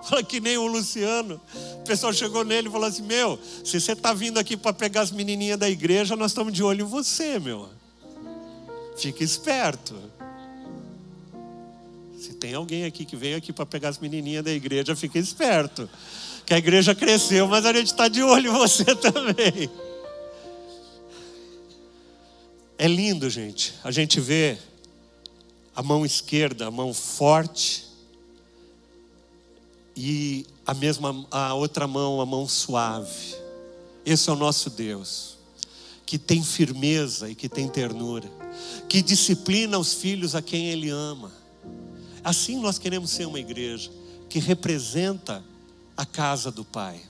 Fala 0.07 0.23
que 0.23 0.39
nem 0.39 0.57
o 0.57 0.67
Luciano. 0.67 1.39
O 1.79 1.83
pessoal 1.83 2.11
chegou 2.11 2.43
nele 2.43 2.67
e 2.67 2.71
falou 2.71 2.87
assim: 2.87 3.03
Meu, 3.03 3.39
se 3.63 3.79
você 3.79 3.93
está 3.93 4.13
vindo 4.13 4.37
aqui 4.37 4.57
para 4.57 4.73
pegar 4.73 5.01
as 5.01 5.11
menininhas 5.11 5.57
da 5.57 5.69
igreja, 5.69 6.15
nós 6.15 6.31
estamos 6.31 6.53
de 6.53 6.61
olho 6.61 6.85
em 6.85 6.89
você, 6.89 7.39
meu. 7.39 7.69
Fica 8.97 9.23
esperto. 9.23 9.95
Se 12.19 12.33
tem 12.33 12.53
alguém 12.53 12.85
aqui 12.85 13.05
que 13.05 13.15
veio 13.15 13.37
aqui 13.37 13.53
para 13.53 13.65
pegar 13.65 13.89
as 13.89 13.99
menininhas 13.99 14.43
da 14.43 14.51
igreja, 14.51 14.95
fica 14.95 15.17
esperto. 15.17 15.89
Que 16.45 16.53
a 16.53 16.57
igreja 16.57 16.93
cresceu, 16.93 17.47
mas 17.47 17.65
a 17.65 17.71
gente 17.71 17.87
está 17.87 18.07
de 18.09 18.21
olho 18.21 18.51
em 18.51 18.53
você 18.53 18.83
também. 18.95 19.69
É 22.77 22.87
lindo, 22.87 23.29
gente. 23.29 23.73
A 23.83 23.91
gente 23.91 24.19
vê 24.19 24.57
a 25.73 25.81
mão 25.81 26.05
esquerda, 26.05 26.67
a 26.67 26.71
mão 26.71 26.93
forte 26.93 27.92
e 29.95 30.45
a 30.65 30.73
mesma 30.73 31.25
a 31.29 31.53
outra 31.53 31.87
mão, 31.87 32.19
a 32.21 32.25
mão 32.25 32.47
suave. 32.47 33.35
Esse 34.05 34.29
é 34.29 34.33
o 34.33 34.35
nosso 34.35 34.69
Deus. 34.69 35.37
que 36.05 36.17
tem 36.19 36.43
firmeza 36.43 37.29
e 37.29 37.33
que 37.33 37.49
tem 37.49 37.67
ternura, 37.67 38.29
que 38.87 39.01
disciplina 39.01 39.79
os 39.79 39.95
filhos 39.95 40.35
a 40.35 40.41
quem 40.43 40.69
Ele 40.69 40.89
ama. 40.89 41.31
Assim 42.23 42.59
nós 42.59 42.77
queremos 42.77 43.09
ser 43.09 43.25
uma 43.25 43.39
igreja 43.39 43.89
que 44.29 44.37
representa 44.37 45.43
a 45.97 46.05
casa 46.05 46.51
do 46.51 46.63
Pai. 46.63 47.01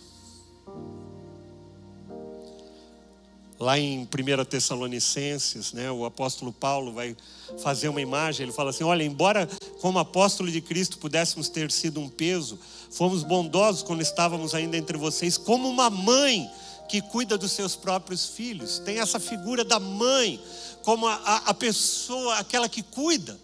Lá 3.64 3.80
em 3.80 4.02
1 4.02 4.44
Tessalonicenses, 4.44 5.72
né, 5.72 5.90
o 5.90 6.04
apóstolo 6.04 6.52
Paulo 6.52 6.92
vai 6.92 7.16
fazer 7.62 7.88
uma 7.88 8.02
imagem, 8.02 8.44
ele 8.44 8.52
fala 8.52 8.72
assim: 8.72 8.84
olha, 8.84 9.04
embora 9.04 9.48
como 9.80 10.00
apóstolo 10.00 10.52
de 10.52 10.60
Cristo 10.60 10.98
pudéssemos 10.98 11.48
ter 11.48 11.72
sido 11.72 12.02
um 12.02 12.10
peso, 12.10 12.60
fomos 12.92 13.24
bondosos 13.24 13.82
quando 13.82 14.02
estávamos 14.02 14.54
ainda 14.54 14.76
entre 14.76 14.98
vocês, 14.98 15.38
como 15.38 15.70
uma 15.70 15.90
mãe 15.90 16.52
que 16.90 17.02
cuida 17.02 17.38
dos 17.38 17.54
seus 17.54 17.74
próprios 17.74 18.26
filhos. 18.28 18.80
Tem 18.80 19.00
essa 19.00 19.18
figura 19.18 19.64
da 19.64 19.80
mãe, 19.80 20.44
como 20.84 21.08
a, 21.08 21.14
a, 21.14 21.38
a 21.52 21.54
pessoa, 21.54 22.40
aquela 22.40 22.68
que 22.68 22.84
cuida. 22.84 23.40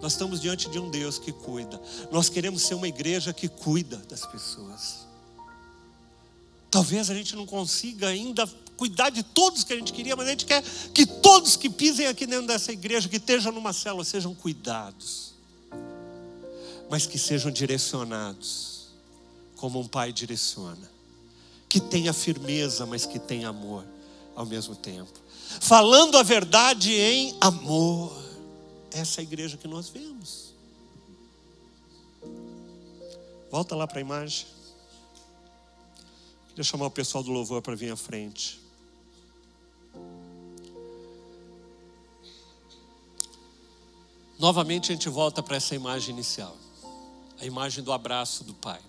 Nós 0.00 0.12
estamos 0.12 0.40
diante 0.40 0.70
de 0.70 0.78
um 0.78 0.90
Deus 0.90 1.18
que 1.18 1.32
cuida. 1.32 1.78
Nós 2.10 2.30
queremos 2.30 2.62
ser 2.62 2.76
uma 2.76 2.88
igreja 2.88 3.30
que 3.34 3.46
cuida 3.46 3.98
das 4.08 4.24
pessoas. 4.24 5.11
Talvez 6.72 7.10
a 7.10 7.14
gente 7.14 7.36
não 7.36 7.44
consiga 7.44 8.08
ainda 8.08 8.46
cuidar 8.78 9.10
de 9.10 9.22
todos 9.22 9.62
que 9.62 9.74
a 9.74 9.76
gente 9.76 9.92
queria, 9.92 10.16
mas 10.16 10.26
a 10.26 10.30
gente 10.30 10.46
quer 10.46 10.64
que 10.94 11.04
todos 11.04 11.54
que 11.54 11.68
pisem 11.68 12.06
aqui 12.06 12.24
dentro 12.26 12.46
dessa 12.46 12.72
igreja, 12.72 13.10
que 13.10 13.18
estejam 13.18 13.52
numa 13.52 13.74
célula, 13.74 14.02
sejam 14.04 14.34
cuidados, 14.34 15.34
mas 16.88 17.04
que 17.04 17.18
sejam 17.18 17.50
direcionados, 17.50 18.88
como 19.56 19.78
um 19.80 19.86
pai 19.86 20.14
direciona, 20.14 20.90
que 21.68 21.78
tenha 21.78 22.14
firmeza, 22.14 22.86
mas 22.86 23.04
que 23.04 23.18
tenha 23.18 23.50
amor 23.50 23.84
ao 24.34 24.46
mesmo 24.46 24.74
tempo, 24.74 25.12
falando 25.60 26.16
a 26.16 26.22
verdade 26.22 26.90
em 26.90 27.36
amor. 27.38 28.16
Essa 28.90 29.20
é 29.20 29.22
a 29.22 29.24
igreja 29.24 29.58
que 29.58 29.68
nós 29.68 29.90
vemos. 29.90 30.54
Volta 33.50 33.76
lá 33.76 33.86
para 33.86 33.98
a 33.98 34.00
imagem. 34.00 34.46
Queria 36.52 36.64
chamar 36.64 36.86
o 36.86 36.90
pessoal 36.90 37.24
do 37.24 37.32
louvor 37.32 37.62
para 37.62 37.74
vir 37.74 37.90
à 37.90 37.96
frente. 37.96 38.60
Novamente 44.38 44.92
a 44.92 44.94
gente 44.94 45.08
volta 45.08 45.42
para 45.42 45.56
essa 45.56 45.74
imagem 45.74 46.12
inicial, 46.12 46.54
a 47.40 47.46
imagem 47.46 47.82
do 47.82 47.90
abraço 47.90 48.44
do 48.44 48.52
pai. 48.52 48.80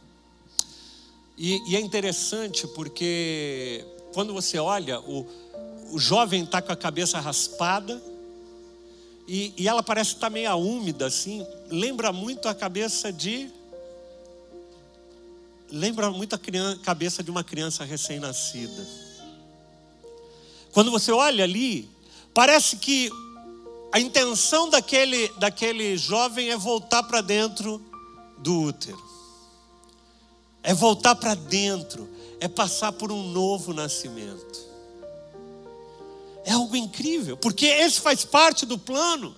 E, 1.37 1.71
e 1.71 1.77
é 1.77 1.79
interessante 1.79 2.67
porque 2.67 3.85
quando 4.13 4.33
você 4.33 4.57
olha, 4.59 4.99
o, 4.99 5.25
o 5.91 5.97
jovem 5.97 6.43
está 6.43 6.61
com 6.61 6.71
a 6.73 6.75
cabeça 6.75 7.17
raspada 7.21 8.03
e, 9.25 9.53
e 9.57 9.69
ela 9.69 9.81
parece 9.81 10.15
estar 10.15 10.27
tá 10.27 10.29
meio 10.29 10.53
úmida, 10.55 11.05
assim, 11.05 11.47
lembra 11.69 12.11
muito 12.11 12.49
a 12.49 12.53
cabeça 12.53 13.13
de. 13.13 13.49
Lembra 15.75 16.11
muito 16.11 16.35
a 16.35 16.37
criança, 16.37 16.79
cabeça 16.83 17.23
de 17.23 17.31
uma 17.31 17.43
criança 17.43 17.83
recém-nascida. 17.83 18.87
Quando 20.71 20.91
você 20.91 21.11
olha 21.11 21.43
ali, 21.43 21.89
parece 22.31 22.77
que 22.77 23.09
a 23.91 23.99
intenção 23.99 24.69
daquele, 24.69 25.29
daquele 25.39 25.97
jovem 25.97 26.51
é 26.51 26.57
voltar 26.57 27.01
para 27.01 27.21
dentro 27.21 27.81
do 28.37 28.61
útero, 28.61 29.03
é 30.61 30.75
voltar 30.75 31.15
para 31.15 31.33
dentro, 31.33 32.07
é 32.39 32.47
passar 32.47 32.91
por 32.91 33.11
um 33.11 33.31
novo 33.31 33.73
nascimento. 33.73 34.59
É 36.45 36.51
algo 36.51 36.75
incrível, 36.75 37.35
porque 37.35 37.65
esse 37.65 37.99
faz 37.99 38.23
parte 38.23 38.63
do 38.63 38.77
plano. 38.77 39.35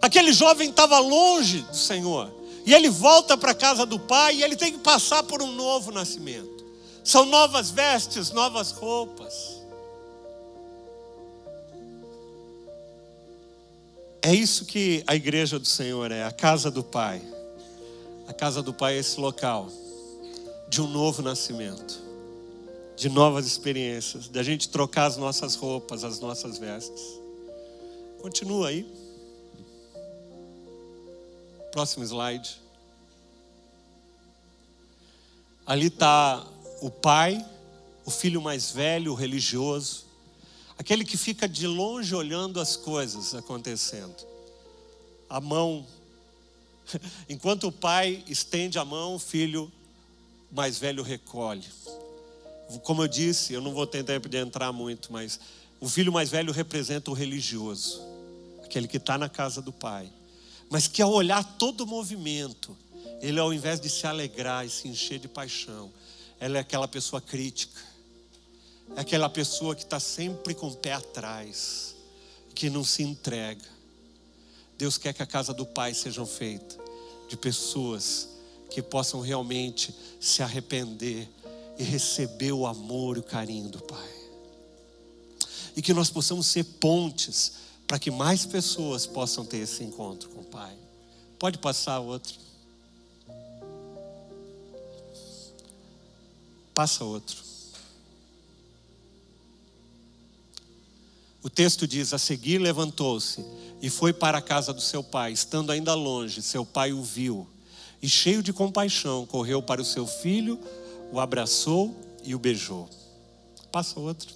Aquele 0.00 0.32
jovem 0.32 0.70
estava 0.70 1.00
longe 1.00 1.62
do 1.62 1.76
Senhor, 1.76 2.32
e 2.68 2.74
ele 2.74 2.90
volta 2.90 3.34
para 3.34 3.52
a 3.52 3.54
casa 3.54 3.86
do 3.86 3.98
pai, 3.98 4.36
e 4.36 4.42
ele 4.42 4.54
tem 4.54 4.70
que 4.70 4.80
passar 4.80 5.22
por 5.22 5.40
um 5.40 5.50
novo 5.52 5.90
nascimento. 5.90 6.66
São 7.02 7.24
novas 7.24 7.70
vestes, 7.70 8.30
novas 8.30 8.72
roupas. 8.72 9.62
É 14.20 14.34
isso 14.34 14.66
que 14.66 15.02
a 15.06 15.16
igreja 15.16 15.58
do 15.58 15.64
Senhor 15.66 16.12
é, 16.12 16.24
a 16.24 16.30
casa 16.30 16.70
do 16.70 16.84
Pai. 16.84 17.22
A 18.26 18.34
casa 18.34 18.62
do 18.62 18.74
Pai 18.74 18.96
é 18.96 18.98
esse 18.98 19.18
local 19.18 19.70
de 20.68 20.82
um 20.82 20.86
novo 20.86 21.22
nascimento, 21.22 21.98
de 22.94 23.08
novas 23.08 23.46
experiências, 23.46 24.28
de 24.28 24.38
a 24.38 24.42
gente 24.42 24.68
trocar 24.68 25.06
as 25.06 25.16
nossas 25.16 25.54
roupas, 25.54 26.04
as 26.04 26.20
nossas 26.20 26.58
vestes. 26.58 27.18
Continua 28.20 28.68
aí. 28.68 29.07
Próximo 31.72 32.04
slide. 32.04 32.56
Ali 35.66 35.88
está 35.88 36.46
o 36.80 36.90
pai, 36.90 37.44
o 38.04 38.10
filho 38.10 38.40
mais 38.40 38.70
velho, 38.70 39.12
o 39.12 39.14
religioso, 39.14 40.06
aquele 40.78 41.04
que 41.04 41.16
fica 41.16 41.46
de 41.46 41.66
longe 41.66 42.14
olhando 42.14 42.58
as 42.58 42.74
coisas 42.74 43.34
acontecendo. 43.34 44.16
A 45.28 45.40
mão, 45.40 45.86
enquanto 47.28 47.68
o 47.68 47.72
pai 47.72 48.24
estende 48.26 48.78
a 48.78 48.84
mão, 48.84 49.16
o 49.16 49.18
filho 49.18 49.70
mais 50.50 50.78
velho 50.78 51.02
recolhe. 51.02 51.66
Como 52.82 53.02
eu 53.02 53.08
disse, 53.08 53.52
eu 53.52 53.60
não 53.60 53.74
vou 53.74 53.86
ter 53.86 54.02
tempo 54.04 54.28
de 54.28 54.38
entrar 54.38 54.72
muito, 54.72 55.12
mas 55.12 55.38
o 55.80 55.88
filho 55.88 56.12
mais 56.12 56.30
velho 56.30 56.52
representa 56.52 57.10
o 57.10 57.14
religioso, 57.14 58.02
aquele 58.64 58.88
que 58.88 58.96
está 58.96 59.16
na 59.16 59.28
casa 59.28 59.60
do 59.62 59.72
pai, 59.72 60.10
mas 60.70 60.86
que 60.86 61.00
ao 61.00 61.12
olhar 61.12 61.42
todo 61.58 61.82
o 61.82 61.86
movimento, 61.86 62.76
ele 63.20 63.38
ao 63.38 63.52
invés 63.52 63.80
de 63.80 63.88
se 63.88 64.06
alegrar 64.06 64.66
e 64.66 64.70
se 64.70 64.88
encher 64.88 65.18
de 65.18 65.28
paixão, 65.28 65.90
ela 66.38 66.58
é 66.58 66.60
aquela 66.60 66.86
pessoa 66.86 67.20
crítica 67.20 67.88
é 68.96 69.00
aquela 69.00 69.28
pessoa 69.28 69.74
que 69.74 69.82
está 69.82 70.00
sempre 70.00 70.54
com 70.54 70.68
o 70.68 70.76
pé 70.76 70.92
atrás, 70.92 71.94
que 72.54 72.70
não 72.70 72.84
se 72.84 73.02
entrega. 73.02 73.64
Deus 74.76 74.96
quer 74.96 75.12
que 75.12 75.22
a 75.22 75.26
casa 75.26 75.52
do 75.52 75.66
Pai 75.66 75.94
seja 75.94 76.24
feita 76.24 76.76
de 77.28 77.36
pessoas 77.36 78.28
que 78.70 78.80
possam 78.82 79.20
realmente 79.20 79.94
se 80.20 80.42
arrepender 80.42 81.28
e 81.78 81.82
receber 81.82 82.52
o 82.52 82.66
amor 82.66 83.16
e 83.16 83.20
o 83.20 83.22
carinho 83.22 83.68
do 83.68 83.80
Pai. 83.82 84.08
E 85.76 85.82
que 85.82 85.92
nós 85.92 86.10
possamos 86.10 86.46
ser 86.46 86.64
pontes 86.64 87.52
para 87.88 87.98
que 87.98 88.10
mais 88.10 88.44
pessoas 88.44 89.06
possam 89.06 89.46
ter 89.46 89.58
esse 89.58 89.82
encontro 89.82 90.28
com 90.28 90.42
o 90.42 90.44
Pai. 90.44 90.76
Pode 91.38 91.56
passar 91.56 91.98
outro. 91.98 92.34
Passa 96.74 97.02
outro. 97.02 97.42
O 101.42 101.48
texto 101.48 101.86
diz: 101.86 102.12
A 102.12 102.18
seguir 102.18 102.58
levantou-se 102.58 103.44
e 103.80 103.88
foi 103.88 104.12
para 104.12 104.38
a 104.38 104.42
casa 104.42 104.72
do 104.72 104.80
seu 104.80 105.02
pai. 105.02 105.32
Estando 105.32 105.72
ainda 105.72 105.94
longe, 105.94 106.42
seu 106.42 106.66
pai 106.66 106.92
o 106.92 107.02
viu 107.02 107.48
e, 108.02 108.08
cheio 108.08 108.42
de 108.42 108.52
compaixão, 108.52 109.26
correu 109.26 109.62
para 109.62 109.80
o 109.80 109.84
seu 109.84 110.06
filho, 110.06 110.58
o 111.12 111.18
abraçou 111.18 111.96
e 112.22 112.34
o 112.34 112.38
beijou. 112.38 112.88
Passa 113.72 113.98
outro. 113.98 114.34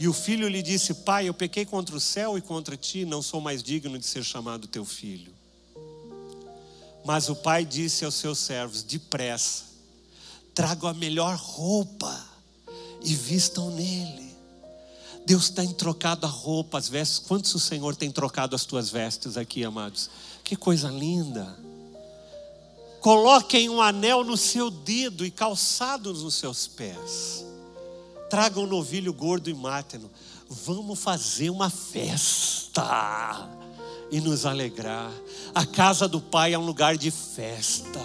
E 0.00 0.08
o 0.08 0.14
filho 0.14 0.48
lhe 0.48 0.62
disse: 0.62 0.94
Pai, 0.94 1.28
eu 1.28 1.34
pequei 1.34 1.66
contra 1.66 1.94
o 1.94 2.00
céu 2.00 2.38
e 2.38 2.40
contra 2.40 2.74
ti, 2.74 3.04
não 3.04 3.20
sou 3.20 3.38
mais 3.38 3.62
digno 3.62 3.98
de 3.98 4.06
ser 4.06 4.24
chamado 4.24 4.66
teu 4.66 4.82
filho. 4.82 5.30
Mas 7.04 7.28
o 7.28 7.36
pai 7.36 7.66
disse 7.66 8.02
aos 8.06 8.14
seus 8.14 8.38
servos: 8.38 8.82
Depressa, 8.82 9.64
trago 10.54 10.86
a 10.86 10.94
melhor 10.94 11.36
roupa 11.36 12.18
e 13.02 13.14
vistam 13.14 13.70
nele. 13.72 14.34
Deus 15.26 15.50
tem 15.50 15.70
trocado 15.70 16.24
a 16.24 16.30
roupa, 16.30 16.78
as 16.78 16.88
vestes. 16.88 17.18
Quantos 17.18 17.54
o 17.54 17.60
Senhor 17.60 17.94
tem 17.94 18.10
trocado 18.10 18.56
as 18.56 18.64
tuas 18.64 18.88
vestes 18.88 19.36
aqui, 19.36 19.62
amados? 19.64 20.08
Que 20.42 20.56
coisa 20.56 20.88
linda. 20.88 21.58
Coloquem 23.02 23.68
um 23.68 23.82
anel 23.82 24.24
no 24.24 24.38
seu 24.38 24.70
dedo 24.70 25.26
e 25.26 25.30
calçados 25.30 26.22
nos 26.22 26.36
seus 26.36 26.66
pés. 26.66 27.44
Tragam 28.30 28.62
um 28.62 28.66
novilho 28.66 29.12
gordo 29.12 29.50
e 29.50 29.54
máteno. 29.54 30.10
Vamos 30.48 30.98
fazer 30.98 31.50
uma 31.50 31.68
festa 31.68 33.48
e 34.10 34.20
nos 34.20 34.46
alegrar. 34.46 35.10
A 35.54 35.66
casa 35.66 36.08
do 36.08 36.20
Pai 36.20 36.54
é 36.54 36.58
um 36.58 36.64
lugar 36.64 36.96
de 36.96 37.10
festa. 37.10 38.00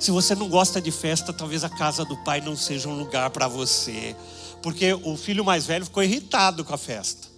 Se 0.00 0.10
você 0.10 0.34
não 0.34 0.48
gosta 0.48 0.80
de 0.80 0.90
festa, 0.90 1.32
talvez 1.32 1.62
a 1.62 1.68
casa 1.68 2.04
do 2.04 2.16
Pai 2.24 2.40
não 2.40 2.56
seja 2.56 2.88
um 2.88 2.98
lugar 2.98 3.30
para 3.30 3.46
você 3.46 4.16
porque 4.66 4.92
o 4.92 5.16
filho 5.16 5.44
mais 5.44 5.64
velho 5.64 5.84
ficou 5.84 6.02
irritado 6.02 6.64
com 6.64 6.74
a 6.74 6.76
festa. 6.76 7.28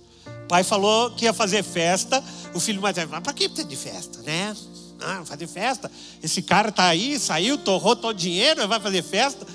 O 0.45 0.49
pai 0.49 0.65
falou 0.65 1.11
que 1.11 1.27
ia 1.27 1.35
fazer 1.35 1.63
festa, 1.63 2.25
o 2.55 2.59
filho 2.59 2.81
mais 2.81 2.97
velho, 2.97 3.11
mas 3.11 3.21
para 3.21 3.35
que 3.35 3.47
precisa 3.47 3.69
de 3.69 3.77
festa, 3.77 4.23
né? 4.23 4.57
Ah, 4.99 5.23
fazer 5.27 5.47
festa. 5.47 5.93
Esse 6.23 6.41
cara 6.41 6.73
tá 6.73 6.85
aí, 6.85 7.19
saiu, 7.19 7.59
torrou 7.59 7.95
todo 7.95 8.15
o 8.15 8.19
dinheiro, 8.19 8.67
vai 8.67 8.81
fazer 8.81 9.03
festa, 9.03 9.47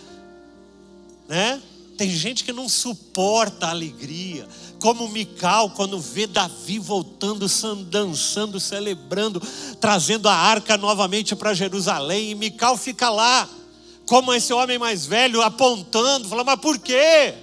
né? 1.27 1.59
Tem 1.97 2.09
gente 2.09 2.43
que 2.43 2.51
não 2.51 2.67
suporta 2.67 3.67
a 3.67 3.69
alegria, 3.69 4.47
como 4.79 5.07
Mical, 5.07 5.69
quando 5.71 5.99
vê 5.99 6.25
Davi 6.25 6.79
voltando, 6.79 7.47
dançando, 7.85 8.59
celebrando, 8.59 9.41
trazendo 9.79 10.27
a 10.27 10.33
arca 10.33 10.77
novamente 10.77 11.35
para 11.35 11.53
Jerusalém, 11.53 12.31
e 12.31 12.35
Mical 12.35 12.75
fica 12.77 13.09
lá, 13.09 13.47
como 14.05 14.33
esse 14.33 14.51
homem 14.51 14.77
mais 14.79 15.05
velho, 15.05 15.41
apontando, 15.41 16.27
falando: 16.27 16.47
Mas 16.47 16.59
por 16.59 16.79
quê? 16.79 17.35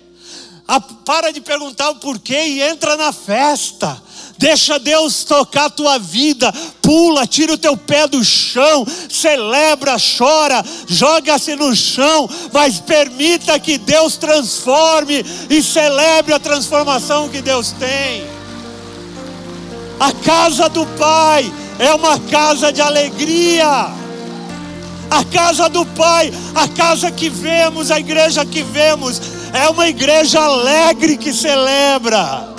para 1.05 1.33
de 1.33 1.41
perguntar 1.41 1.91
o 1.91 1.97
porquê 1.97 2.45
e 2.45 2.63
entra 2.63 2.97
na 2.97 3.13
festa. 3.13 4.01
Deixa 4.41 4.79
Deus 4.79 5.23
tocar 5.23 5.67
a 5.67 5.71
tua 5.71 5.99
vida. 5.99 6.51
Pula, 6.81 7.27
tira 7.27 7.53
o 7.53 7.59
teu 7.59 7.77
pé 7.77 8.09
do 8.09 8.25
chão, 8.25 8.87
celebra, 9.07 9.97
chora, 9.99 10.65
joga-se 10.87 11.55
no 11.57 11.77
chão, 11.77 12.27
mas 12.51 12.81
permita 12.81 13.61
que 13.61 13.77
Deus 13.77 14.17
transforme 14.17 15.23
e 15.51 15.63
celebre 15.63 16.33
a 16.33 16.39
transformação 16.39 17.29
que 17.29 17.43
Deus 17.43 17.73
tem. 17.73 18.25
A 20.01 20.11
casa 20.11 20.71
do 20.71 20.87
Pai 20.97 21.53
é 21.79 21.93
uma 21.93 22.19
casa 22.19 22.73
de 22.73 22.81
alegria. 22.81 23.91
A 25.11 25.23
casa 25.31 25.69
do 25.69 25.85
Pai, 25.85 26.33
a 26.55 26.67
casa 26.67 27.11
que 27.11 27.29
vemos, 27.29 27.91
a 27.91 28.01
igreja 28.01 28.47
que 28.47 28.63
vemos, 28.63 29.21
é 29.53 29.69
uma 29.69 29.87
igreja 29.87 30.41
alegre 30.41 31.19
que 31.19 31.31
celebra. 31.31 32.50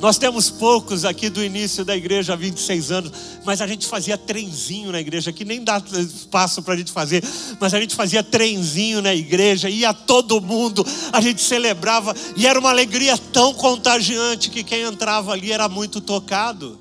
Nós 0.00 0.16
temos 0.16 0.48
poucos 0.48 1.04
aqui 1.04 1.28
do 1.28 1.42
início 1.42 1.84
da 1.84 1.96
igreja 1.96 2.32
há 2.32 2.36
26 2.36 2.92
anos, 2.92 3.12
mas 3.44 3.60
a 3.60 3.66
gente 3.66 3.84
fazia 3.84 4.16
trenzinho 4.16 4.92
na 4.92 5.00
igreja, 5.00 5.32
que 5.32 5.44
nem 5.44 5.64
dá 5.64 5.82
espaço 5.92 6.62
para 6.62 6.74
a 6.74 6.76
gente 6.76 6.92
fazer, 6.92 7.22
mas 7.58 7.74
a 7.74 7.80
gente 7.80 7.96
fazia 7.96 8.22
trenzinho 8.22 9.02
na 9.02 9.12
igreja, 9.12 9.68
ia 9.68 9.92
todo 9.92 10.40
mundo, 10.40 10.86
a 11.12 11.20
gente 11.20 11.42
celebrava, 11.42 12.14
e 12.36 12.46
era 12.46 12.60
uma 12.60 12.70
alegria 12.70 13.18
tão 13.32 13.52
contagiante 13.52 14.50
que 14.50 14.62
quem 14.62 14.82
entrava 14.82 15.32
ali 15.32 15.50
era 15.50 15.68
muito 15.68 16.00
tocado. 16.00 16.78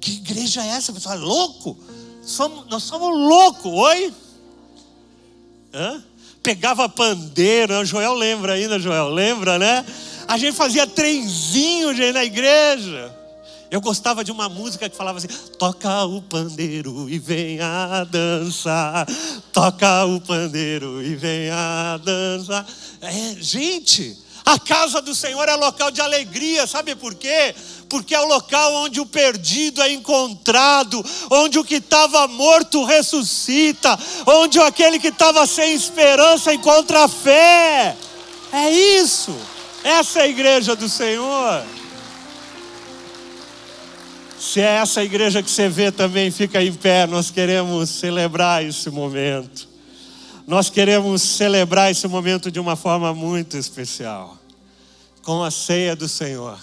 Que 0.00 0.12
igreja 0.12 0.62
é 0.64 0.68
essa? 0.68 0.92
Você 0.92 1.00
fala, 1.00 1.20
louco? 1.20 1.76
Somos, 2.24 2.66
nós 2.68 2.84
somos 2.84 3.08
loucos, 3.10 3.72
oi? 3.72 4.12
Hã? 5.74 6.04
Pegava 6.40 6.88
pandeiro, 6.88 7.80
o 7.80 7.84
Joel 7.84 8.14
lembra 8.14 8.54
ainda, 8.54 8.78
Joel, 8.78 9.08
lembra, 9.08 9.58
né? 9.58 9.84
A 10.26 10.38
gente 10.38 10.56
fazia 10.56 10.86
trenzinho 10.86 11.94
gente, 11.94 12.12
na 12.12 12.24
igreja. 12.24 13.22
Eu 13.70 13.80
gostava 13.80 14.22
de 14.22 14.30
uma 14.30 14.50
música 14.50 14.86
que 14.86 14.94
falava 14.94 15.16
assim: 15.16 15.28
toca 15.58 16.04
o 16.04 16.20
pandeiro 16.20 17.08
e 17.08 17.18
venha 17.18 18.04
dançar, 18.04 19.06
toca 19.50 20.04
o 20.04 20.20
pandeiro 20.20 21.02
e 21.02 21.14
venha 21.14 21.98
dançar. 22.04 22.66
É, 23.00 23.34
gente, 23.40 24.14
a 24.44 24.58
casa 24.58 25.00
do 25.00 25.14
Senhor 25.14 25.48
é 25.48 25.54
local 25.54 25.90
de 25.90 26.00
alegria, 26.00 26.66
sabe 26.66 26.94
por 26.94 27.14
quê? 27.14 27.54
Porque 27.88 28.14
é 28.14 28.20
o 28.20 28.26
local 28.26 28.74
onde 28.74 29.00
o 29.00 29.06
perdido 29.06 29.80
é 29.80 29.92
encontrado, 29.92 31.02
onde 31.30 31.58
o 31.58 31.64
que 31.64 31.76
estava 31.76 32.28
morto 32.28 32.84
ressuscita, 32.84 33.98
onde 34.26 34.58
aquele 34.60 34.98
que 34.98 35.08
estava 35.08 35.46
sem 35.46 35.72
esperança 35.72 36.52
encontra 36.52 37.08
fé. 37.08 37.96
É 38.52 38.70
isso. 38.70 39.34
Essa 39.84 40.20
é 40.20 40.22
a 40.22 40.28
igreja 40.28 40.76
do 40.76 40.88
Senhor. 40.88 41.64
Se 44.38 44.60
é 44.60 44.76
essa 44.76 45.04
igreja 45.04 45.42
que 45.42 45.50
você 45.50 45.68
vê 45.68 45.90
também, 45.92 46.30
fica 46.30 46.62
em 46.62 46.72
pé. 46.72 47.06
Nós 47.06 47.30
queremos 47.30 47.90
celebrar 47.90 48.64
esse 48.64 48.90
momento. 48.90 49.68
Nós 50.46 50.68
queremos 50.68 51.22
celebrar 51.22 51.90
esse 51.90 52.06
momento 52.08 52.50
de 52.50 52.58
uma 52.58 52.74
forma 52.74 53.14
muito 53.14 53.56
especial 53.56 54.36
com 55.22 55.42
a 55.42 55.50
ceia 55.50 55.94
do 55.94 56.08
Senhor. 56.08 56.58